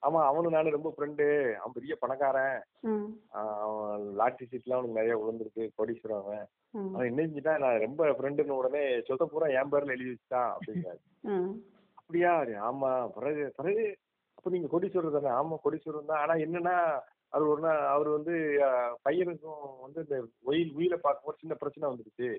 ஆமா 0.04 0.20
அவனும் 0.28 0.56
நானும் 0.56 0.76
ரொம்ப 0.76 0.90
ஃப்ரெண்டு 0.94 1.26
அவன் 1.58 1.76
பெரிய 1.78 1.94
பணக்காரன். 2.02 2.58
அவன் 3.64 4.06
லாட்டரி 4.20 4.46
சீட்லாம் 4.52 4.78
அவனுக்கு 4.78 5.00
நிறைய 5.00 5.16
விழுந்திருக்கு 5.22 5.64
கோடீஸ்வரன் 5.78 6.22
அவன். 6.22 6.46
அவன் 6.94 7.10
என்ன 7.10 7.22
செஞ்சுட்டான் 7.24 7.64
நான் 7.64 7.84
ரொம்ப 7.86 8.12
ஃப்ரெண்டுன்னு 8.18 8.60
உடனே 8.60 8.84
சொத்த 9.08 9.26
பூரா 9.32 9.48
என் 9.56 9.72
பேர்ல 9.72 9.96
எழுதி 9.96 10.14
வச்சுட்டான் 10.14 10.52
அப்படிங்கிறாரு 10.56 11.02
அப்படியா? 12.00 12.34
ஆமா. 12.68 12.92
பிறகு 13.16 13.42
பிறகு 13.58 13.84
அப்ப 14.38 14.50
நீங்க 14.50 14.68
கோடீஸ்வரர் 14.72 15.16
தானே? 15.18 15.32
ஆமா 15.40 15.56
கோடீஸ்வரர் 15.64 16.10
தான். 16.12 16.22
ஆனா 16.24 16.34
என்னன்னா 16.46 16.76
அவர் 17.34 17.50
ஒரு 17.52 17.62
நாள் 17.62 17.82
அவர் 17.88 18.10
வந்து 18.10 18.36
பையனுக்கும் 19.06 19.66
வந்து 19.84 20.00
இந்த 20.06 20.16
ஒயில் 20.46 20.72
உயிரை 20.78 20.98
பார்க்கும்போது 21.00 21.42
சின்ன 21.42 21.56
பிரச்சனை 21.56 21.90
வந்துருச்சு 21.90 22.30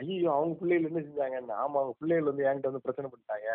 ஐயோ 0.00 0.28
அவங்க 0.36 0.54
பிள்ளைகள் 0.60 0.88
என்ன 0.90 1.02
செஞ்சாங்கன்னு. 1.06 1.54
ஆமா 1.62 1.78
அவங்க 1.80 1.94
பிள்ளைகள் 2.00 2.30
வந்து 2.30 2.46
என்கிட்ட 2.46 2.70
வந்து 2.70 2.84
பிரச்சனை 2.86 3.08
பண்ணிட்டாங்க. 3.08 3.48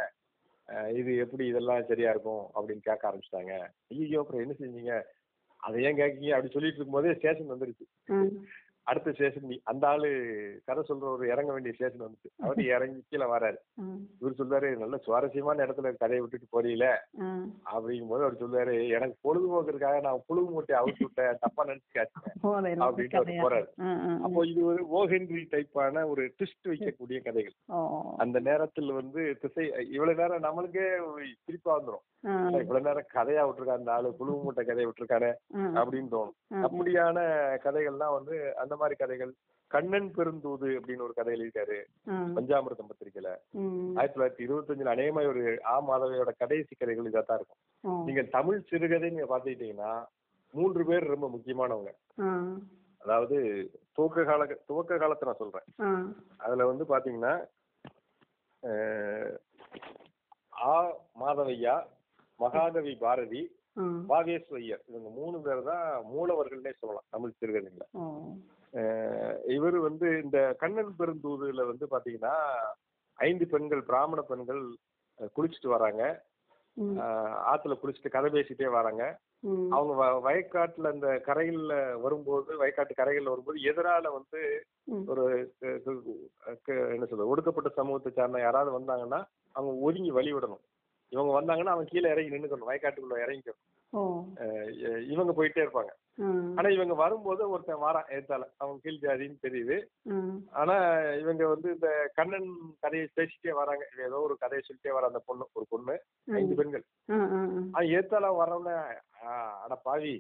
இது 1.00 1.12
எப்படி 1.18 1.44
இதெல்லாம் 1.48 1.86
சரியா 1.86 2.10
இருக்கும் 2.10 2.44
அப்படின்னு 2.56 2.88
கேட்க 2.88 3.04
ஆரம்பிச்சிட்டாங்க. 3.10 3.54
ஐயோ 3.92 4.20
அப்புறம் 4.20 4.42
என்ன 4.42 4.56
செஞ்சீங்க? 4.62 4.94
அதை 5.68 5.84
ஏன் 5.84 6.00
கேட்கீங்க 6.00 6.34
அப்படி 6.36 6.54
சொல்லிட்டு 6.54 6.80
இருக்கும்போதே 6.80 7.14
ஸ்டேஷன் 7.14 7.52
வந்துருச்சு. 7.52 7.86
அடுத்த 8.88 9.12
ஸ்டேஷன் 9.12 9.62
அந்த 9.64 9.88
ஆளு 9.88 10.10
கதை 10.66 10.84
சொல்றவர் 10.90 11.26
இறங்க 11.28 11.52
வேண்டிய 11.52 11.74
ஸ்டேஷன் 11.74 12.06
வந்துச்சு. 12.06 12.30
அவர் 12.42 12.60
இறங்கி 12.76 13.02
கீழே 13.10 13.26
வராரு. 13.26 13.58
இவர் 14.20 14.38
சொல்றாரு 14.40 14.78
நல்ல 14.78 14.98
சுவாரஸ்யமான 14.98 15.66
இடத்துல 15.66 15.94
கதையை 15.98 16.20
விட்டுட்டு 16.20 16.48
ம் 17.22 17.48
அப்படிங்கும் 17.72 18.08
போது 18.08 18.24
அவர் 18.24 18.42
சொல்றாரு 18.42 18.76
எனக்கு 18.90 19.16
பொழுதுபோக்குறதுக்காக 19.26 20.02
நான் 20.02 20.24
புழுகு 20.30 20.50
மூட்டையை 20.50 20.80
அவுத்து 20.82 21.04
விட்டேன் 21.04 21.42
தப்பா 21.42 21.66
நினைச்சுக்காச்சேன் 21.66 22.28
அப்படின்ட்டு 22.86 23.20
அவர் 23.20 23.34
போறாரு. 23.44 23.68
அப்போ 24.24 24.46
இது 24.46 24.62
ஒரு 24.66 24.84
ஓஹென்ரி 24.98 25.44
டைப்பான 25.52 26.06
ஒரு 26.10 26.24
ட்விஸ்ட் 26.38 26.70
வைக்கக்கூடிய 26.70 27.20
கதைகள். 27.22 27.56
அந்த 28.18 28.40
நேரத்தில் 28.40 28.92
வந்து 28.92 29.38
திசை 29.42 29.66
இவ்வளவு 29.92 30.20
நேரம் 30.22 30.46
நம்மளுக்கே 30.48 30.88
ஒரு 31.12 31.26
சிரிப்பா 31.46 31.74
வந்துரும். 31.80 32.06
ம் 32.28 32.60
இவ்வளவு 32.60 32.88
நேரம் 32.88 33.12
கதையா 33.16 33.44
விட்டுருக்காரு 33.48 33.80
அந்த 33.80 33.92
ஆளு 33.94 34.16
புழுகு 34.20 34.42
மூட்டை 34.44 34.66
கதையை 34.66 34.88
விட்டுருக்காரு 34.90 35.32
அப்படின்னு 35.80 36.12
தோணும். 36.16 36.38
அப்படியான 36.66 37.20
கதைகள்லாம் 37.66 38.18
வந்து 38.18 38.36
அந்த 38.58 38.74
மாதிரி 38.78 38.96
கதைகள். 38.96 39.32
கண்ணன் 39.72 40.10
பெருந்தூது 40.14 40.68
அப்படின்னு 40.76 41.06
ஒரு 41.06 41.14
கதை 41.14 41.32
எழுதிட்டாரு. 41.36 41.78
பஞ்சாமிர்தம் 42.36 42.90
பத்திரிக்கையில. 42.90 43.32
ம். 43.60 43.74
ஆயிரத்தி 43.98 44.16
தொள்ளாயிரத்தி 44.16 44.46
இருபத்தஞ்சுல 44.46 44.94
அநேகமாக 44.94 45.32
ஒரு 45.34 45.42
ஆ 45.68 45.76
மாதவையோட 45.88 46.32
கடைசி 46.40 46.74
கதைகள் 46.76 47.10
இதாக 47.10 47.24
தான் 47.24 47.40
இருக்கும் 47.40 47.62
நீங்க 48.08 48.24
தமிழ் 48.36 48.62
சிறுகதை 48.70 49.10
நீங்க 49.10 49.28
பாத்துக்கிட்டீங்கன்னா 49.30 49.92
மூன்று 50.54 50.84
பேர் 50.86 51.12
ரொம்ப 51.12 51.28
முக்கியமானவங்க. 51.34 51.92
அதாவது 53.02 53.38
துவக்க 53.98 54.24
கால 54.26 54.42
துவக்க 54.68 54.98
காலத்தை 54.98 55.26
நான் 55.28 55.42
சொல்றேன். 55.42 55.68
அதுல 56.40 56.66
வந்து 56.66 56.86
பாத்தீங்கன்னா 56.90 57.34
ஆ 60.64 60.74
மாதவையா 61.20 61.76
மகாகவி 62.40 62.94
பாரதி 63.02 63.42
ம் 63.78 64.00
வாகேஸ்வரியர் 64.10 64.84
இவங்க 64.90 65.10
மூணு 65.18 65.38
பேர் 65.42 65.60
தான் 65.64 65.84
மூலவர்கள்னே 66.12 66.72
சொல்லலாம் 66.76 67.08
தமிழ் 67.10 67.36
சிறுகதைங்கள 67.40 67.86
ஓ. 67.96 68.06
இவர் 69.48 69.78
வந்து 69.80 70.08
இந்த 70.24 70.40
கண்ணன் 70.60 70.96
பெருந்தூதுல 71.00 71.64
வந்து 71.66 71.86
பாத்தீங்கன்னா 71.92 72.36
ஐந்து 73.20 73.46
பெண்கள் 73.48 73.84
பிராமண 73.84 74.22
பெண்கள் 74.22 74.64
குளிச்சுட்டு 75.38 75.70
வராங்க. 75.76 76.04
ஆத்துல 77.52 77.76
குளிச்சுட்டு 77.82 78.10
கதை 78.10 78.30
பேசிட்டே 78.32 78.68
வராங்க. 78.70 79.04
அவங்க 79.70 79.94
வயக்காட்டுல 80.28 80.92
அந்த 80.96 81.10
கரைகள்ல 81.26 81.74
வரும்போது 82.02 82.58
வயக்காட்டு 82.62 82.94
கரைகள்ல 82.98 83.34
வரும்போது 83.34 83.58
எதிரால 83.72 84.12
வந்து 84.12 84.40
ஒரு 85.08 85.24
என்ன 86.94 87.06
சொல்றது 87.06 87.32
ஒடுக்கப்பட்ட 87.34 87.70
சமூகத்தை 87.70 88.12
சார்ந்த 88.12 88.40
யாராவது 88.40 88.72
வந்தாங்கன்னா 88.78 89.20
அவங்க 89.56 89.74
ஒதுங்கி 89.88 90.12
வழி 90.12 90.34
விடணும் 90.34 90.64
இவங்க 91.12 91.32
வந்தாங்கன்னா 91.40 91.74
அவங்க 91.74 91.90
கீழே 91.92 92.12
இறங்கி 92.14 92.36
நின்னுக்கணும் 92.36 92.70
வயக்காட்டுக்குள்ள 92.72 93.18
இறங்கிக்கணும். 93.26 93.64
இவங்க 95.14 95.32
போயிட்டே 95.38 95.64
இருப்பாங்க. 95.66 95.92
ஆனா 96.58 96.68
இவங்க 96.76 96.94
வரும்போது 97.02 97.42
ஒருத்தன் 97.54 97.82
வாரான் 97.84 98.10
ஏத்தால 98.16 98.46
அவங்க 98.62 98.78
கீழ் 98.84 99.04
ஜாதின்னு 99.04 99.44
தெரியுது. 99.46 99.78
ஆனா 100.62 100.76
இவங்க 101.22 101.44
வந்து 101.54 101.70
இந்த 101.76 101.90
கண்ணன் 102.18 102.50
கதையை 102.84 103.08
பேசிட்டே 103.18 103.54
வராங்க. 103.60 103.84
ஏதோ 104.08 104.20
ஒரு 104.28 104.36
கதையை 104.44 104.64
சொல்லிட்டே 104.64 104.96
வர 104.98 105.12
அந்த 105.12 105.22
பொண்ணு 105.28 105.48
ஒரு 105.58 105.68
பொண்ணு 105.74 105.96
ஐந்து 106.40 106.58
பெண்கள். 106.62 106.86
ஏத்தால 107.98 108.34
வரவன 108.42 108.76
அட 109.64 109.76
பாவி 109.88 110.16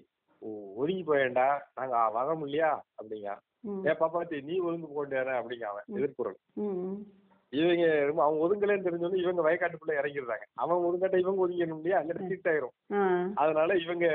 ஒதுங்கி 0.82 1.04
போயேன்டா. 1.04 1.50
நாங்க 1.78 1.96
வர 2.18 2.36
முடியா 2.42 2.72
அப்படிங்க 2.98 3.30
ஏன் 3.90 4.02
பாப்பாத்தி 4.02 4.38
நீ 4.50 4.56
ஒதுங்கு 4.68 4.90
போண்டேன 4.98 5.38
அப்படிங்க 5.40 5.66
அவன் 5.72 5.88
எதிர்குறல் 5.96 6.38
இவங்க 7.54 7.84
ரொம்ப 8.08 8.22
அவங்க 8.24 8.40
ஒதுங்கலேன்னு 8.46 8.86
தெரிஞ்சோன்னு 8.88 9.22
இவங்க 9.24 9.42
வயக்காட்டுக்குள்ள 9.48 9.94
இறங்கிடுறாங்க. 10.00 10.46
அவன் 10.64 10.86
ஒதுங்காட்ட 10.88 11.20
இவங்க 11.24 11.44
ஒதுங்கணும் 11.46 11.80
இல்லையா? 11.80 12.00
அங்கே 12.02 12.28
சீட் 12.32 12.50
ஆயிரும் 12.52 12.76
அதனால 13.44 13.76
இவங்க 13.86 14.06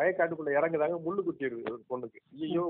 வயக்காட்டுக்குள்ள 0.00 0.58
இறங்குறாங்க. 0.58 0.98
முள்ளு 1.06 1.22
குத்திடுது 1.28 1.72
ஒரு 1.72 1.84
பொண்ணுக்கு. 1.92 2.20
ஐயோ 2.46 2.64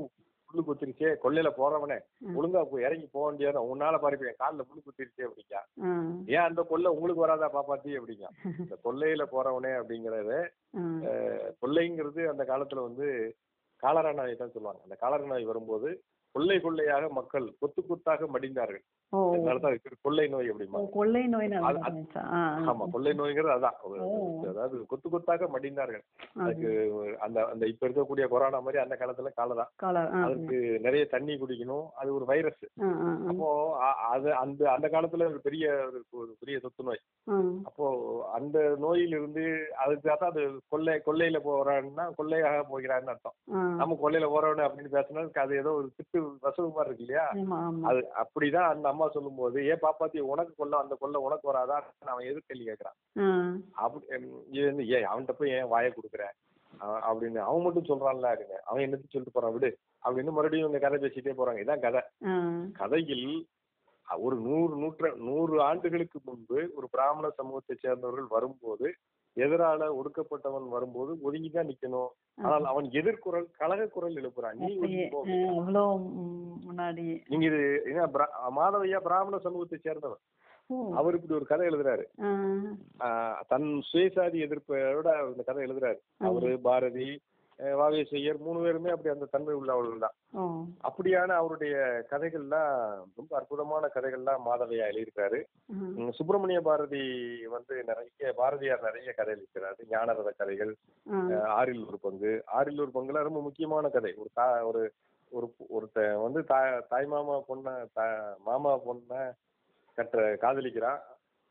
முள்ளு 0.48 0.64
குத்திருச்சே 0.66 1.11
கொல்லையில 1.22 1.50
போறவனே. 1.59 1.96
ஒழுங்கா 2.38 2.61
போய் 2.72 2.86
இறங்கி 2.88 3.07
போக 3.14 3.26
முடியாது 3.32 3.62
உன்னால 3.72 3.98
பாருப்ப 4.02 4.30
என் 4.30 4.40
காலில் 4.42 4.66
முள்ளு 4.68 4.82
குத்திருச்சே 4.86 5.26
அப்படிங்க. 5.28 5.57
ஏன் 6.34 6.46
அந்த 6.48 6.62
கொள்ளை 6.72 6.90
உங்களுக்கு 6.96 7.24
வராதா 7.24 7.48
பாப்பாத்தி 7.57 7.96
அப்படிங்க. 8.00 8.26
இந்த 8.64 8.76
கொல்லையில 8.86 9.24
போறவனே 9.34 9.72
அப்படிங்கறது 9.80 10.38
கொள்ளைங்கிறது 11.62 12.22
அந்த 12.32 12.44
காலத்துல 12.52 12.84
வந்து 12.88 13.09
காலரா 13.82 14.12
நோய் 14.18 14.42
தான் 14.42 14.55
சொல்லுவாங்க. 14.55 14.82
அந்த 14.86 14.96
காலரா 15.02 15.26
நோய் 15.32 15.50
வரும்போது 15.52 15.88
கொள்ளை 16.34 16.57
கொள்ளையாக 16.62 17.09
மக்கள் 17.16 17.44
கொத்து 17.61 17.80
கொத்தாக 17.88 18.26
மடிந்தார்கள். 18.34 18.84
தான் 19.58 19.76
கொள்ளை 20.04 20.24
நோய் 20.28 20.50
அப்படிமா 20.50 20.80
கொள்ளை 20.94 21.22
ஆமா 22.66 22.84
கொள்ளை 22.92 23.12
நோய்ங்கிறது 23.14 23.54
அதான். 23.54 23.76
அதாவது 24.50 24.76
கொத்து 24.86 25.08
கொத்தாக 25.08 25.48
மடிந்தார்கள். 25.54 26.04
அதுக்கு 26.42 26.70
அந்த 27.24 27.38
அந்த 27.48 27.64
இப்ப 27.72 27.86
இருக்கக்கூடிய 27.86 28.26
கொரோனா 28.30 28.60
மாதிரி 28.60 28.82
அந்த 28.82 28.96
காலத்துல 29.00 29.32
ஆ, 29.34 29.66
அதுக்கு 30.26 30.56
நிறைய 30.84 31.04
தண்ணி 31.12 31.34
குடிக்கணும். 31.36 31.62
அது 31.94 32.10
ஒரு 32.14 32.26
வைரஸ் 32.26 32.62
அப்போ 33.30 33.48
அது 34.10 34.28
அந்த 34.42 34.62
அந்த 34.74 34.86
காலத்துல 34.90 35.28
ஒரு 35.30 35.40
பெரிய 35.42 35.64
ஒரு 36.18 36.30
பெரிய 36.40 36.56
தொத்து 36.60 36.82
நோய். 36.84 37.02
அப்போ 37.68 37.86
அந்த 38.36 38.56
நோயிலிருந்து 38.82 39.44
அதுக்கு 39.84 40.08
அதான் 40.08 40.32
அது 40.32 40.42
கொள்ளை 40.68 40.94
கொள்ளையில 41.04 41.38
போறான்னா 41.44 42.04
கொள்ளையாக 42.18 42.32
போகிறான்னு 42.68 43.12
அர்த்தம். 43.12 43.36
நம்ம 43.78 43.98
கொள்ளையில 44.00 44.26
போறவனு 44.32 44.66
அப்படின்னு 44.66 44.94
பேசினா 44.94 45.12
அது 45.44 45.54
ஏதோ 45.58 45.72
ஒரு 45.74 45.88
திட்டு 45.96 46.18
வசவு 46.44 46.68
மாதிரி 46.70 46.88
இருக்கு 46.88 47.06
இல்லையா. 47.06 47.26
அது 47.88 48.00
அப்படிதான் 48.22 48.70
அந்த 48.70 48.86
அம்மா 48.90 49.03
சொல்லும்போது 49.11 49.66
ஏன் 49.66 49.78
பாப்பாத்தி 49.82 50.18
உனக்கு 50.18 50.55
கொள்ள 50.57 50.76
அந்த 50.76 50.94
கொள்ள 50.94 51.18
உனக்கு 51.18 51.46
வராதா? 51.48 51.92
அவன் 51.98 52.26
எதிர் 52.26 52.42
கேள்வி 52.46 52.70
கேட்கறான். 52.70 53.18
அப்படி 53.72 54.26
இது 54.50 54.66
வந்து 54.66 54.88
ஏன் 54.88 55.09
அவன்கிட்ட 55.09 55.32
போய் 55.32 55.50
ஏன் 55.50 55.68
வாயை 55.68 55.92
கொடுக்குற? 55.92 56.22
அ- 56.82 56.98
அப்படின்னு 56.98 57.36
அவன் 57.36 57.62
மட்டும் 57.62 57.84
சொல்றான்ல 57.84 58.26
அப்படின்னு. 58.26 58.59
அவன் 58.64 58.82
என்னத்து 58.82 59.09
சொல்லிட்டு 59.09 59.30
போறான் 59.32 59.52
விடு 59.52 59.76
அப்படின்னு 60.05 60.24
மறுபடியும் 60.24 60.72
இந்த 60.72 60.78
கதை 60.78 60.98
பேசிட்டே 60.98 61.28
போறாங்க. 61.28 61.61
இதான் 61.64 61.80
கதை. 61.80 62.00
கதையில் 62.72 63.46
ஒரு 64.16 64.36
நூறு 64.36 64.76
நூற்ற 64.76 65.12
நூறு 65.16 65.62
ஆண்டுகளுக்கு 65.62 66.20
முன்பு 66.24 66.70
ஒரு 66.74 66.88
பிராமண 66.90 67.30
சமூகத்தை 67.30 67.76
சேர்ந்தவர்கள் 67.80 68.26
வரும்போது 68.28 68.94
எதிரால 69.37 69.87
ஒடுக்கப்பட்டவன் 69.97 70.66
வரும்போது 70.68 71.12
ஒதுங்கி 71.22 71.51
தான் 71.51 71.68
நிக்கணும் 71.70 72.11
ஆனால் 72.41 72.64
அவன் 72.64 72.87
எதிர்குரல் 72.93 73.49
கலக 73.59 73.89
குரல் 73.89 74.18
எழுப்புறான் 74.20 74.59
நீ 74.61 74.70
முன்னாடி. 76.66 77.07
நீங்க 77.30 77.47
இது 77.49 77.61
மாதவையா 78.59 79.01
பிராமண 79.03 79.39
சமூகத்தை 79.39 79.78
சேர்ந்தவர் 79.80 80.22
ஓ, 80.70 80.74
அவர் 80.95 81.16
இப்படி 81.16 81.35
ஒரு 81.35 81.47
கதை 81.49 81.64
எழுதுறாரு. 81.68 82.05
தன் 83.51 83.66
சுயசாதி 83.89 84.39
எதிர்ப்போட 84.47 85.09
இந்த 85.26 85.43
கதை 85.43 85.62
எழுதுறாரு. 85.66 85.99
அவரு 86.20 86.51
பாரதி 86.66 87.09
அஹ் 87.59 87.76
வாவேசையர் 87.76 88.38
மூணு 88.38 88.61
பேருமே 88.61 88.90
அப்படி 88.90 89.09
அந்த 89.09 89.28
தன்மை 89.30 89.55
உள்ளவர்கள் 89.55 89.98
தான். 89.98 90.14
அப்படியான 90.82 91.34
அவருடைய 91.34 91.76
கதைகள்லாம் 92.11 92.76
ரொம்ப 93.16 93.30
அற்புதமான 93.30 93.90
கதைகள்லாம் 93.94 94.40
மாதவையா 94.46 94.86
எழுதியிருக்காரு 94.90 95.38
சுப்பிரமணிய 96.11 96.61
பாரதி 96.61 97.02
வந்து 97.46 97.84
நிறைய 97.84 98.32
பாரதியார் 98.36 98.82
நிறைய 98.82 99.12
கதை 99.12 99.34
எழுதியிருக்கிறாரு. 99.34 99.80
ஞானரத 99.90 100.30
கதைகள் 100.36 100.76
ஆறில் 101.46 101.86
ஒரு 101.86 101.98
பங்கு. 102.00 102.42
ஆறில் 102.46 102.80
ஒரு 102.80 102.90
பங்குல 102.94 103.22
ரொம்ப 103.22 103.40
முக்கியமான 103.40 103.88
கதை. 103.88 104.14
ஒரு 104.16 104.28
தா 104.34 104.62
ஒரு 104.62 104.92
ஒரு 105.30 105.46
ஒருத்தன் 105.68 106.22
வந்து 106.22 106.44
தாய் 106.44 106.84
தாய் 106.88 107.07
மாமா 107.07 107.36
பொண்ண 107.38 107.86
தா- 107.96 108.36
மாமா 108.38 108.78
பொண்ண 108.78 109.32
கட்ட 109.94 110.34
காதலிக்கிறான். 110.40 110.98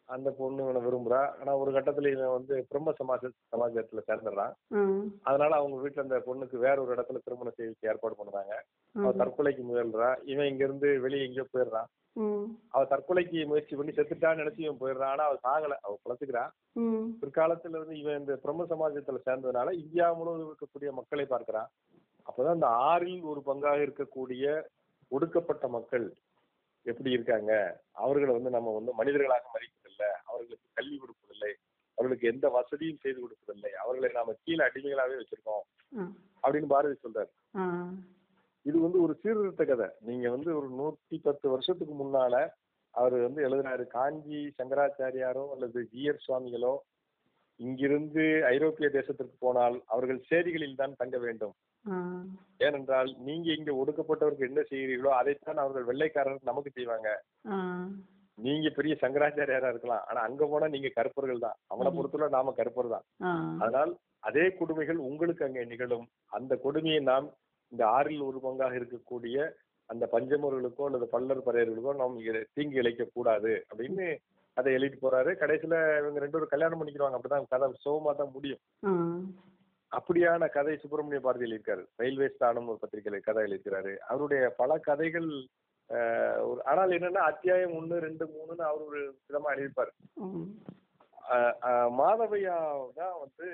அந்த 0.10 0.30
பொண்ணு 0.32 0.64
இவனை 0.64 0.82
விரும்புறா. 0.82 1.20
ஆனா 1.39 1.51
ஒரு 1.58 1.72
கட்டத்துல 1.72 2.12
இவன் 2.12 2.34
வந்து 2.34 2.66
பிரம்ம 2.70 2.93
சமாஜ 2.99 3.24
சமாஜத்துல 3.51 4.01
சேர்ந்துடுறான். 4.08 4.54
அதனால 5.24 5.56
அவங்க 5.56 5.78
வீட்டுல 5.80 5.99
அந்த 5.99 6.18
பொண்ணுக்கு 6.26 6.58
வேற 6.58 6.76
ஒரு 6.82 6.95
இடத்துல 6.95 7.20
திருமணம் 7.20 7.56
செய்ய 7.56 7.91
ஏற்பாடு 7.91 8.16
பண்ணுறாங்க 8.18 8.54
அவ 8.95 9.12
தற்கொலைக்கு 9.14 9.64
முயல்றா. 9.64 10.10
இவன் 10.24 10.47
இங்க 10.47 10.64
இருந்து 10.64 10.99
வெளியே 10.99 11.26
எங்கேயோ 11.26 11.45
போயிடுறான். 11.54 11.89
அவ 12.72 12.82
தற்கொலைக்கு 12.86 13.47
முயற்சி 13.47 13.76
பண்ணி 13.76 13.91
செத்துட்டான்னு 13.91 14.41
நினைச்சு 14.41 14.60
இவன் 14.60 14.82
போயிடுறான். 14.82 15.14
ஆனா 15.14 15.24
அவ 15.24 15.38
சாகல. 15.43 15.78
அவ 15.82 15.95
குழச்சுக்கிறான் 16.04 16.51
ம், 16.76 17.08
பிற்காலத்துல 17.22 17.80
வந்து 17.80 17.97
இவன் 17.99 18.20
இந்த 18.20 18.36
பிரம்ம 18.36 18.66
சமாஜத்துல 18.66 19.22
சேர்ந்ததுனால 19.26 19.72
இந்தியா 19.76 20.14
முழுவதும் 20.14 20.51
இருக்கக்கூடிய 20.51 20.91
மக்களை 20.91 21.26
பார்க்கிறான். 21.26 21.70
அப்பதான் 22.28 22.54
இந்த 22.54 22.70
ஆறில் 22.88 23.24
ஒரு 23.24 23.41
பங்காக 23.45 23.80
இருக்கக்கூடிய 23.86 24.45
ஒடுக்கப்பட்ட 25.12 25.68
மக்கள் 25.68 26.06
எப்படி 26.86 27.12
இருக்காங்க? 27.12 27.51
அவர்களை 27.95 28.32
வந்து 28.34 28.49
நம்ம 28.49 28.74
வந்து 28.74 28.91
மனிதர்களாக 28.93 29.49
மதிப்பதில்லை 29.94 30.10
அவர்களுக்கு 30.32 30.68
கல்வி 30.78 30.98
கொடுப்பதில்லை 30.98 31.52
அவர்களுக்கு 31.98 32.26
எந்த 32.34 32.46
வசதியும் 32.58 33.02
செய்து 33.04 33.20
கொடுப்பதில்லை 33.22 33.72
அவர்களை 33.82 34.10
நாம 34.18 34.34
கீழே 34.44 34.62
அடிமைகளாவே 34.68 35.16
வச்சிருக்கோம் 35.20 35.66
அப்படின்னு 36.44 36.68
பாரதி 36.74 36.96
சொல்றாரு. 37.04 37.32
இது 38.66 38.78
வந்து 38.86 39.00
ஒரு 39.06 39.14
சீர்திருத்த 39.22 39.64
கதை. 39.66 39.88
நீங்க 40.10 40.28
வந்து 40.36 40.50
ஒரு 40.60 40.68
நூத்தி 40.80 41.18
பத்து 41.28 41.46
வருஷத்துக்கு 41.54 41.96
முன்னால 42.02 42.36
அவர் 42.96 43.16
வந்து 43.26 43.41
எழுதுறாரு 43.48 43.84
காஞ்சி 43.98 44.39
சங்கராச்சாரியாரோ 44.58 45.44
அல்லது 45.54 45.80
ஜிஆர் 45.94 46.24
சுவாமிகளோ 46.26 46.74
இங்கிருந்து 47.60 48.24
ஐரோப்பிய 48.56 48.88
தேசத்திற்கு 48.98 49.36
போனால் 49.46 49.78
அவர்கள் 49.94 50.20
சேரிகளில் 50.30 50.80
தான் 50.82 51.00
தங்க 51.02 51.18
வேண்டும். 51.26 51.56
ஏனென்றால் 52.66 53.10
நீங்க 53.28 53.48
இங்க 53.60 53.72
ஒடுக்கப்பட்டவருக்கு 53.82 54.50
என்ன 54.50 54.62
செய்கிறீர்களோ 54.72 55.12
அதைத்தான் 55.20 55.62
அவர்கள் 55.64 55.88
வெள்ளைக்காரர் 55.89 56.50
நமக்கு 56.52 56.72
செய்வாங்க. 56.78 57.10
நீங்க 58.38 58.68
பெரிய 58.70 58.94
சங்கராச்சாரியாரா 59.02 59.70
இருக்கலாம். 59.70 60.04
ஆனா 60.08 60.20
அங்க 60.22 60.44
போனா 60.46 60.68
நீங்க 60.68 60.90
கருப்பர்கள் 60.94 61.44
தான். 61.46 61.58
அவனை 61.68 61.90
ம். 61.92 61.96
பொறுத்தவரை 61.98 62.30
நாம 62.32 62.54
கருப்பர் 62.58 62.94
தான். 62.94 63.06
ஆ, 63.22 63.32
அதனால் 63.60 63.92
அதே 64.24 64.46
கொடுமைகள் 64.52 65.00
உங்களுக்கு 65.08 65.46
அங்கே 65.48 65.64
நிகழும். 65.66 66.06
அந்த 66.32 66.54
கொடுமையை 66.58 67.00
நாம் 67.10 67.28
இந்த 67.72 67.84
ஆறில் 67.96 68.28
ஒரு 68.28 68.40
பங்காக 68.42 68.80
இருக்கக்கூடிய 68.80 69.38
அந்த 69.90 70.06
பஞ்சமர்களுக்கோ 70.12 70.84
அல்லது 70.86 71.06
பல்லர் 71.14 71.46
பறையர்களுக்கோ 71.46 71.94
நாம் 71.96 72.16
தீங்கு 72.56 72.80
இழைக்க 72.82 73.04
கூடாது 73.10 73.52
அப்படின்னு 73.70 74.06
அதை 74.58 74.70
எழுதிட்டு 74.76 75.04
போறாரு. 75.04 75.32
கடைசியில 75.36 75.76
இவங்க 76.00 76.20
ரெண்டு 76.20 76.36
பேரும் 76.36 76.52
கல்யாணம் 76.52 76.80
பண்ணிக்கிறாங்க 76.80 77.18
அப்படிதான் 77.18 77.52
கதை 77.54 77.68
சுகமா 77.86 78.12
தான் 78.16 78.34
முடியும். 78.36 78.62
அப்படியான 79.92 80.48
கதை 80.50 80.74
சுப்பிரமணிய 80.76 81.22
பாரதி 81.22 81.46
எழுதியிருக்காரு. 81.46 81.84
ரயில்வே 82.00 82.28
ஸ்தானம் 82.30 82.70
ஒரு 82.72 82.80
பத்திரிகையில 82.82 83.20
கதை 83.22 83.44
எழுதியிருக்காரு 83.44 83.94
அவருடைய 84.08 84.44
பல 84.58 84.78
கதைகள் 84.88 85.30
ஒரு 86.46 86.60
ஆனால் 86.70 86.94
என்னன்னா 86.98 87.24
அத்தியாயம் 87.30 87.74
ஒண்ணு 87.78 87.96
ரெண்டு 88.02 88.26
மூணுன்னு 88.30 88.64
அவர் 88.68 88.84
ஒரு 88.88 89.02
விதமா 89.24 89.52
ஆஹ் 91.66 91.90
மாதவையா 91.98 92.56
தான் 92.98 93.18
வந்து 93.20 93.48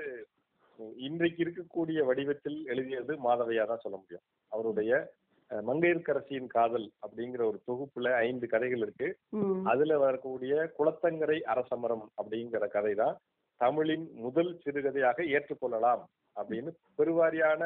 இன்றைக்கு 1.07 1.39
இருக்கக்கூடிய 1.43 1.99
வடிவத்தில் 2.07 2.59
எழுதியது 2.71 3.13
மாதவையா 3.23 3.63
தான் 3.67 3.83
சொல்ல 3.83 3.97
முடியும். 3.97 4.23
அவருடைய 4.51 4.91
அஹ், 5.51 5.63
மங்கையர்க்கரசியின் 5.67 6.49
காதல் 6.53 6.87
அப்படிங்கிற 7.03 7.41
ஒரு 7.47 7.59
தொகுப்புல 7.67 8.07
ஐந்து 8.23 8.45
கதைகள் 8.51 8.83
இருக்கு. 8.85 9.07
அதுல 9.71 9.93
வரக்கூடிய 10.03 10.51
குளத்தங்கரை 10.77 11.37
அரசமரம் 11.53 12.05
அப்படிங்கிற 12.17 12.65
கதை 12.73 12.93
தான் 12.95 13.15
தமிழின் 13.61 14.05
முதல் 14.21 14.51
சிறுகதையாக 14.61 15.25
ஏற்றுக்கொள்ளலாம் 15.33 16.03
அப்படின்னு 16.37 16.71
பெருவாரியான 16.99 17.63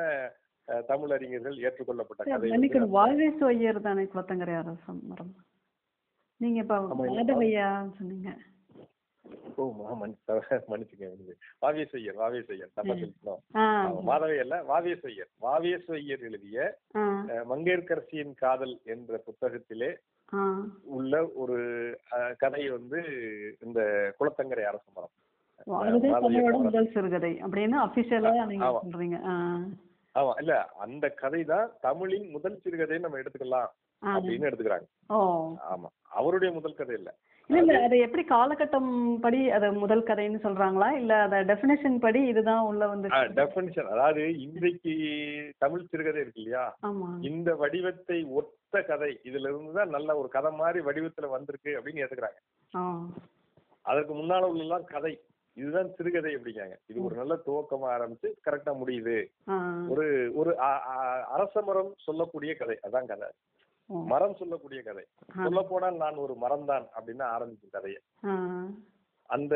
தமிழ் 0.87 1.11
அறிஞர்கள் 1.11 1.57
ஏற்றுக்கொள்ளப்பட்ட 1.57 2.23
கதை 2.23 2.49
மன்னிக்கணும். 2.49 3.45
ஐயர் 3.45 3.81
தானே 3.81 4.03
குளத்தங்கரை 4.03 4.57
அரசம் 4.57 5.07
மரம் 5.07 5.35
நீங்க 6.37 6.59
இப்ப. 6.59 6.79
மாதவையா 6.79 7.89
சொன்னீங்க. 7.97 8.37
ஓ 9.55 9.71
மன்னிச்சுங்க. 10.69 11.31
வாவேசையர் 11.61 12.15
வாவேசையர் 12.15 12.71
தப்பா 12.73 12.93
ம். 12.93 12.97
சொல்லிட்டோம். 12.97 13.57
ஆ, 13.57 13.91
மாதவை 13.93 14.39
அல்ல 14.39 14.63
வாவேசையர் 14.69 15.31
வாவேசையர் 15.41 16.19
எழுதிய 16.19 16.77
மங்கையர்க்கரசியின் 17.49 18.33
காதல் 18.35 18.79
என்ற 18.83 19.23
புத்தகத்திலே 19.25 19.95
உள்ள 20.83 21.27
ஒரு 21.27 21.57
கதை 22.37 22.69
வந்து 22.69 23.03
இந்த 23.61 23.81
குளத்தங்கரை 24.19 24.63
அரச 24.63 24.83
மரம். 24.95 25.11
சிறுகதை 26.93 27.43
அப்படின்னு 27.43 27.75
அபிஷியலா 27.85 28.45
நீங்க. 28.45 28.81
சொல்றீங்க. 28.91 29.21
ஆமா. 30.15 30.33
இல்ல 30.41 30.53
அந்த 30.83 31.05
கதை 31.19 31.41
தான் 31.47 31.69
தமிழின் 31.83 32.27
முதல் 32.33 32.61
சிறுகதை 32.63 32.97
நம்ம 33.03 33.21
எடுத்துக்கலாம். 33.21 33.71
அப்படின்னு 34.01 34.47
எடுத்துக்கிறாங்க. 34.47 34.87
ஆமா. 35.69 35.89
அவருடைய 36.13 36.49
முதல் 36.55 36.79
கதை 36.79 36.95
இல்ல. 36.97 37.09
இல்ல 37.49 37.59
இல்ல 37.63 37.77
அது 37.85 37.95
எப்படி 38.05 38.23
காலகட்டம் 38.25 38.89
படி 39.23 39.39
அது 39.55 39.67
முதல் 39.79 40.03
கதைன்னு 40.07 40.39
சொல்றாங்களா? 40.43 40.87
இல்ல 40.99 41.13
அத 41.23 41.39
டெஃபினேஷன் 41.49 41.97
படி 41.99 42.19
இதுதான் 42.31 42.61
உள்ள 42.69 42.83
வந்து 42.87 43.07
டெஃபினிஷன் 43.39 43.89
அதாவது 43.93 44.23
இன்றைக்கு 44.43 44.93
தமிழ் 45.61 45.89
சிறுகதை 45.91 46.21
இருக்கு 46.21 46.41
இல்லையா? 46.41 46.63
இந்த 47.29 47.49
வடிவத்தை 47.61 48.19
ஒத்த 48.39 48.51
கதை 48.83 49.11
இதுல 49.29 49.51
இருந்து 49.51 49.73
தான் 49.73 49.93
நல்ல 49.95 50.17
ஒரு 50.21 50.29
கதை 50.31 50.51
மாதிரி 50.57 50.81
வடிவத்துல 50.87 51.29
வந்திருக்கு 51.33 51.73
அப்படின்னு 51.77 52.03
ஏத்துக்கிறாங்க. 52.03 52.39
அதற்கு 53.85 54.13
முன்னால 54.15 54.49
உள்ளலாம் 54.51 54.87
கதை. 54.91 55.13
இதுதான் 55.57 55.89
சிறுகதை 55.93 56.31
அப்படிங்காங்க 56.35 56.75
இது 56.83 56.99
ஒரு 56.99 57.15
நல்ல 57.15 57.33
துவக்கமா 57.45 57.87
ஆரம்பிச்சு 57.95 58.29
கரெக்டா 58.45 58.71
முடியுது. 58.79 59.17
ஒரு 59.89 60.05
ஒரு 60.35 60.51
அரச 61.33 61.61
மரம் 61.61 61.91
சொல்லக்கூடிய 61.99 62.53
கதை. 62.55 62.77
அதான் 62.83 63.05
கதை. 63.05 63.27
மரம் 64.09 64.35
சொல்லக்கூடிய 64.35 64.81
கதை. 64.81 65.03
சொல்ல 65.37 65.61
போனால் 65.63 65.95
நான் 65.95 66.17
ஒரு 66.17 66.35
மரம் 66.35 66.65
தான் 66.65 66.85
அப்படின்னு 66.95 67.25
ஆரம்பிக்கும் 67.31 67.69
கதையை. 67.69 67.99
அந்த 69.29 69.55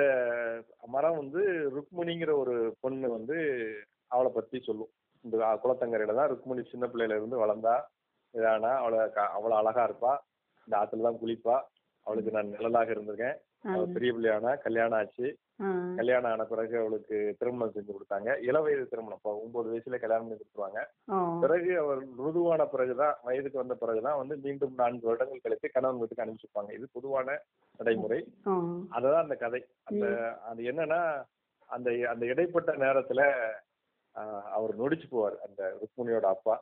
மரம் 0.87 1.17
வந்து 1.17 1.41
ருக்மிணிங்கிற 1.75 2.31
ஒரு 2.37 2.53
பொண்ணு 2.79 3.07
வந்து 3.09 3.37
அவளை 4.11 4.31
பத்தி 4.31 4.59
சொல்லும். 4.59 4.91
இந்த 5.25 5.35
குளத்தங்கரையில 5.63 6.15
தான் 6.15 6.29
ருக்மிணி 6.29 6.63
சின்ன 6.65 6.85
பிள்ளையில 6.85 7.17
இருந்து 7.17 7.37
வளர்ந்தா 7.37 7.75
இதானா 8.33 8.71
அவளை 8.77 8.99
அவ்வளவு 9.29 9.59
அழகா 9.59 9.83
இருப்பா. 9.83 10.13
இந்த 10.67 10.77
ஆத்துல 10.77 11.01
தான் 11.01 11.19
குளிப்பா. 11.19 11.57
அவளுக்கு 12.07 12.31
நான் 12.31 12.53
நிழலாக 12.53 12.93
இருந்திருக்கேன். 12.93 13.37
ஆ, 13.63 13.69
அவ 13.71 13.85
பெரிய 13.93 14.11
பிள்ளையானா 14.13 14.51
கல்யாணம் 14.59 14.99
ஆச்சு. 14.99 15.27
கல்யாணம் 15.99 16.31
ஆன 16.31 16.43
பிறகு 16.51 16.75
அவளுக்கு 16.81 17.17
திருமணம் 17.39 17.73
செஞ்சு 17.75 17.91
கொடுத்தாங்க. 17.93 18.29
இளவயது 18.49 18.83
திருமணம் 18.91 19.19
இப்போ 19.19 19.31
ஒன்பது 19.43 19.67
வயசுல 19.71 19.99
கல்யாணம் 20.03 20.25
பண்ணி 20.25 20.37
கொடுத்துருவாங்க. 20.39 20.81
பிறகு 21.43 21.71
அவர் 21.83 22.01
ருதுவான 22.25 22.67
பிறகுதான் 22.73 23.15
வயதுக்கு 23.27 23.61
வந்த 23.61 23.75
பிறகுதான் 23.83 24.19
வந்து 24.21 24.35
மீண்டும் 24.45 24.75
நான்கு 24.81 25.09
வருடங்கள் 25.09 25.43
கழித்து 25.45 25.69
கணவன் 25.75 25.99
வீட்டுக்கு 26.01 26.25
அனுப்பிச்சிருப்பாங்க 26.25 26.71
இது 26.77 26.87
பொதுவான 26.97 27.37
நடைமுறை. 27.79 28.19
அதுதான் 28.95 29.25
அந்த 29.25 29.37
கதை. 29.45 29.61
அந்த 29.91 30.05
அது 30.49 30.61
என்னன்னா 30.71 31.01
அந்த 31.69 31.89
அந்த 32.13 32.23
இடைப்பட்ட 32.33 32.71
நேரத்துல 32.85 33.21
அவர் 34.57 34.73
நொடிச்சு 34.81 35.07
போவார் 35.09 35.35
அந்த 35.47 35.61
ருக்மிணியோட 35.81 36.27
அப்பா. 36.35 36.55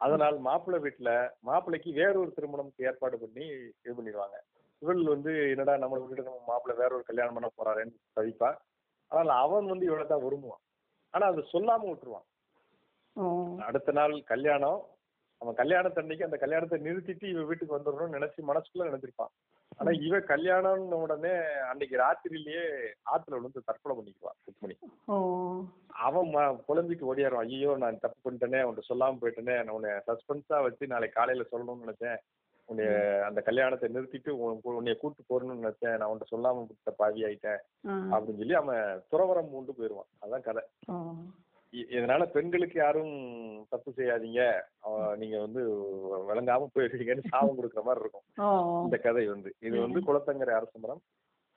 அதனால் 0.00 0.36
மாப்பிள்ளை 0.48 0.78
வீட்டுல 0.84 1.10
மாப்பிள்ளைக்கு 1.48 1.90
வேறொரு 2.00 2.30
திருமணம்க்கு 2.36 2.86
ஏற்பாடு 2.90 3.16
பண்ணி 3.22 3.46
இது 3.84 3.94
பண்ணிடுவாங்க. 3.96 4.36
இவள் 4.82 5.02
வந்து 5.14 5.32
என்னடா 5.52 5.72
நம்ம 5.82 5.98
வீட்டுக்கு 6.02 6.28
நம்ம 6.28 6.46
மாப்பிள்ளை 6.50 6.76
வேற 6.82 6.90
ஒரு 6.98 7.04
கல்யாணம் 7.08 7.36
பண்ண 7.36 7.48
போறாருன்னு 7.58 7.96
தவிப்பா 8.18 8.50
ஆனால் 9.10 9.32
அவன் 9.44 9.70
வந்து 9.72 9.88
இவளை 9.88 10.04
தான் 10.06 10.24
விரும்புவான். 10.24 10.62
ஆனா 11.14 11.24
அது 11.32 11.40
சொல்லாம 11.52 11.86
விட்டுருவான். 11.88 12.26
அடுத்த 13.68 13.92
நாள் 13.98 14.14
கல்யாணம். 14.32 14.80
அவன் 15.40 15.56
கல்யாணத்தன்னைக்கு 15.60 16.26
அந்த 16.26 16.38
கல்யாணத்தை 16.42 16.78
நிறுத்திட்டு 16.86 17.26
இவ 17.32 17.42
வீட்டுக்கு 17.48 17.76
வந்துடணும்னு 17.76 18.16
நினைச்சு 18.16 18.40
மனசுக்குள்ள 18.48 18.88
நினைச்சிருப்பான். 18.88 19.32
ஆனா 19.78 19.90
இவ 20.06 20.14
கல்யாணம்னு 20.32 20.96
உடனே 21.04 21.32
அன்னைக்கு 21.70 21.96
ராத்திரியிலேயே 22.02 22.64
ஆத்துல 23.12 23.38
விழுந்து 23.38 23.66
தற்கொலை 23.68 23.94
பண்ணிக்குவான் 23.96 24.38
ருக்மிணி. 24.48 24.76
அவன் 26.06 26.60
புலம்பிட்டு 26.68 27.08
ஓடியாருவான். 27.10 27.48
ஐயோ 27.54 27.72
நான் 27.84 28.02
தப்பு 28.04 28.18
பண்ணிட்டேனே 28.24 28.60
உன்கிட்ட 28.66 28.90
சொல்லாம 28.90 29.20
போயிட்டேனே 29.22 29.56
நான் 29.62 29.76
உன்னை 29.78 29.92
சஸ்பென்ஸா 30.08 30.58
வச்சு 30.66 30.92
நாளைக்கு 30.94 31.18
காலையில 31.18 31.46
சொல்லணும்னு 31.52 31.86
நினைச்சேன். 31.86 32.20
உன்னைய 32.70 32.90
அந்த 33.28 33.40
கல்யாணத்தை 33.48 33.86
நிறுத்திட்டு 33.94 34.30
உன்னைய 34.78 34.94
கூட்டு 35.02 35.22
போறணும்னு 35.30 35.62
நினைச்சேன். 35.62 35.96
நான் 35.98 36.08
உன்கிட்ட 36.10 36.34
சொல்லாம 36.34 36.64
விட்ட 36.66 36.92
பாவி 37.00 37.20
ஆயிட்டேன் 37.28 37.60
அப்படின்னு 38.12 38.40
சொல்லி 38.42 38.56
அவன் 38.62 38.82
துறவரம் 39.12 39.52
மூண்டு 39.54 39.76
போயிடுவான் 39.78 40.10
அதான் 40.24 40.46
கதை. 40.48 40.64
இதனால 41.94 42.22
பெண்களுக்கு 42.36 42.76
யாரும் 42.80 43.12
தப்பு 43.72 43.90
செய்யாதீங்க. 43.98 44.42
நீங்க 45.20 45.36
வந்து 45.46 45.62
விளங்காம 46.30 46.68
போயிருக்கீங்கன்னு 46.76 47.30
சாபம் 47.32 47.58
கொடுக்குற 47.58 47.82
மாதிரி 47.88 48.04
இருக்கும். 48.04 48.26
இந்த 48.86 48.96
கதை 49.06 49.24
வந்து. 49.34 49.50
இது 49.66 49.76
வந்து 49.84 50.00
குளத்தங்கரை 50.08 50.54
அரச 50.56 50.74
மரம் 50.84 51.02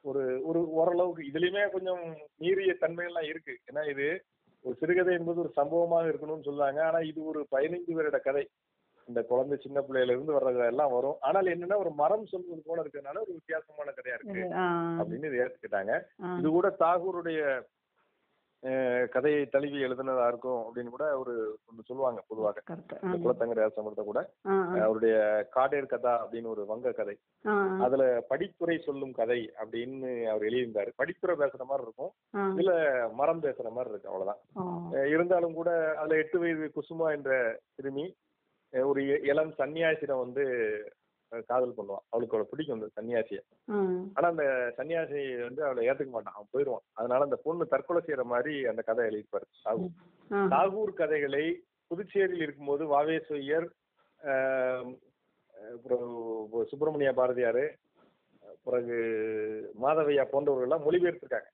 ஒரு 0.05 0.21
ஒரு 0.49 0.61
ஓரளவுக்கு 0.79 1.23
இதுலயுமே 1.29 1.63
கொஞ்சம் 1.75 2.03
மீறிய 2.43 2.71
தன்மைகள்லாம் 2.83 3.29
இருக்கு. 3.31 3.53
ஏன்னா 3.69 3.83
இது 3.93 4.07
ஒரு 4.65 4.75
சிறுகதை 4.81 5.13
என்பது 5.19 5.41
ஒரு 5.43 5.51
சம்பவமாக 5.59 6.09
இருக்கணும்னு 6.11 6.47
சொல்லுவாங்க 6.47 6.79
ஆனா 6.87 6.99
இது 7.11 7.19
ஒரு 7.31 7.39
பதினைந்து 7.53 7.97
வருட 7.99 8.17
கதை. 8.27 8.43
இந்த 9.05 9.21
குழந்தை 9.23 9.57
சின்ன 9.61 9.81
பிள்ளையில 9.81 10.13
இருந்து 10.13 10.33
வர்றது 10.33 10.65
எல்லாம் 10.65 10.91
வரும். 10.91 11.17
ஆனால் 11.19 11.45
என்னன்னா 11.45 11.75
ஒரு 11.75 11.91
மரம் 11.91 12.25
சொல்வது 12.25 12.63
போல 12.65 12.81
இருக்கிறதுனால 12.81 13.21
ஒரு 13.23 13.37
வித்தியாசமான 13.39 13.91
கதையா 13.91 14.13
இருக்கு 14.13 14.43
அப்படின்னு 14.99 15.25
இதை 15.25 15.39
ஏத்துக்கிட்டாங்க. 15.39 15.93
இது 16.39 16.49
கூட 16.49 16.75
தாகூருடைய 16.79 17.41
கதையை 19.09 19.45
தழுவி 19.45 19.83
எழுதுனதா 19.83 20.27
இருக்கும் 20.27 20.59
அப்படின்னு 20.59 20.89
கூட 20.89 21.17
ஒரு 21.17 21.33
ஒன்று 21.65 21.83
சொல்லுவாங்க 21.85 22.23
பொதுவாக. 22.27 22.61
குலத்தங்கரை 23.23 23.63
அரசமரத்தை 23.63 24.03
கூட. 24.03 24.19
அவருடைய 24.83 25.15
காடேர் 25.55 25.85
கதா 25.85 26.13
அப்படின்னு 26.25 26.45
ஒரு 26.45 26.65
வங்க 26.65 26.91
கதை. 26.91 27.15
அதுல 27.81 28.25
படித்துறை 28.29 28.79
சொல்லும் 28.79 29.11
கதை 29.11 29.51
அப்படின்னு 29.63 30.25
அவர் 30.25 30.41
எழுதியிருந்தாரு. 30.41 30.91
படித்துறை 31.03 31.33
பேசுற 31.33 31.63
மாதிரி 31.63 31.87
இருக்கும். 31.87 32.11
ஆ, 32.35 32.47
இதுல 32.49 32.71
மரம் 33.13 33.43
பேசுற 33.43 33.69
மாதிரி 33.69 33.89
இருக்கு 33.89 34.11
அவ்வளவுதான். 34.11 34.41
இருந்தாலும் 35.07 35.53
கூட 35.53 35.93
அதுல 35.97 36.15
எட்டு 36.15 36.39
வயது 36.39 36.71
குசுமா 36.75 37.11
என்ற 37.11 37.59
சிறுமி 37.75 38.05
ஒரு 38.73 39.01
இளம் 39.25 39.53
சன்னியாசிடம் 39.57 40.21
வந்து 40.21 40.43
காதல் 41.49 41.75
பண்ணுவான். 41.77 42.05
அவளுக்கு 42.09 42.35
அவளை 42.35 42.47
பிடிக்கும் 42.47 42.77
அந்த 42.77 42.89
சன்னியாசியை. 42.95 43.41
ஆனா 44.15 44.27
அந்த 44.27 44.45
சன்னியாசி 44.77 45.19
வந்து 45.41 45.61
அவளை 45.63 45.87
ஏத்துக்க 45.87 46.11
மாட்டான். 46.11 46.35
அவன் 46.35 46.51
போயிடுவான். 46.51 46.85
அதனால 46.93 47.27
அந்த 47.27 47.37
பொண்ணு 47.45 47.65
தற்கொலை 47.67 48.01
செய்யற 48.01 48.23
மாதிரி 48.31 48.53
அந்த 48.67 48.81
கதை 48.81 49.05
எழுதியிருப்பாரு 49.05 49.47
தாகூர் 49.61 49.93
தாகூர் 50.51 50.91
கதைகளை 50.95 51.45
புதுச்சேரியில் 51.91 52.43
இருக்கும்போது 52.43 52.83
வாவேஸ்வரியர் 52.91 53.67
ஆஹ், 54.21 54.91
அப்புறம் 55.55 56.05
சுப்பிரமணிய 56.69 57.11
பாரதியார் 57.13 57.63
பிறகு 58.65 58.97
மாதவையா 59.81 60.23
போன்றவர்கள் 60.27 60.67
எல்லாம் 60.67 60.85
மொழிபெயர்த்திருக்காங்க. 60.85 61.49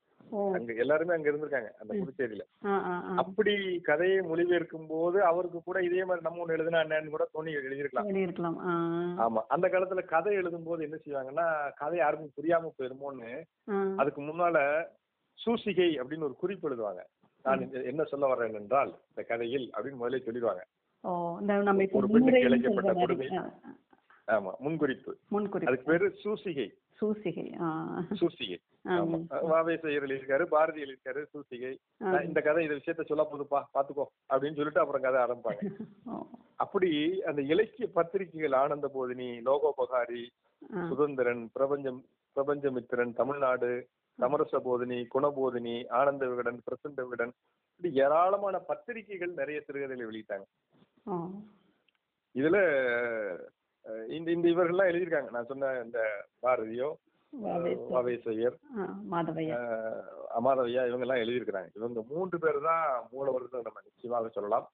அங்க 0.54 0.74
எல்லாருமே 0.74 1.14
அங்க 1.14 1.32
இருந்திருக்காங்க 1.32 1.70
அந்த 1.82 1.94
புதுச்சேரியில. 1.94 2.44
அப்படி 3.16 3.54
கதையை 3.80 4.18
மொழிபெயர்க்கும் 4.20 4.88
போது 4.88 5.24
அவருக்கு 5.24 5.64
கூட 5.64 5.84
இதே 5.84 6.06
மாதிரி 6.06 6.26
நம்ம 6.26 6.46
ஒண்ணு 6.46 6.58
எழுதினா 6.58 6.82
என்னன்னு 6.86 7.10
கூட 7.10 7.28
தோணி 7.34 7.54
எழுதியிருக்கலாம். 7.54 8.08
ஆமா 9.20 9.42
அந்த 9.48 9.68
காலத்துல 9.68 10.06
கதை 10.06 10.34
எழுதும் 10.34 10.64
போது 10.64 10.84
என்ன 10.84 10.98
செய்வாங்கன்னா 11.06 11.48
கதை 11.76 11.98
யாருக்கும் 11.98 12.36
புரியாம 12.38 12.72
போயிருமோன்னு 12.78 13.32
அதுக்கு 13.98 14.22
முன்னால 14.22 14.58
சூசிகை 15.40 15.90
அப்படின்னு 16.00 16.24
ஒரு 16.24 16.36
குறிப்பு 16.36 16.70
எழுதுவாங்க. 16.70 17.02
நான் 17.46 17.62
என்ன 17.84 18.04
சொல்ல 18.04 18.28
வர்றேன் 18.28 18.54
என்றால் 18.54 18.92
இந்த 19.10 19.22
கதையில் 19.24 19.72
அப்படின்னு 19.78 20.02
முதல்ல 20.02 20.20
சொல்லிடுவாங்க. 20.26 20.64
ஒரு 21.92 22.08
பெண்ணுக்கு 22.08 22.48
இழைக்கப்பட்ட. 22.48 22.94
கொடுமை. 23.00 23.28
ஆமா 24.28 24.52
முன்குறிப்பு. 24.60 25.12
அதுக்கு 25.66 25.92
பேரு 25.92 26.08
சூசிகை. 26.24 26.68
சூசிகை. 27.02 27.56
சூசிகை. 28.20 28.62
ஆ, 28.88 29.02
ஆமா. 29.02 29.26
வாவேசையர் 29.32 30.04
எழுதியிருக்காரு 30.04 30.43
பாரதி 30.43 30.84
எழுதியிருக்காரு 30.84 31.26
சூசிகை. 31.34 31.78
இந்த 32.24 32.41
கதை 32.41 32.64
இந்த 32.64 32.76
விஷயத்த 32.76 33.06
சொல்ல 33.06 33.24
போதுப்பா 33.24 33.70
பாத்துக்கோ 33.74 34.04
அப்படின்னு 34.30 34.56
சொல்லிட்டு 34.56 34.80
அப்புறம் 34.80 35.02
கதை 35.02 35.22
ஆரம்பிப்பாங்க. 35.22 35.76
அப்படி 36.56 37.22
அந்த 37.24 37.41
இலக்கிய 37.41 37.88
பத்திரிகைகள் 37.93 38.52
ஆனந்த 38.52 38.89
போதினி 38.93 39.41
லோகோபகாரி 39.41 40.30
சுதந்திரன் 40.89 41.50
பிரபஞ்சம் 41.54 42.06
பிரபஞ்சமித்திரன் 42.34 43.14
தமிழ்நாடு 43.14 43.88
சமரச 44.18 44.60
போதினி 44.60 45.06
குணபோதினி 45.14 45.88
ஆனந்த 45.89 46.28
விகடன் 46.28 46.62
பிரசந்த 46.64 47.04
விகடன் 47.04 47.32
இப்படி 47.76 47.95
ஏராளமான 47.95 48.58
பத்திரிகைகள் 48.58 49.30
நிறைய 49.30 49.62
சிறுகதைகளை 49.62 50.06
வெளியிட்டாங்க. 50.06 50.45
இதுல 52.36 52.58
இந்த 54.10 54.32
இந்த 54.32 54.48
இவர்கள்லாம் 54.50 54.90
எழுதியிருக்காங்க. 54.90 55.32
நான் 55.32 55.46
சொன்ன 55.46 55.82
இந்த 55.84 56.00
பாரதியோ 56.44 56.90
வாவேசு. 57.34 57.82
வாவேசையர் 57.90 58.56
ஆ, 58.78 58.84
மாதவையா. 59.12 59.58
அஹ், 59.58 60.06
அமாதவையா 60.38 60.88
இவங்க 60.88 61.06
எல்லாம் 61.06 61.22
எழுதியிருக்கிறாங்க. 61.24 61.70
இவங்க 61.76 62.04
மூன்று 62.10 62.40
பேர் 62.40 62.60
தான் 62.62 62.84
மூலவர்கள் 63.12 63.62
நம்ம 63.62 63.82
நிச்சயமாக 63.84 64.30
சொல்லலாம். 64.30 64.66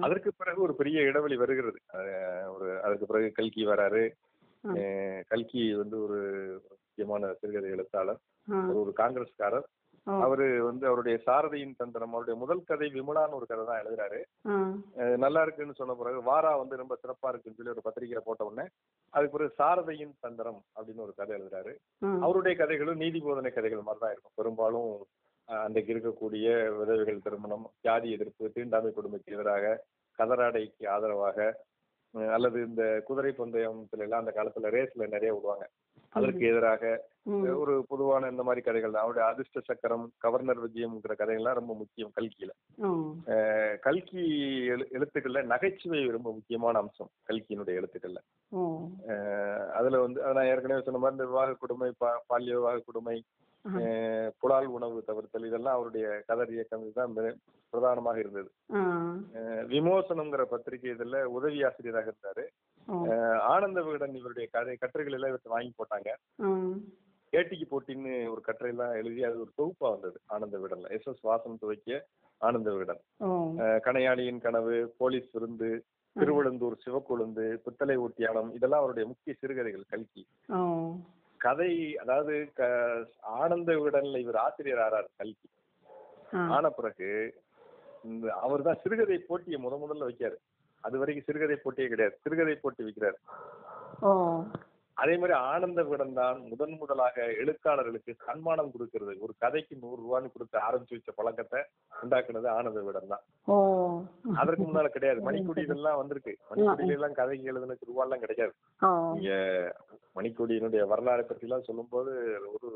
அதற்கு 0.00 0.30
பிறகு 0.36 0.60
ஒரு 0.60 0.74
பெரிய 0.74 1.02
இடைவெளி 1.02 1.36
வருகிறது. 1.36 1.78
ஒரு 2.50 2.80
அதுக்கு 2.82 3.06
பிறகு 3.06 3.32
கல்கி 3.32 3.64
வராரு. 3.66 4.04
கல்கி 5.28 5.74
வந்து 5.74 6.02
ஒரு 6.02 6.18
முக்கியமான 6.70 7.32
சிறுகதை 7.34 7.70
எழுத்தாளர். 7.70 8.20
ஒரு 8.74 8.92
காங்கிரஸ்காரர். 8.96 9.66
அவரு 10.24 10.46
வந்து 10.68 10.84
அவருடைய 10.88 11.16
சாரதியின் 11.26 11.78
தந்திரம் 11.80 12.12
அவருடைய 12.14 12.36
முதல் 12.42 12.62
கதை 12.70 12.88
விமலான்னு 12.96 13.38
ஒரு 13.38 13.46
கதை 13.50 13.64
தான் 13.66 13.80
எழுதுறாரு. 13.82 14.20
நல்லா 15.24 15.40
இருக்குன்னு 15.46 15.78
சொன்ன 15.80 15.96
பிறகு 16.00 16.20
வாரா 16.30 16.52
வந்து 16.62 16.80
ரொம்ப 16.82 16.96
சிறப்பா 17.02 17.30
இருக்குன்னு 17.32 17.58
சொல்லி 17.58 17.74
ஒரு 17.74 17.84
பத்திரிகையில 17.86 18.22
போட்ட 18.26 18.48
உடனே 18.48 18.66
அதுக்கு 19.14 19.36
பிறகு 19.36 19.58
சாரதையின் 19.60 20.14
தந்திரம் 20.26 20.60
அப்படின்னு 20.76 21.06
ஒரு 21.06 21.14
கதை 21.20 21.34
எழுதுறாரு. 21.38 21.74
அவருடைய 22.24 22.54
கதைகளும் 22.62 23.02
நீதி 23.04 23.20
போதனை 23.28 23.52
கதைகள் 23.52 23.86
மாதிரி 23.88 24.02
தான் 24.04 24.14
இருக்கும். 24.14 24.36
பெரும்பாலும் 24.40 24.92
அன்றைக்கு 25.48 25.92
இருக்கக்கூடிய 25.94 26.46
விதவைகள் 26.78 27.24
திருமணம் 27.26 27.66
ஜாதி 27.86 28.08
எதிர்ப்பு 28.16 28.52
தீண்டாமை 28.56 28.90
கொடுமைக்கு 28.96 29.36
எதிராக 29.36 29.74
கதராடைக்கு 30.18 30.84
ஆதரவாக 30.94 31.38
அல்லது 32.34 32.58
இந்த 32.68 32.82
குதிரை 33.08 33.32
பந்தயத்துல 33.38 34.04
எல்லாம் 34.06 34.22
அந்த 34.22 34.32
காலத்துல 34.36 34.70
ரேஸ்ல 34.74 35.06
நிறைய 35.14 35.30
விடுவாங்க. 35.34 35.64
அதற்கு 36.12 36.44
எதிராக 36.50 36.82
ஒரு 37.62 37.72
பொதுவான 37.88 38.28
இந்த 38.32 38.42
மாதிரி 38.46 38.60
கதைகள் 38.66 38.92
தான். 38.92 39.04
அவருடைய 39.04 39.24
அதிர்ஷ்ட 39.30 39.60
சக்கரம் 39.66 40.04
கவர்னர் 40.24 40.62
விஜயம்ங்கிற 40.64 41.14
கதைகள்லாம் 41.20 41.58
ரொம்ப 41.60 41.72
முக்கியம் 41.80 42.12
கல்கியில 42.18 42.52
கல்கி 43.86 44.22
எழு 44.74 44.84
எழுத்துக்கள்ல 44.96 45.42
நகைச்சுவை 45.52 46.00
ரொம்ப 46.16 46.30
முக்கியமான 46.38 46.78
அம்சம் 46.82 47.10
கல்கியினுடைய 47.30 47.80
எழுத்துக்கள்ல. 47.80 48.22
அதுல 49.78 50.00
வந்து 50.04 50.20
நான் 50.38 50.50
ஏற்கனவே 50.52 50.86
சொன்ன 50.86 51.02
மாதிரி 51.02 51.18
இந்த 51.18 51.28
விவாக 51.32 51.58
கொடுமை 51.64 51.90
பா 52.02 52.10
பால்ய 52.32 52.56
விவாக 52.58 52.82
கொடுமை 52.86 53.18
புலால் 54.40 54.68
உணவு 54.76 54.98
தவிர்த்தல் 55.06 55.48
இதெல்லாம் 55.48 55.76
அவருடைய 55.78 56.06
கதர் 56.28 56.52
இயக்கம் 56.56 56.84
மிக 56.84 57.34
பிரதானமாக 57.72 58.18
இருந்தது. 58.22 58.50
விமோசனம்ங்கிற 59.72 60.42
பத்திரிகை 60.52 60.90
இதுல 60.94 61.18
உதவி 61.36 61.58
ஆசிரியராக 61.68 62.12
இருந்தாரு. 62.12 62.44
ஆனந்த 63.48 63.78
விகடன் 63.82 64.14
இவருடைய 64.14 64.46
கதை 64.52 64.74
கட்டுரைகள் 64.76 65.16
எல்லாம் 65.16 65.30
இவர்கிட்ட 65.30 65.54
வாங்கி 65.54 65.72
போட்டாங்க. 65.74 66.10
ஏட்டிக்கு 67.32 67.66
போட்டின்னு 67.66 68.12
ஒரு 68.30 68.42
கட்டுரையெல்லாம் 68.44 68.94
எழுதி 68.94 69.22
அது 69.24 69.36
ஒரு 69.40 69.52
தொகுப்பா 69.58 69.88
வந்தது 69.90 70.18
ஆனந்த 70.26 70.56
விகடன்ல 70.56 70.92
எஸ். 70.96 71.08
எஸ். 71.08 71.24
வாசன் 71.24 71.60
துவக்கிய 71.62 71.96
ஆனந்த 72.40 72.68
விகடன் 72.72 73.00
கணையாளியின் 73.86 74.42
கனவு 74.42 74.76
போலீஸ் 74.98 75.28
விருந்து 75.32 75.70
திருவழுந்தூர் 76.16 76.82
சிவக்கொழுந்து 76.84 77.44
பித்தளை 77.64 77.96
ஊட்டியானம் 77.98 78.48
இதெல்லாம் 78.54 78.82
அவருடைய 78.82 79.06
முக்கிய 79.08 79.32
சிறுகதைகள் 79.34 79.90
கல்கி. 79.90 80.22
கதை 81.40 81.70
அதாவது 81.96 82.34
ஆனந்த 83.38 83.70
விகடன்ல 83.76 84.22
இவர் 84.24 84.38
ஆசிரியர் 84.44 84.82
ஆறார் 84.86 85.10
கல்கி. 85.16 85.48
ஆன 86.50 86.70
பிறகு 86.70 87.10
இந்த 88.04 88.26
அவர் 88.42 88.62
தான் 88.62 88.80
சிறுகதை 88.82 89.18
போட்டியை 89.22 89.58
முத 89.60 89.76
முதல்ல 89.78 90.08
வைக்காரு 90.08 90.36
அது 90.84 90.96
வரைக்கும் 91.00 91.28
சிறுகதை 91.28 91.58
போட்டியே 91.62 91.88
கிடையாது. 91.92 92.16
சிறுகதை 92.24 92.56
போட்டி 92.64 92.82
வைக்கிறார் 92.86 93.18
அதே 94.96 95.14
மாதிரி 95.20 95.34
ஆனந்த 95.50 95.80
விகடன் 95.86 96.16
தான் 96.18 96.38
முதன் 96.50 96.72
முதலாக 96.78 97.16
எழுத்தாளர்களுக்கு 97.42 98.12
சன்மானம் 98.24 98.70
கொடுக்கிறது. 98.74 99.12
ஒரு 99.24 99.32
கதைக்கு 99.42 99.74
நூறு 99.82 99.98
ரூபான்னு 100.04 100.32
கொடுத்து 100.32 100.56
ஆரம்பிச்சு 100.68 100.96
வச்ச 100.96 101.12
பழக்கத்தை 101.18 101.60
உண்டாக்குனது 102.02 102.48
ஆனந்த 102.54 102.80
விகடன் 102.86 103.12
தான் 103.12 103.24
அதற்கு 104.40 104.64
முன்னால 104.64 104.90
கிடையாது. 104.96 105.20
மணிக்கொடி 105.28 105.62
இதெல்லாம் 105.66 106.00
வந்திருக்கு. 106.00 106.34
மணிக்கொடியில 106.50 106.96
எல்லாம் 106.98 107.18
கதைக்கு 107.20 107.50
எழுதுனதுக்கு 107.52 107.90
ரூபா 107.90 108.04
எல்லாம் 108.06 108.24
கிடைக்காது 108.24 108.54
நீங்க 109.16 109.30
மணிக்கொடியினுடைய 110.18 110.84
வரலாறை 110.94 111.24
பத்தி 111.26 111.46
எல்லாம் 111.48 111.68
சொல்லும்போது 111.68 112.12
ஒரு 112.54 112.70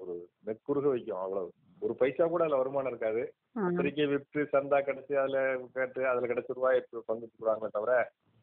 ஒரு 0.00 0.14
நெக்குருக 0.48 0.86
வைக்கும் 0.94 1.22
அவ்வளவு. 1.24 1.50
ஒரு 1.82 1.94
பைசா 1.94 2.24
கூட 2.26 2.42
அதுல 2.44 2.56
வருமானம் 2.56 2.92
இருக்காது. 2.92 3.22
பத்திரிக்கை 3.56 4.06
விற்று 4.06 4.42
சந்தா 4.52 4.78
கிடைச்சு 4.82 5.14
அதுல 5.18 5.40
கேட்டு 5.74 6.00
அதுல 6.08 6.26
கிடைச்ச 6.26 6.56
ரூபாய் 6.56 6.78
பங்கு 7.06 7.26
கொடுக்குறாங்களே 7.26 7.70
தவிர 7.70 7.92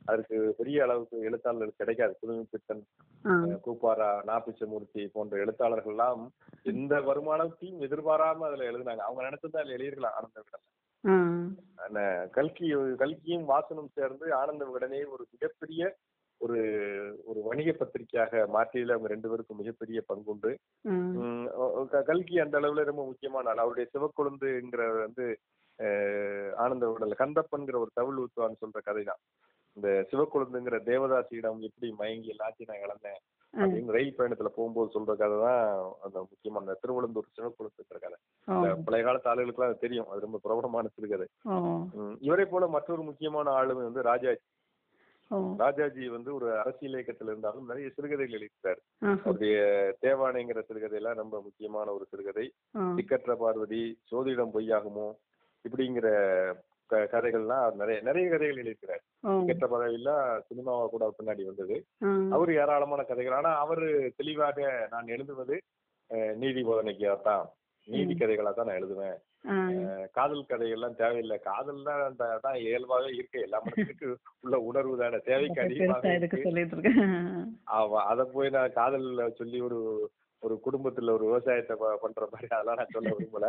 அதற்கு 0.06 0.36
பெரிய 0.58 0.84
அளவுக்கு 0.84 1.18
எழுத்தாளர்களுக்கு 1.22 1.82
கிடைக்காது. 1.82 2.14
புதுமை 2.20 2.44
பித்தன் 2.52 2.84
ஆ. 3.26 3.36
கூப்பாரா 3.64 4.10
நாப்பிச்சமூர்த்தி 4.28 5.04
போன்ற 5.12 5.36
எழுத்தாளர்கள் 5.38 5.94
எல்லாம் 5.94 6.22
எந்த 6.66 6.94
வருமானத்தையும் 7.08 7.84
எதிர்பாராம 7.88 8.46
அதுல 8.46 8.70
எழுதினாங்க. 8.72 9.04
அவங்க 9.06 9.24
நினைச்சதா 9.28 9.62
அதுல 9.62 9.78
எழுதிருக்கலாம் 9.78 10.18
ஆனந்த 10.18 10.40
விகடன் 10.40 10.72
கல்கி 12.34 12.68
கல்கியும் 13.00 13.48
வாசனும் 13.50 13.94
சேர்ந்து 13.94 14.28
ஆனந்த 14.34 14.64
விகடனை 14.66 15.02
ஒரு 15.14 15.24
மிகப்பெரிய 15.34 15.82
ஒரு 16.42 16.60
வணிக 17.48 17.72
பத்திரிகையாக 17.80 18.43
மாற்றியதுல 18.56 18.96
அவங்க 18.96 19.10
ரெண்டு 19.14 19.30
பேருக்கும் 19.32 19.60
மிகப்பெரிய 19.62 20.00
பங்குண்டு. 20.10 20.52
கல்கி 22.10 22.36
அந்த 22.43 22.56
அளவுல 22.62 22.88
ரொம்ப 22.91 23.04
முக்கியமான 23.10 23.50
ஆள். 23.52 23.64
அவருடைய 23.64 23.88
சிவக்கொழுந்துங்கிற 23.93 24.86
வந்து 25.04 25.26
ஆனந்த 26.64 26.84
விகடன்ல 26.89 27.16
கந்தப்பன்கிற 27.22 27.78
ஒரு 27.84 27.91
தவிழ் 28.00 28.20
ஊத்துவான்னு 28.22 28.62
சொல்ற 28.62 28.80
கதை 28.84 29.04
தான் 29.10 29.22
இந்த 29.78 29.89
சிவக்கொழுந்துங்கிற 30.12 30.78
தேவதாசியிடம் 30.89 31.66
எப்படி 31.68 31.88
மயங்கி 32.02 32.30
எல்லாத்தையும் 32.34 32.70
நான் 32.72 32.84
இழந்தேன் 32.84 33.20
அப்படின்னு 33.54 33.96
ரயில் 33.96 34.16
பயணத்துல 34.18 34.50
போகும்போது 34.56 34.93
சொல்ற 34.96 35.12
கதை 35.22 35.38
தான் 35.46 35.66
அந்த 36.06 36.18
முக்கியமான 36.30 36.76
திருவள்ளந்தூர் 36.84 37.36
சிவக்கொழுந்துங்கிற 37.38 38.00
கதை. 38.06 38.18
பழைய 38.88 39.04
காலத்து 39.08 39.32
ஆளுகளுக்குலாம் 39.32 39.72
அது 39.72 39.84
தெரியும். 39.86 40.08
அது 40.12 40.26
ரொம்ப 40.26 40.39
பிரபலமான 40.46 40.91
சிறுகதை 40.96 41.28
இவரை 42.28 42.46
போல 42.54 42.68
மற்றொரு 42.76 43.04
முக்கியமான 43.10 43.50
ஆளுமை 43.60 43.84
வந்து 43.89 44.08
ராஜாஜி 44.12 44.43
ராஜாஜி 45.58 46.06
வந்து 46.08 46.30
ஒரு 46.36 46.48
அரசியல் 46.60 46.98
இயக்கத்துல 46.98 47.32
இருந்தாலும் 47.34 47.66
நிறைய 47.66 47.88
சிறுகதைகள் 47.96 48.36
எழுதியிருக்காரு. 48.38 48.82
அவருடைய 49.24 49.58
தேவானைங்கிற 50.02 50.62
சிறுகதையெல்லாம் 50.68 51.22
ரொம்ப 51.24 51.42
முக்கியமான 51.42 51.88
ஒரு 51.94 52.06
சிறுகதை. 52.12 52.46
திக்கற்ற 52.98 53.36
பார்வதி 53.36 53.84
சோதிடம் 54.12 54.56
பொய்யாகுமோ 54.56 55.08
இப்படிங்கிற 55.66 56.08
கதைகள்லாம் 57.14 57.78
நிறைய 57.82 58.00
நிறைய 58.02 58.26
கதைகள் 58.30 58.60
எழுதியிருக்கிறார். 58.62 59.04
திக்கற்ற 59.40 59.68
பதவியெல்லாம் 59.72 60.26
சினிமாவா 60.50 60.84
கூட 60.88 61.06
பின்னாடி 61.18 61.44
வந்தது. 61.46 61.78
அவர் 62.36 62.52
ஏராளமான 62.54 63.04
கதைகள். 63.04 63.38
ஆனா 63.40 63.52
அவர் 63.64 63.86
தெளிவாக 64.20 64.68
நான் 64.92 65.08
எழுதுவது 65.08 65.58
நீதி 66.36 66.62
போதனைக்காக 66.64 67.16
தான் 67.22 67.46
நீதி 67.88 68.14
கதைகளா 68.14 68.52
தான் 68.54 68.68
நான் 68.70 68.80
எழுதுவேன். 68.82 69.18
காதல் 70.14 70.50
கதைகள்லாம் 70.50 70.96
தேவையில்லை. 70.96 71.38
காதல் 71.38 71.82
தான் 71.84 72.18
தான் 72.46 72.60
இயல்பாவே 72.64 73.10
இருக்கு. 73.14 73.39
எல்லா 73.41 73.62
மனுஷனுக்கு 73.66 74.10
உள்ள 74.41 74.60
உணர்வு 74.60 74.96
தானே. 74.98 75.18
தேவைக்கு 75.30 75.62
அதிகமாக 75.62 76.02
ஆமா. 77.80 78.02
அத 78.12 78.26
போய் 78.26 78.50
நான் 78.50 78.78
காதல்ல 78.82 79.30
சொல்லி 79.41 79.60
ஒரு 79.62 79.80
ஒரு 80.43 80.56
குடும்பத்துல 80.66 81.12
ஒரு 81.12 81.26
விவசாயத்தை 81.26 81.76
பண்ற 82.02 82.24
மாதிரி 82.32 82.48
அதெல்லாம் 82.56 82.80
நான் 82.80 82.93
சொல்ல 82.93 83.12
விரும்பல. 83.12 83.48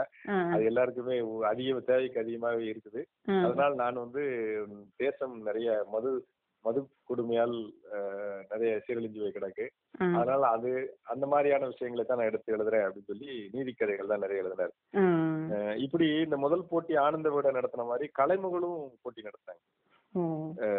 அது 0.52 0.62
எல்லாருக்குமே 0.64 1.16
அதிக 1.44 1.80
தேவைக்கு 1.80 2.22
அதிகமாவே 2.22 2.64
இருக்குது. 2.72 3.00
அதனால 3.44 3.70
நான் 3.74 4.02
வந்து 4.04 4.22
தேசம் 4.96 5.34
நிறைய 5.42 5.84
மது 5.94 6.10
மது 6.66 6.80
கொடுமையால் 7.10 7.56
நிறைய 8.50 8.70
சீரழிஞ்சு 8.84 9.22
போய் 9.22 9.36
கிடக்கு. 9.36 9.66
அதனால 10.18 10.42
அது 10.56 10.70
அந்த 11.12 11.24
மாதிரியான 11.32 11.68
விஷயங்களை 11.72 12.04
தான் 12.04 12.18
நான் 12.20 12.30
எடுத்து 12.30 12.54
எழுதுறேன் 12.56 12.84
அப்படின்னு 12.86 13.10
சொல்லி 13.12 13.30
நீதி 13.54 13.72
கதைகள் 13.72 14.12
தான் 14.12 14.24
நிறைய 14.24 14.42
எழுதினார் 14.44 14.74
இப்படி 15.86 16.08
இந்த 16.26 16.38
முதல் 16.44 16.68
போட்டி 16.72 16.94
ஆனந்த 17.06 17.30
விட 17.36 17.50
நடத்தின 17.58 17.86
மாதிரி 17.92 18.08
கலைமகளும் 18.20 18.80
போட்டி 19.04 19.28
நடத்தினாங்க. 19.28 19.62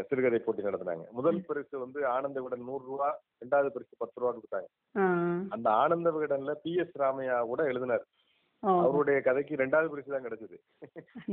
சிறுகதை 0.10 0.40
போட்டி 0.44 0.62
நடத்தினாங்க. 0.68 1.04
முதல் 1.18 1.40
பரிசு 1.48 1.76
வந்து 1.82 2.00
ஆனந்த 2.14 2.38
விகடன் 2.42 2.68
நூறு 2.70 2.84
ரூபா 2.92 3.10
ரெண்டாவது 3.42 3.70
பரிசு 3.76 3.94
பத்து 4.04 4.22
ரூபா 4.22 4.32
கொடுத்தாங்க. 4.38 4.70
அந்த 5.56 5.68
ஆனந்த 5.84 6.12
விகடன்ல 6.16 6.54
பி. 6.64 6.74
எஸ். 6.84 6.96
ராமையா 7.02 7.36
கூட 7.52 7.64
எழுதினார். 7.72 8.06
அவருடைய 8.64 9.18
கதைக்கு 9.28 9.62
ரெண்டாவது 9.64 9.92
பரிசு 9.94 10.14
தான் 10.14 10.26
கிடைச்சது. 10.28 10.58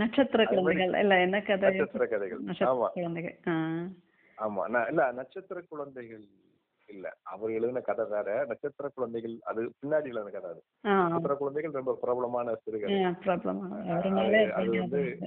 நட்சத்திர 0.00 0.44
குழந்தைகள் 0.50 0.94
இல்ல 1.02 1.20
என்ன 1.26 1.40
கதை? 1.50 1.70
நட்சத்திர 1.70 2.06
கதைகள். 2.14 2.42
ஆமா. 2.72 2.88
ஆமா. 4.38 4.68
நான் 4.68 4.88
இல்ல 4.88 5.12
நட்சத்திர 5.12 5.62
குழந்தைகள் 5.68 6.24
இல்ல. 6.86 7.14
அவர் 7.22 7.50
எழுதின 7.50 7.80
கதை 7.80 8.04
வேற. 8.08 8.44
நட்சத்திர 8.44 8.90
குழந்தைகள் 8.94 9.38
அது 9.44 9.62
பின்னாடி 9.64 10.04
எழுதின 10.04 10.30
கதை 10.30 10.50
அது. 10.50 10.62
நட்சத்திர 11.02 11.34
குழந்தைகள் 11.34 11.70
ரொம்ப 11.70 11.98
பிரபலமான 12.00 12.54
சிறுகதை. 12.54 12.94
அது- 14.50 14.78
வந்து. 14.78 15.18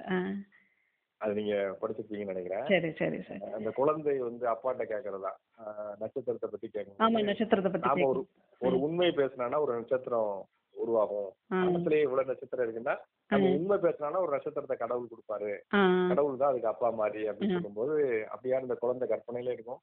அது 1.17 1.33
நீங்க 1.33 1.77
படிச்சிருப்பீங்கன்னு 1.81 2.25
நினைக்கிறேன். 2.25 2.65
சரி 2.67 2.91
சரி 2.91 3.21
சரி. 3.21 3.51
அந்த 3.51 3.69
குழந்தை 3.69 4.17
வந்து 4.17 4.51
அப்பாட்ட 4.51 4.83
கேக்குறதா? 4.89 5.31
நட்சத்திரத்தை 5.99 6.49
பத்தி 6.51 6.69
ஆமா 6.73 6.81
கேட்கணும் 6.81 7.23
நட்சத்திரத்தை 7.23 7.71
பத்தி 7.71 7.87
நாம 7.87 8.07
ஒரு. 8.07 8.27
ஒரு 8.59 8.81
உண்மை 8.81 9.07
பேசினானா 9.07 9.59
ஒரு 9.59 9.73
நட்சத்திரம் 9.73 10.45
உருவாகும். 10.77 11.29
பக்கத்திலேயே 11.59 12.03
இவ்வளவு 12.03 12.29
நட்சத்திரம் 12.29 12.65
இருக்குன்னா 12.65 12.95
நம்ம. 13.31 13.51
உண்மை 13.55 13.77
பேசினானா 13.79 14.19
ஒரு 14.19 14.33
நட்சத்திரத்தை 14.33 14.77
கடவுள் 14.77 15.11
கொடுப்பாரு. 15.11 15.51
கடவுள் 16.09 16.37
தான் 16.37 16.49
அதுக்கு 16.49 16.71
அப்பா 16.71 16.89
மாதிரி 16.95 17.21
அப்படின்னு. 17.29 17.55
சொல்லும்போது 17.57 17.95
அப்படியா 18.29 18.59
இந்த 18.59 18.75
குழந்தை 18.77 19.07
கற்பனையில 19.09 19.53
இருக்கும். 19.53 19.79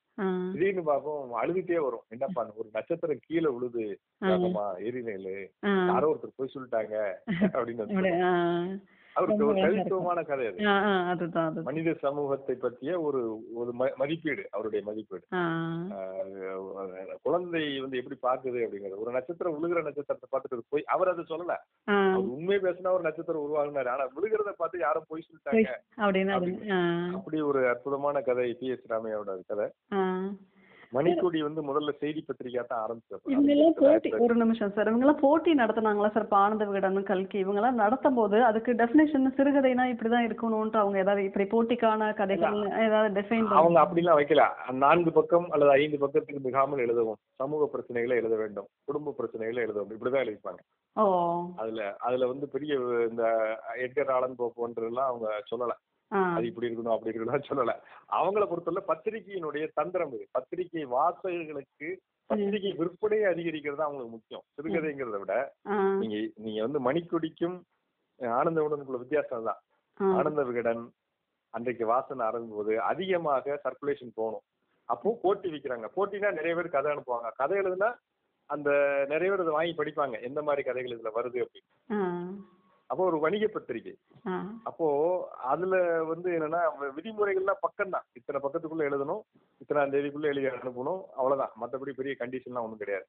திடீர்னு 0.51 0.85
பார்ப்போம் 0.85 1.13
அழுதுட்டே 1.41 1.79
வரும் 1.83 2.05
என்னப்பா 2.11 2.45
ஒரு 2.57 2.69
நட்சத்திரம் 2.75 3.25
கீழே 3.25 3.51
விழுது 3.51 3.85
ஆ. 4.23 4.29
வேகமா 4.29 4.67
எரிநேலு 4.87 5.37
ஆ. 5.65 5.73
யாரோ 5.91 6.11
ஒருத்தர் 6.13 6.39
போய் 6.39 6.55
சொல்லிட்டாங்க 6.55 6.95
அப்படின்னு. 7.57 8.15
அவருக்கு 9.15 9.47
ஒரு 9.47 9.59
அழகா 9.63 9.83
கவித்துவமான 9.83 10.23
கதை 10.25 10.47
அது. 10.47 10.59
மனித 11.63 11.95
சமூகத்தை 12.05 12.55
பற்றிய 12.57 13.01
ஒரு 13.01 13.21
ஒரு 13.55 13.71
மதிப்பீடு 13.97 14.45
அவருடைய 14.51 14.83
மதிப்பீடு. 14.89 15.25
குழந்தை 17.23 17.81
வந்து 17.81 18.01
எப்படி 18.01 18.19
பாக்குது 18.23 18.65
அப்படிங்கிறது. 18.67 19.03
ஒரு 19.05 19.13
நட்சத்திரம் 19.13 19.57
விழுகிற 19.57 19.83
நட்சத்திரத்தை 19.83 20.29
பார்த்துட்டு 20.33 20.69
போய் 20.69 20.85
அவர் 20.87 21.13
அதை 21.13 21.25
சொல்லல. 21.29 21.57
உண்மை 22.35 22.57
பேசினா 22.59 22.93
ஒரு 22.93 23.03
நட்சத்திரம் 23.03 23.45
உருவாகுனாரு. 23.47 23.89
ஆனா 23.89 24.07
விழுகிறத 24.17 24.53
பார்த்து 24.57 24.79
யாரும் 24.79 25.09
போய் 25.09 25.27
சொல்லிட்டாங்க. 25.27 25.75
அப்படி 27.17 27.41
ஒரு 27.43 27.69
அற்புதமான 27.69 28.21
கதை 28.21 28.49
பி. 28.61 28.69
எஸ். 28.69 28.91
ராமையாவோட 28.91 29.41
கதை. 29.47 29.69
மணிக்கொடி 30.95 31.39
வந்து 31.47 31.61
முதல்ல 31.69 31.93
செய்தி 32.03 32.21
பத்திரிகையா 32.27 32.63
தான் 32.67 32.83
ஆரம்பிச்சது 32.85 33.33
இவங்கெல்லாம் 33.35 33.77
போட்டி 33.81 34.11
ஒரு 34.25 34.35
நிமிஷம் 34.43 34.73
சார். 34.77 34.91
இவங்கெல்லாம் 34.91 35.23
போட்டி 35.23 35.53
நடத்துனாங்களா 35.61 36.11
சார்? 36.15 36.27
இப்போ 36.27 36.39
ஆனந்த 36.43 36.65
விகடன் 36.69 37.09
கல்கி 37.11 37.39
இவங்கெல்லாம் 37.45 37.81
நடத்தும் 37.83 38.19
போது 38.21 38.39
அதுக்கு 38.49 38.73
டெஃபினேஷன் 38.81 39.29
சிறுகதைனா 39.39 39.87
இப்படிதான் 39.93 40.27
இருக்கணும்ன்ட்டு 40.29 40.83
அவங்க 40.83 40.99
ஏதாவது 41.05 41.27
இப்படி 41.29 41.47
போட்டிக்கான 41.55 42.11
கதைகள் 42.21 42.59
ஏதாவது 42.87 43.11
டிஃபைன் 43.19 43.49
அவங்க 43.61 43.81
அப்படிலாம் 43.85 44.21
வைக்கல. 44.21 44.45
நான்கு 44.85 45.13
பக்கம் 45.19 45.49
அல்லது 45.55 45.73
ஐந்து 45.81 46.03
பக்கத்துக்கு 46.05 46.47
மிகாமல் 46.49 46.85
எழுதவும். 46.87 47.21
சமூக 47.43 47.69
பிரச்சனைகளை 47.75 48.17
எழுத 48.23 48.37
வேண்டும். 48.43 48.69
குடும்ப 48.91 49.15
பிரச்சனைகளை 49.19 49.63
எழுத 49.67 49.79
வேண்டும். 49.79 49.97
இப்படிதான் 49.97 50.25
எழுதிப்பாங்க. 50.27 50.63
அதுல 51.63 51.83
அதுல 52.07 52.27
வந்து 52.33 52.47
பெரிய 52.55 52.75
இந்த 53.11 53.25
எட்கர் 53.87 54.13
ஆலன் 54.17 54.39
போ 54.41 54.47
போன்றதெல்லாம் 54.59 55.11
அவங்க 55.11 55.29
சொல்லல. 55.51 55.75
அது 56.37 56.49
இப்படி 56.51 56.69
இருக்கணும் 56.69 56.95
அப்படி 56.95 57.11
இருக்கணும் 57.13 57.49
சொல்லல. 57.51 57.75
அவங்கள 58.19 58.45
பொறுத்தவரை 58.49 58.83
பத்திரிகையினுடைய 58.91 59.65
தந்திரம் 59.79 60.13
இது. 60.17 60.27
பத்திரிகை 60.37 60.85
வாசகர்களுக்கு 60.97 61.89
பத்திரிகை 62.31 62.73
விற்பனையை 62.81 63.27
அதிகரிக்கிறது 63.33 63.83
அவங்களுக்கு 63.87 64.17
முக்கியம். 64.17 64.45
சிறுகதைங்கிறத 64.57 65.19
விட 65.23 65.35
நீங்க 66.03 66.17
நீங்க 66.45 66.61
வந்து 66.67 66.81
மணிக்கொடிக்கும் 66.89 67.57
ஆனந்த 68.21 68.59
விகடனுக்குள்ள 68.61 69.01
வித்தியாசம் 69.03 69.49
தான். 69.51 69.61
ஆனந்த 70.19 70.43
விகடன் 70.51 70.83
அன்றைக்கு 71.55 71.85
வாசனை 71.93 72.23
ஆரம்பிக்கும் 72.27 72.61
போது 72.61 72.75
அதிகமாக 72.91 73.61
சர்க்குலேஷன் 73.65 74.19
போகணும் 74.21 74.45
அப்போ 74.89 75.11
போட்டி 75.23 75.49
வைக்கிறாங்க. 75.53 75.87
போட்டினா 75.97 76.31
நிறைய 76.39 76.55
பேர் 76.57 76.75
கதை 76.75 76.89
அனுப்புவாங்க. 76.93 77.29
கதை 77.41 77.59
எழுதுனா 77.61 77.91
அந்த 78.51 78.71
நிறைய 79.13 79.29
பேர் 79.31 79.45
இதை 79.45 79.55
வாங்கி 79.57 79.75
படிப்பாங்க. 79.79 80.17
எந்த 80.29 80.41
மாதிரி 80.47 80.63
கதைகள் 80.67 80.97
இதுல 80.97 81.13
வருது 81.19 81.39
அப்படின்னு. 81.45 81.71
அப்போ 82.91 83.03
ஒரு 83.05 83.19
வணிக 83.19 83.45
பத்திரிகை. 83.49 83.93
அப்போ 84.63 84.87
அதுல 85.45 85.75
வந்து 86.05 86.29
என்னன்னா 86.31 86.61
விதிமுறைகள்லாம் 86.97 87.61
பக்கம் 87.61 87.91
தான் 87.91 88.07
இத்தனை 88.13 88.39
பக்கத்துக்குள்ள 88.43 88.89
எழுதணும் 88.89 89.23
இத்தனாம் 89.61 89.93
தேதிக்குள்ள 89.95 90.27
எழுதி 90.27 90.49
அனுப்பணும் 90.51 91.01
அவ்வளவுதான். 91.17 91.53
மத்தபடி 91.63 91.93
பெரிய 91.93 92.15
கண்டிஷன்லாம் 92.21 92.67
ஒண்ணும் 92.67 92.83
கிடையாது. 92.83 93.07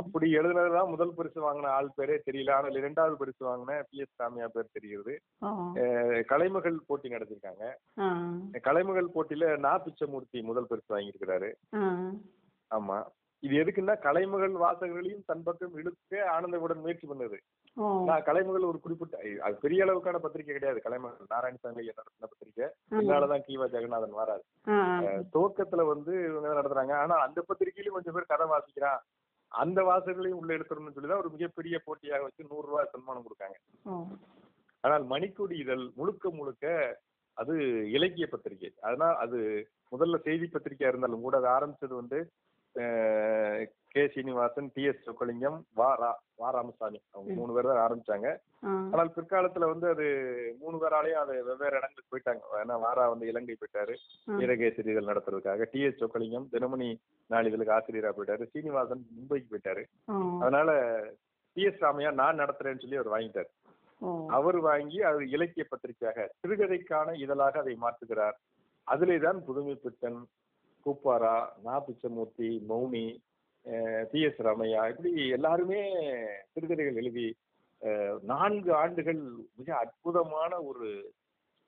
அப்படி 0.00 0.26
எழுதுனதுதான் 0.38 0.90
முதல் 0.90 1.14
பரிசு 1.14 1.40
வாங்கின 1.40 1.72
ஆள் 1.76 1.94
பேரே 1.98 2.18
தெரியல. 2.28 2.50
ஆனால் 2.50 2.78
இரண்டாவது 2.82 3.16
பரிசு 3.16 3.42
வாங்கின 3.48 3.78
பி. 3.90 3.98
எஸ். 3.98 4.16
சாமியா 4.20 4.48
பேர் 4.48 4.74
தெரிகிறது. 4.76 5.14
கலைமகள் 6.24 6.78
போட்டி 6.86 7.08
நடத்திருக்காங்க 7.08 7.64
கலைமகள் 8.60 9.14
போட்டியில 9.14 9.56
நா 9.58 9.72
பிச்சமூர்த்தி 9.78 10.42
முதல் 10.42 10.66
பரிசு 10.66 10.90
வாங்கியிருக்கிறாரு. 10.94 11.50
ஆமா. 12.70 12.98
இது 13.42 13.54
எதுக்குன்னா 13.62 13.94
கலைமகள் 14.06 14.54
வாசகர்களையும் 14.62 15.24
தன் 15.28 15.44
பக்கம் 15.46 15.76
இழுக்க 15.80 16.22
ஆனந்தவுடன் 16.34 16.82
முயற்சி 16.84 17.06
பண்ணுது. 17.10 17.38
நான் 18.08 18.26
கலைமகள் 18.28 18.66
ஒரு 18.70 18.78
குறிப்பிட்ட 18.84 19.18
அது 19.46 19.54
பெரிய 19.64 19.84
அளவுக்கான 19.84 20.20
பத்திரிக்கை 20.24 20.54
கிடையாது. 20.56 20.80
கலைமகள் 20.86 21.30
நாராயணசாமி 21.34 21.86
நடத்தின 21.90 22.28
பத்திரிக்கை. 22.32 22.66
இதனாலதான் 22.96 23.46
கீவா 23.46 23.68
ஜெகநாதன் 23.74 24.18
வராது 24.20 24.44
துவக்கத்துல 25.34 25.86
வந்து 25.92 26.12
இவங்க 26.28 26.52
நடத்துறாங்க 26.58 26.94
ஆனா 27.04 27.16
அந்த 27.26 27.40
பத்திரிகையிலும் 27.50 27.96
கொஞ்சம் 27.96 28.16
பேர் 28.16 28.32
கதை 28.32 28.48
வாசிக்கிறான். 28.52 29.00
அந்த 29.52 29.78
வாசகர்களையும் 29.90 30.40
உள்ள 30.40 30.50
எடுத்துடணும்னு 30.56 30.96
சொல்லி 30.96 31.10
தான் 31.12 31.22
ஒரு 31.24 31.32
மிகப்பெரிய 31.36 31.76
போட்டியாக 31.86 32.26
வச்சு 32.26 32.50
நூறு 32.50 32.66
ரூபாய் 32.70 32.92
சன்மானம் 32.92 33.26
கொடுக்காங்க. 33.26 33.56
ஆனால் 34.84 35.04
மணிக்கொடி 35.12 35.56
இதழ் 35.64 35.86
முழுக்க 35.96 36.30
முழுக்க 36.36 36.66
அது 37.36 37.54
இலக்கிய 37.96 38.26
பத்திரிகை 38.30 38.70
அதனால் 38.86 39.18
அது 39.24 39.38
முதல்ல 39.92 40.16
செய்தி 40.26 40.46
பத்திரிகையா 40.54 40.90
இருந்தாலும் 40.92 41.24
கூட 41.26 41.36
அது 41.40 41.48
ஆரம்பிச்சது 41.56 41.94
வந்து 42.00 42.18
K. 43.94 44.02
Srinivasan 44.14 44.70
D 44.74 44.82
S. 44.82 45.04
Chockalingam 45.06 45.56
Va 45.74 45.88
Ra 46.00 46.10
வா. 46.36 46.50
ராமசாமி. 46.50 47.00
அவங்க 47.12 47.32
மூணு 47.34 47.54
பேர் 47.54 47.68
தான் 47.70 47.82
ஆரம்பிச்சாங்க. 47.86 48.28
ஆனால் 48.92 49.10
பிற்காலத்துல 49.16 49.66
வந்து 49.72 49.88
அது 49.88 50.06
மூணு 50.60 50.76
பேராலையும் 50.82 51.20
அது 51.22 51.44
வெவ்வேறு 51.44 51.78
இடங்களுக்கு 51.78 52.12
போயிட்டாங்க. 52.12 52.42
ஏன்னா 52.60 52.80
வாரா 52.80 53.08
வந்து 53.08 53.26
இலங்கை 53.26 53.56
போயிட்டாரு. 53.56 53.94
வீரகேசரி 54.38 54.90
இதழ் 54.90 55.10
நடத்துறதுக்காக. 55.10 55.66
டி. 55.70 55.80
எஸ். 55.80 56.00
சொக்கலிங்கம் 56.02 56.48
தினமணி 56.52 56.88
நாளிதழுக்கு 57.30 57.76
ஆசிரியரா 57.78 58.12
போயிட்டாரு. 58.18 58.46
சீனிவாசன் 58.52 59.06
மும்பைக்கு 59.16 59.50
போயிட்டாரு. 59.52 59.84
அதனால 60.40 60.70
டி 61.56 61.62
எஸ். 61.62 61.82
ராமையா 61.82 62.12
நான் 62.12 62.38
நடத்துறேன்னு 62.38 62.80
சொல்லி 62.80 62.96
அவர் 62.96 63.14
வாங்கிட்டார். 63.14 63.50
அவர் 64.28 64.58
வாங்கி 64.60 65.02
அது 65.02 65.28
இலக்கிய 65.28 65.64
பத்திரிகையாக 65.68 66.28
சிறுகதைக்கான 66.40 67.16
இதழாக 67.18 67.58
அதை 67.58 67.78
மாற்றுகிறார். 67.82 68.36
அதிலே 68.86 69.18
தான் 69.18 69.44
புதுமை 69.44 69.74
பித்தன் 69.74 70.20
கூப்பாரா 70.86 71.34
நா 71.62 71.74
பிச்சமூர்த்தி 71.78 72.50
மௌனி 72.68 73.04
டி 74.12 74.20
எஸ் 74.22 74.42
ராமையா 74.42 74.82
இப்படி 74.88 75.10
எல்லாருமே 75.30 75.80
சிறுகதைகள் 76.52 76.94
எழுதி 76.94 77.28
நான்கு 78.24 78.70
ஆண்டுகள் 78.74 79.20
மிக 79.58 79.68
அற்புதமான 79.76 80.52
ஒரு 80.62 80.88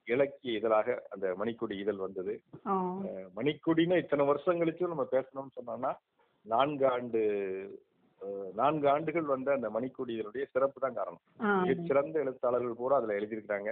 இலக்கிய 0.06 0.58
இதழாக 0.58 0.96
அந்த 1.10 1.26
மணிக்கொடி 1.36 1.74
இதழ் 1.78 1.96
வந்தது. 1.96 2.32
மணிக்கொடின்னு 3.36 3.96
இத்தனை 3.96 4.24
வருஷம் 4.26 4.60
கழிச்சும் 4.60 4.92
நம்ம 4.92 5.06
பேசணும்னு 5.12 5.56
சொன்னோம்னா 5.58 5.92
நான்கு 6.46 6.86
ஆண்டு 6.88 7.20
நான்கு 8.54 8.86
ஆண்டுகள் 8.88 9.26
வந்த 9.30 9.48
அந்த 9.52 9.68
மணிக்கொடி 9.70 10.12
இதழுடைய 10.14 10.44
சிறப்பு 10.50 10.78
தான் 10.80 10.96
காரணம். 10.96 11.22
ஆ. 11.40 11.48
மிகச்சிறந்த 11.62 12.16
எழுத்தாளர்கள் 12.18 12.76
பூரா 12.76 12.98
அதுல 12.98 13.16
எழுதியிருக்காங்க 13.18 13.70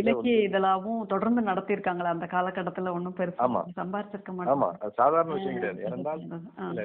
இலக்கிய 0.00 0.34
இதழாவும் 0.40 1.00
தொடர்ந்து 1.06 1.42
நடத்தியிருக்காங்களா 1.42 2.14
அந்த 2.14 2.26
காலகட்டத்துல 2.26 2.92
ஒண்ணும் 2.92 3.18
பெருசா 3.18 3.44
ஆமா. 3.46 3.62
சம்பாரிச்சிருக்க 3.78 4.32
ஆமா. 4.32 4.38
மாட்டாங்க. 4.40 4.80
அது 4.82 4.98
சாதாரண 4.98 5.34
விஷயம் 5.34 5.58
கிடையாது. 5.58 5.84
ஏனென்றால் 5.86 6.22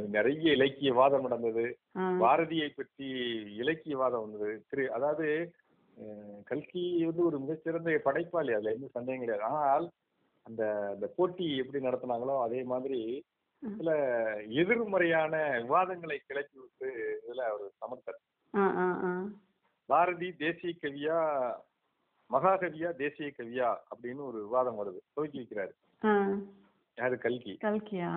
நிறைய 0.09 0.47
இலக்கியவாதம் 0.53 1.27
நடந்தது. 1.27 1.65
பாரதியை 2.19 2.69
பற்றி 2.71 3.07
இலக்கியவாதம் 3.61 4.25
வந்தது. 4.25 4.51
திரு 4.69 4.85
அதாவது 4.91 5.27
கல்கி 6.47 6.81
வந்து 7.05 7.23
ஒரு 7.25 7.37
மிகச்சிறந்த 7.39 7.95
படைப்பாளி. 8.03 8.51
அதுல 8.53 8.75
எந்த 8.75 8.89
சந்தேகம் 8.93 9.23
கிடையாது. 9.23 9.47
ஆனால் 9.51 9.87
அந்த 10.45 10.63
அந்த 10.91 11.05
போட்டி 11.15 11.45
எப்படி 11.57 11.79
நடத்துனாங்களோ 11.85 12.35
அதே 12.43 12.61
மாதிரி 12.65 12.99
சில 13.77 13.91
எதிர்மறையான 14.47 15.59
விவாதங்களை 15.59 16.21
கிளப்பி 16.27 16.59
விட்டு 16.59 17.21
இதுல 17.27 17.39
அவர் 17.39 17.71
சமர்த்தர். 17.79 19.31
பாரதி 19.85 20.35
தேசிய 20.35 20.73
கவியா 20.81 21.19
மகாகவியா 22.33 22.95
தேசிய 22.95 23.31
கவியா 23.37 23.75
அப்படின்னு 23.95 24.25
ஒரு 24.25 24.41
விவாதம் 24.41 24.79
வருது. 24.79 24.99
துவக்கி 25.13 25.39
வைக்கிறாரு. 25.39 25.73
யாரு 26.95 27.17
கல்கி? 27.17 27.57
கல்கியா? 27.61 28.11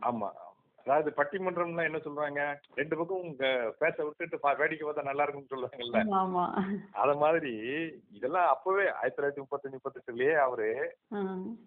ஆமா. 0.00 0.28
அதாவது 0.88 1.10
பட்டிமன்றம்னா 1.16 1.82
என்ன 1.86 1.98
சொல்றாங்க? 2.00 2.42
ரெண்டு 2.78 2.94
பக்கம் 2.98 3.24
உங்க 3.24 3.46
பேச 3.80 3.96
விட்டுட்டு 4.04 4.36
வேடிக்கை 4.60 4.84
பார்த்தா 4.84 5.08
நல்லா 5.08 5.24
இருக்கும்னு 5.24 6.12
ஆமா 6.20 6.44
அத 7.02 7.14
மாதிரி 7.22 7.52
இதெல்லாம் 8.16 8.48
அப்பவே 8.52 8.86
ஆயிரத்தி 8.92 9.16
தொள்ளாயிரத்தி 9.16 9.42
முப்பத்தஞ்சு 9.44 9.78
முப்பத்தெட்டுலயே 9.78 10.32
அவரு 10.44 10.68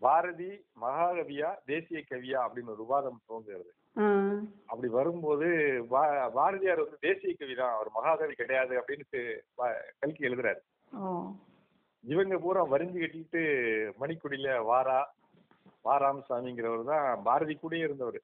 பாரதி 0.02 0.50
மகாகவியா 0.84 1.52
தேசிய 1.68 2.02
கவியா 2.08 2.40
அப்படின்னு 2.46 2.74
ஒரு 2.74 2.84
விவாதம் 2.84 3.22
துவங்குறது 3.24 3.72
ஆ, 3.96 4.04
அப்படி 4.70 4.90
வரும்போது 4.94 5.48
பாரதியார் 6.36 6.84
வந்து 6.84 7.00
தேசிய 7.06 7.32
கவி 7.36 7.56
தான் 7.56 7.74
அவர் 7.76 7.90
மகாகவி 7.96 8.36
கிடையாது 8.36 8.74
அப்படின்னு 8.80 9.06
கல்கி 10.02 10.28
எழுதுறாரு. 10.28 10.62
இவங்க 12.04 12.36
பூரா 12.40 12.62
வரிஞ்சு 12.70 13.00
கட்டிட்டு 13.00 13.42
மணிக்குடியில 14.00 14.54
வாரா 14.70 15.00
வாராமசாமிங்கிறவர் 15.88 16.84
தான் 16.84 17.24
பாரதி 17.24 17.58
கூடயே 17.62 17.84
இருந்தவர். 17.88 18.20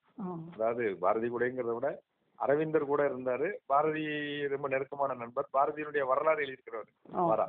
அதாவது 0.53 0.97
பாரதி 1.03 1.27
கூடங்கிறத 1.29 1.73
விட 1.73 1.89
அரவிந்தர் 2.39 2.89
கூட 2.89 3.01
இருந்தாரு. 3.09 3.47
பாரதி 3.71 4.03
ரொம்ப 4.47 4.67
நெருக்கமான 4.67 5.13
நண்பர். 5.21 5.47
பாரதியினுடைய 5.57 6.03
வரலாறு 6.07 6.43
எழுதியிருக்கிறவர். 6.45 6.91
வாரா. 7.29 7.45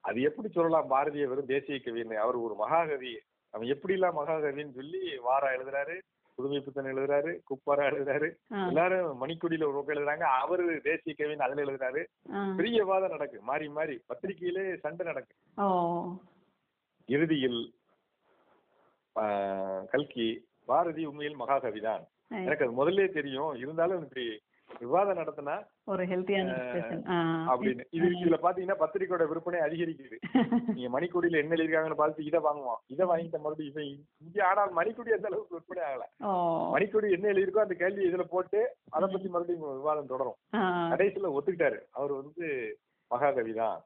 அது 0.00 0.20
எப்படி 0.28 0.48
சொல்லலாம்? 0.48 0.90
பாரதிய 0.90 1.24
வெறும் 1.32 1.50
தேசிய 1.54 1.78
கவின்னு. 1.78 2.16
அவர் 2.24 2.36
ஒரு 2.44 2.54
மகாகவி. 2.54 3.12
அவன் 3.54 3.68
எப்படிலாம் 3.74 4.18
மகாகவின்னு 4.20 4.78
சொல்லி 4.78 5.02
வாரா 5.26 5.48
எழுதுறாரு 5.56 5.96
புதுமை 6.38 6.58
புத்தன் 6.64 6.88
எழுதுறாரு 6.90 7.30
குப்பாரா 7.48 7.84
எழுதுறாரு. 7.90 8.28
எல்லாரும் 8.68 9.22
மணிக்குடியில 9.22 9.66
ஒரு 9.68 9.76
பக்கம் 9.76 9.96
எழுதுறாங்க. 9.96 10.26
அவரு 10.42 10.64
தேசிய 10.84 11.14
கவின்னு 11.18 11.46
அதுல 11.46 11.64
எழுதுறாரு. 11.66 12.02
பெரிய 12.58 12.84
வாதம் 12.90 13.14
நடக்கு. 13.16 13.38
மாறி 13.50 13.68
மாறி 13.68 13.96
பத்திரிகையிலே 14.08 14.64
சண்டை 14.84 15.06
நடக்கு. 15.06 15.34
இறுதியில் 17.08 17.60
கல்கி 19.92 20.28
பாரதி 20.68 21.02
உண்மையில் 21.10 21.40
மகாகவி 21.42 21.80
தான் 21.80 22.04
எனக்கு 22.42 22.64
அது 22.64 22.78
முதல்ல 22.78 23.08
தெரியும். 23.12 23.52
இருந்தாலும் 23.62 24.02
இப்படி 24.06 24.24
விவாதம் 24.70 25.18
நடத்தினா 25.18 25.54
ஒரு 25.92 26.02
ஹெல்த்தியான 26.10 26.56
அப்படின்னு. 27.52 27.84
இது 27.96 28.06
இதுல 28.14 28.36
பாத்தீங்கன்னா 28.42 28.76
பத்திரிக்கையோட 28.82 29.24
விற்பனை 29.30 29.60
அதிகரிக்குது. 29.66 30.16
நீங்க 30.76 30.90
மணிக்கொடியில 30.96 31.40
என்ன 31.42 31.54
எழுதிருக்காங்கன்னு 31.56 32.00
பார்த்து 32.00 32.26
இதை 32.30 32.40
வாங்குவோம் 32.46 32.80
இதை 32.94 33.04
வாங்கிட்ட 33.10 33.38
மறுபடியும் 33.44 33.72
இவன் 33.72 33.88
இங்க 34.26 34.38
ஆனால் 34.48 34.74
மணிக்கொடி 34.78 35.16
அந்த 35.16 35.30
அளவுக்கு 35.30 35.56
விற்பனை 35.58 35.82
ஆகல. 35.88 36.04
மணிக்கொடி 36.74 37.14
என்ன 37.16 37.30
எழுதியிருக்கோ 37.32 37.64
அந்த 37.64 37.76
கேள்வி 37.82 38.04
இதுல 38.10 38.26
போட்டு 38.34 38.60
அதை 38.90 39.08
பத்தி 39.08 39.28
மறுபடியும் 39.28 39.80
விவாதம் 39.80 40.12
தொடரும். 40.12 40.38
கடைசியில 40.92 41.32
ஒத்துக்கிட்டாரு. 41.36 41.80
அவர் 41.98 42.14
வந்து 42.20 42.46
மகாகவி 43.10 43.54
தான் 43.62 43.78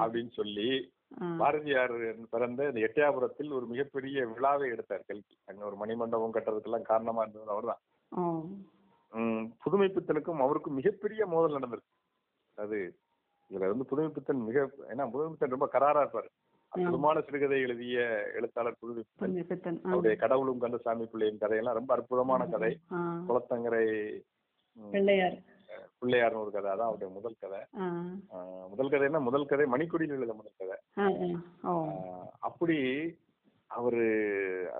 அப்படின்னு 0.00 0.32
சொல்லி. 0.40 0.68
பாரதியார் 1.18 2.14
பிறந்த 2.30 2.70
இந்த 2.74 2.80
எட்டயாபுரத்தில் 2.80 3.52
ஒரு 3.52 3.66
மிகப்பெரிய 3.66 4.26
விழாவை 4.26 4.70
எடுத்தார் 4.70 5.04
கல்கி. 5.06 5.36
அங்க 5.44 5.64
ஒரு 5.64 5.76
மணிமண்டபம் 5.76 6.36
கட்டுறதுக்கெல்லாம் 6.36 6.82
காரணமா 6.82 7.22
இருந்தது 7.22 7.50
அவர்தான். 7.50 7.78
ஓ. 8.08 8.44
உம் 9.10 9.56
புதுமை 9.62 9.88
பித்தனுக்கும் 9.88 10.36
அவருக்கும் 10.36 10.74
மிகப்பெரிய 10.74 11.26
மோதல் 11.26 11.60
நடந்திருக்கு. 11.60 12.12
அது 12.54 12.96
இதுல 13.50 13.58
வந்து 13.58 13.84
புதுமை 13.84 14.10
பித்தன் 14.10 14.40
மிக 14.40 14.70
ஏன்னா 14.88 15.10
புதுமை 15.10 15.26
பித்தன் 15.28 15.50
ரொம்ப 15.50 15.68
கராரா 15.72 16.06
இருப்பாரு. 16.06 16.28
அற்புதமான 16.68 17.20
சிறுகதை 17.20 17.60
எழுதிய 17.60 18.30
எழுத்தாளர் 18.34 18.76
புதுமை 18.80 19.02
பித்தன். 19.02 19.28
புதுமை 19.28 19.42
பித்தன் 19.42 19.76
ஆ. 19.76 19.80
அவருடைய 19.82 20.16
கடவுளும் 20.16 20.58
கந்தசாமி 20.58 21.06
பிள்ளையும் 21.06 21.38
கதையெல்லாம் 21.38 21.74
ரொம்ப 21.74 21.94
அற்புதமான 21.94 22.46
கதை. 22.46 22.78
குளத்தங்கரை 23.28 24.20
பிள்ளையார் 24.90 25.36
பிள்ளையார்னு 26.04 26.42
ஒரு 26.44 26.52
கதை 26.54 26.70
அதான் 26.72 26.88
அவருடைய 26.90 27.10
முதல் 27.18 27.40
கதை. 27.42 27.60
முதல் 28.72 28.92
கதைன்னா 28.94 29.20
முதல் 29.28 29.50
கதை 29.50 29.66
மணிக்கொடியில் 29.74 30.16
எழுத 30.18 30.34
முதல் 30.40 30.58
கதை. 30.62 30.78
அப்படி 32.48 32.78
அவரு 33.70 34.02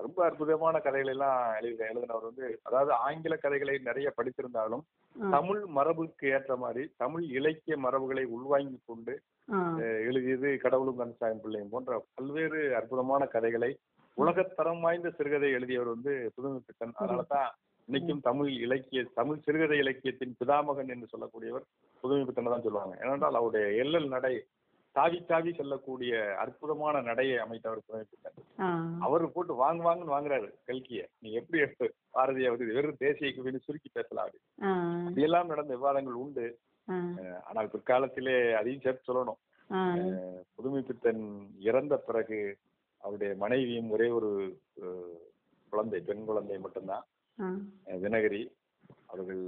ரொம்ப 0.03 0.19
அற்புதமான 0.25 0.75
கதைகள் 0.83 1.11
எல்லாம் 1.13 1.39
எழுதி 1.59 1.83
எழுதினவர் 1.87 2.27
வந்து 2.27 2.45
அதாவது 2.67 2.91
ஆங்கில 3.05 3.35
கதைகளை 3.37 3.73
நிறைய 3.87 4.07
படித்திருந்தாலும். 4.17 4.83
தமிழ் 5.15 5.61
மரபுக்கு 5.77 6.25
ஏற்ற 6.35 6.55
மாதிரி 6.63 6.83
தமிழ் 7.03 7.25
இலக்கிய 7.37 7.75
மரபுகளை 7.85 8.23
உள்வாங்கி 8.37 8.79
கொண்டு 8.91 9.15
எழுதியது 10.09 10.51
கடவுளும் 10.63 10.99
கந்தசாமி 11.01 11.41
பிள்ளையும் 11.43 11.73
போன்ற 11.73 11.99
பல்வேறு 12.17 12.61
அற்புதமான 12.79 13.25
கதைகளை 13.35 13.71
உலகத்தரம் 14.17 14.83
வாய்ந்த 14.85 15.09
சிறுகதை 15.17 15.49
எழுதியவர் 15.57 15.93
வந்து 15.93 16.13
புதுமை 16.35 16.59
பித்தன் 16.67 16.97
அதனாலதான் 16.99 17.51
இன்னைக்கும் 17.87 18.21
தமிழ் 18.27 18.51
இலக்கிய 18.65 18.99
தமிழ் 19.17 19.41
சிறுகதை 19.45 19.77
இலக்கியத்தின் 19.81 20.37
பிதாமகன் 20.39 20.91
என்று 20.93 21.07
சொல்லக்கூடியவர் 21.11 21.65
புதுமை 22.03 22.23
பித்தனை 22.27 22.51
தான் 22.51 22.65
சொல்லுவாங்க. 22.65 22.93
ஏனென்றால் 23.03 23.37
அவருடைய 23.39 23.65
எல்லல் 23.83 24.13
நடை 24.15 24.31
தாவி 24.95 25.19
தாவி 25.29 25.51
செல்லக்கூடிய 25.57 26.11
அற்புதமான 26.43 27.01
நடையை 27.09 27.37
அமைத்தவர் 27.45 27.85
புதுமை 27.85 28.03
பித்தன். 28.11 28.37
அவர் 29.05 29.25
போட்டு 29.35 29.53
வாங்க 29.61 29.81
வாங்கன்னு 29.87 30.15
வாங்குறாரு 30.15 30.49
கல்கிய. 30.67 31.01
நீ 31.23 31.29
எப்படி 31.39 31.63
எடுத்து 31.65 31.87
பாரதியை 32.17 32.51
வந்து 32.53 32.69
வெறும் 32.77 33.01
தேசிய 33.05 33.31
கவின்னு 33.37 33.65
சுருக்கி 33.65 33.89
பேசலாம் 33.97 34.25
அப்படி. 34.27 34.43
இப்படியெல்லாம் 35.07 35.51
நடந்த 35.53 35.73
விவாதங்கள் 35.79 36.21
உண்டு. 36.25 36.47
ஆனால் 37.49 37.71
பிற்காலத்திலே 37.73 38.37
அதையும் 38.59 38.85
சேர்த்து 38.85 39.09
சொல்லணும். 39.09 39.41
புதுமை 40.57 40.81
பித்தன் 40.89 41.25
இறந்த 41.69 41.95
பிறகு 42.07 42.39
அவருடைய 43.03 43.31
மனைவியும் 43.43 43.91
ஒரே 43.97 44.07
ஒரு 44.19 44.31
குழந்தை 45.73 45.99
பெண் 46.09 46.25
குழந்தை 46.29 46.57
மட்டும்தான். 46.65 47.05
தினகரி 47.99 48.41
அவர்கள் 49.07 49.43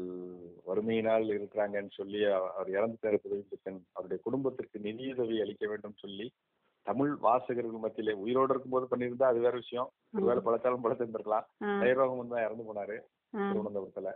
வறுமையினால் 0.66 1.26
இருக்கிறாங்கன்னு 1.32 1.92
சொல்லி 1.92 2.24
அவ- 2.30 2.52
அவர் 2.54 2.70
இறந்துட்டாரு 2.70 3.18
புதுமை 3.18 3.44
பித்தன் 3.50 3.80
அவருடைய 3.94 4.22
குடும்பத்திற்கு 4.24 4.80
நிதியுதவி 4.80 5.42
அளிக்க 5.42 5.68
வேண்டும் 5.68 5.96
சொல்லி 5.96 6.28
தமிழ் 6.86 7.14
வாசகர்கள் 7.18 7.84
மத்தியிலே 7.84 8.14
உயிரோடு 8.16 8.52
இருக்கும்போது 8.52 8.86
பண்ணியிருந்தா 8.86 9.24
அது 9.24 9.40
வேற 9.40 9.56
விஷயம். 9.58 9.90
ஒருவேளை 10.14 10.42
பழச்சாலும் 10.44 10.84
பழத்திருந்திருக்கலாம் 10.84 11.46
ஆ, 11.64 11.70
தைரோகம் 11.82 12.28
தான் 12.28 12.46
இறந்து 12.46 12.64
போனாரு 12.64 12.98
திருவனந்தபுரத்துல. 13.48 14.12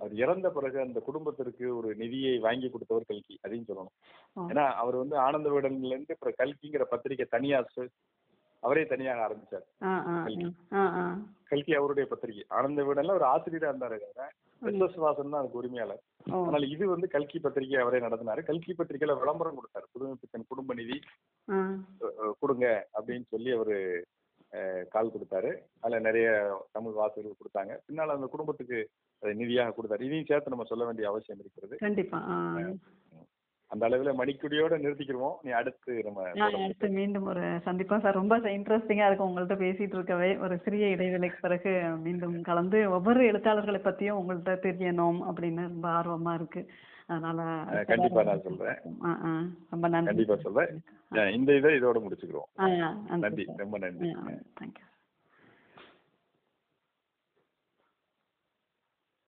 அவர் 0.00 0.14
இறந்த 0.14 0.50
பிறகு 0.50 0.80
அந்த 0.80 1.00
குடும்பத்திற்கு 1.00 1.76
ஒரு 1.76 1.96
நிதியை 1.96 2.38
வாங்கி 2.38 2.68
கொடுத்தவர் 2.68 3.04
கல்கி 3.04 3.38
அதையும் 3.42 3.68
சொல்லணும். 3.68 3.94
ஏன்னா 4.48 4.64
அவர் 4.74 4.96
வந்து 4.96 5.16
ஆனந்த 5.18 5.50
விடன்ல 5.50 5.94
இருந்து 5.94 6.16
கல்கிங்கிற 6.38 6.84
பத்திரிகை 6.84 7.26
தனியா 7.30 7.60
அவரே 8.66 8.82
தனியாக 8.92 9.24
ஆரம்பிச்சார். 9.26 9.66
கல்கி. 11.50 11.72
அவருடைய 11.78 12.04
பத்திரிகை. 12.10 12.44
ஆனந்த 12.56 12.82
விடன்ல 12.88 13.16
ஒரு 13.18 13.26
ஆசிரியரா 13.32 13.70
இருந்தாரு 13.72 13.96
எஸ் 14.70 14.82
எஸ் 14.86 14.98
வாசன் 15.04 15.32
தான் 15.32 15.40
அதுக்கு 15.40 15.60
உரிமையாளர். 15.60 16.02
ஆனால் 16.46 16.66
இது 16.74 16.84
வந்து 16.92 17.06
கல்கி 17.14 17.38
பத்திரிகை 17.44 17.78
அவரே 17.82 18.00
நடத்தினாரு. 18.06 18.42
கல்கி 18.50 18.72
பத்திரிகையில 18.78 19.16
விளம்பரம் 19.22 19.58
கொடுத்தாரு. 19.58 19.86
புதுமைப்பித்தன் 19.94 20.50
குடும்ப 20.52 20.74
நிதி 20.80 20.98
கொடுங்க 22.42 22.66
அப்படின்னு 22.98 23.26
சொல்லி 23.34 23.52
அவரு 23.58 23.76
கால் 24.94 25.12
கொடுத்தாரு. 25.12 25.50
அதுல 25.82 25.98
நிறைய 26.06 26.28
தமிழ் 26.76 26.98
வாசகர்கள் 26.98 27.40
கொடுத்தாங்க. 27.40 27.72
பின்னால 27.86 28.16
அந்த 28.16 28.26
குடும்பத்துக்கு 28.34 28.78
நிதியாக 29.40 29.74
கொடுத்தாரு. 29.76 30.06
இதையும் 30.08 30.28
சேர்த்து 30.30 30.52
நம்ம 30.52 30.66
சொல்ல 30.72 30.84
வேண்டிய 30.88 31.08
அவசியம் 31.12 31.40
இருக்கிறது. 31.44 31.76
அந்த 33.72 33.88
அளவுல 33.88 34.12
மணிக்குடியோட 34.18 34.74
நிறுத்திக்கிருவோம். 34.82 35.36
நீ 35.42 35.50
அடுத்து 35.60 35.92
நம்ம 36.04 36.22
அடுத்து 36.58 36.88
மீண்டும் 36.98 37.26
ஒரு 37.32 37.44
சந்திப்பா 37.66 37.96
சார் 38.00 38.18
ரொம்ப 38.20 38.38
இன்ட்ரெஸ்டிங்கா 38.38 39.06
இருக்கும் 39.06 39.30
உங்கள்ட்ட 39.30 39.56
பேசிட்டு 39.62 39.96
இருக்கவே. 39.98 40.30
ஒரு 40.44 40.56
சிறிய 40.64 40.86
இடைவேளைக்கு 40.96 41.44
பிறகு 41.46 41.72
மீண்டும் 42.06 42.36
கலந்து 42.42 42.80
ஒவ்வொரு 42.90 43.22
எழுத்தாளர்களை 43.26 43.80
பத்தியும் 43.84 44.20
உங்கள்ட்ட 44.22 44.56
தெரியணும் 44.66 45.20
அப்படின்னு 45.30 45.62
ரொம்ப 45.72 45.88
ஆர்வமா 45.98 46.34
இருக்கு. 46.34 46.62
அதனால 47.06 47.40
கண்டிப்பா 47.84 48.22
நான் 48.28 48.44
சொல்றேன். 48.44 48.78
ரொம்ப 49.72 49.86
நன்றி 49.88 50.08
கண்டிப்பா 50.10 50.36
சொல்றேன். 50.44 50.72
இந்த 51.38 51.50
இதை 51.56 51.72
இதோட 51.80 51.98
முடிச்சுக்கிறோம் 52.04 52.50
நன்றி. 53.24 53.46
ரொம்ப 53.62 53.78
நன்றி. 53.84 54.10
தேங்க்யூ 54.60 54.84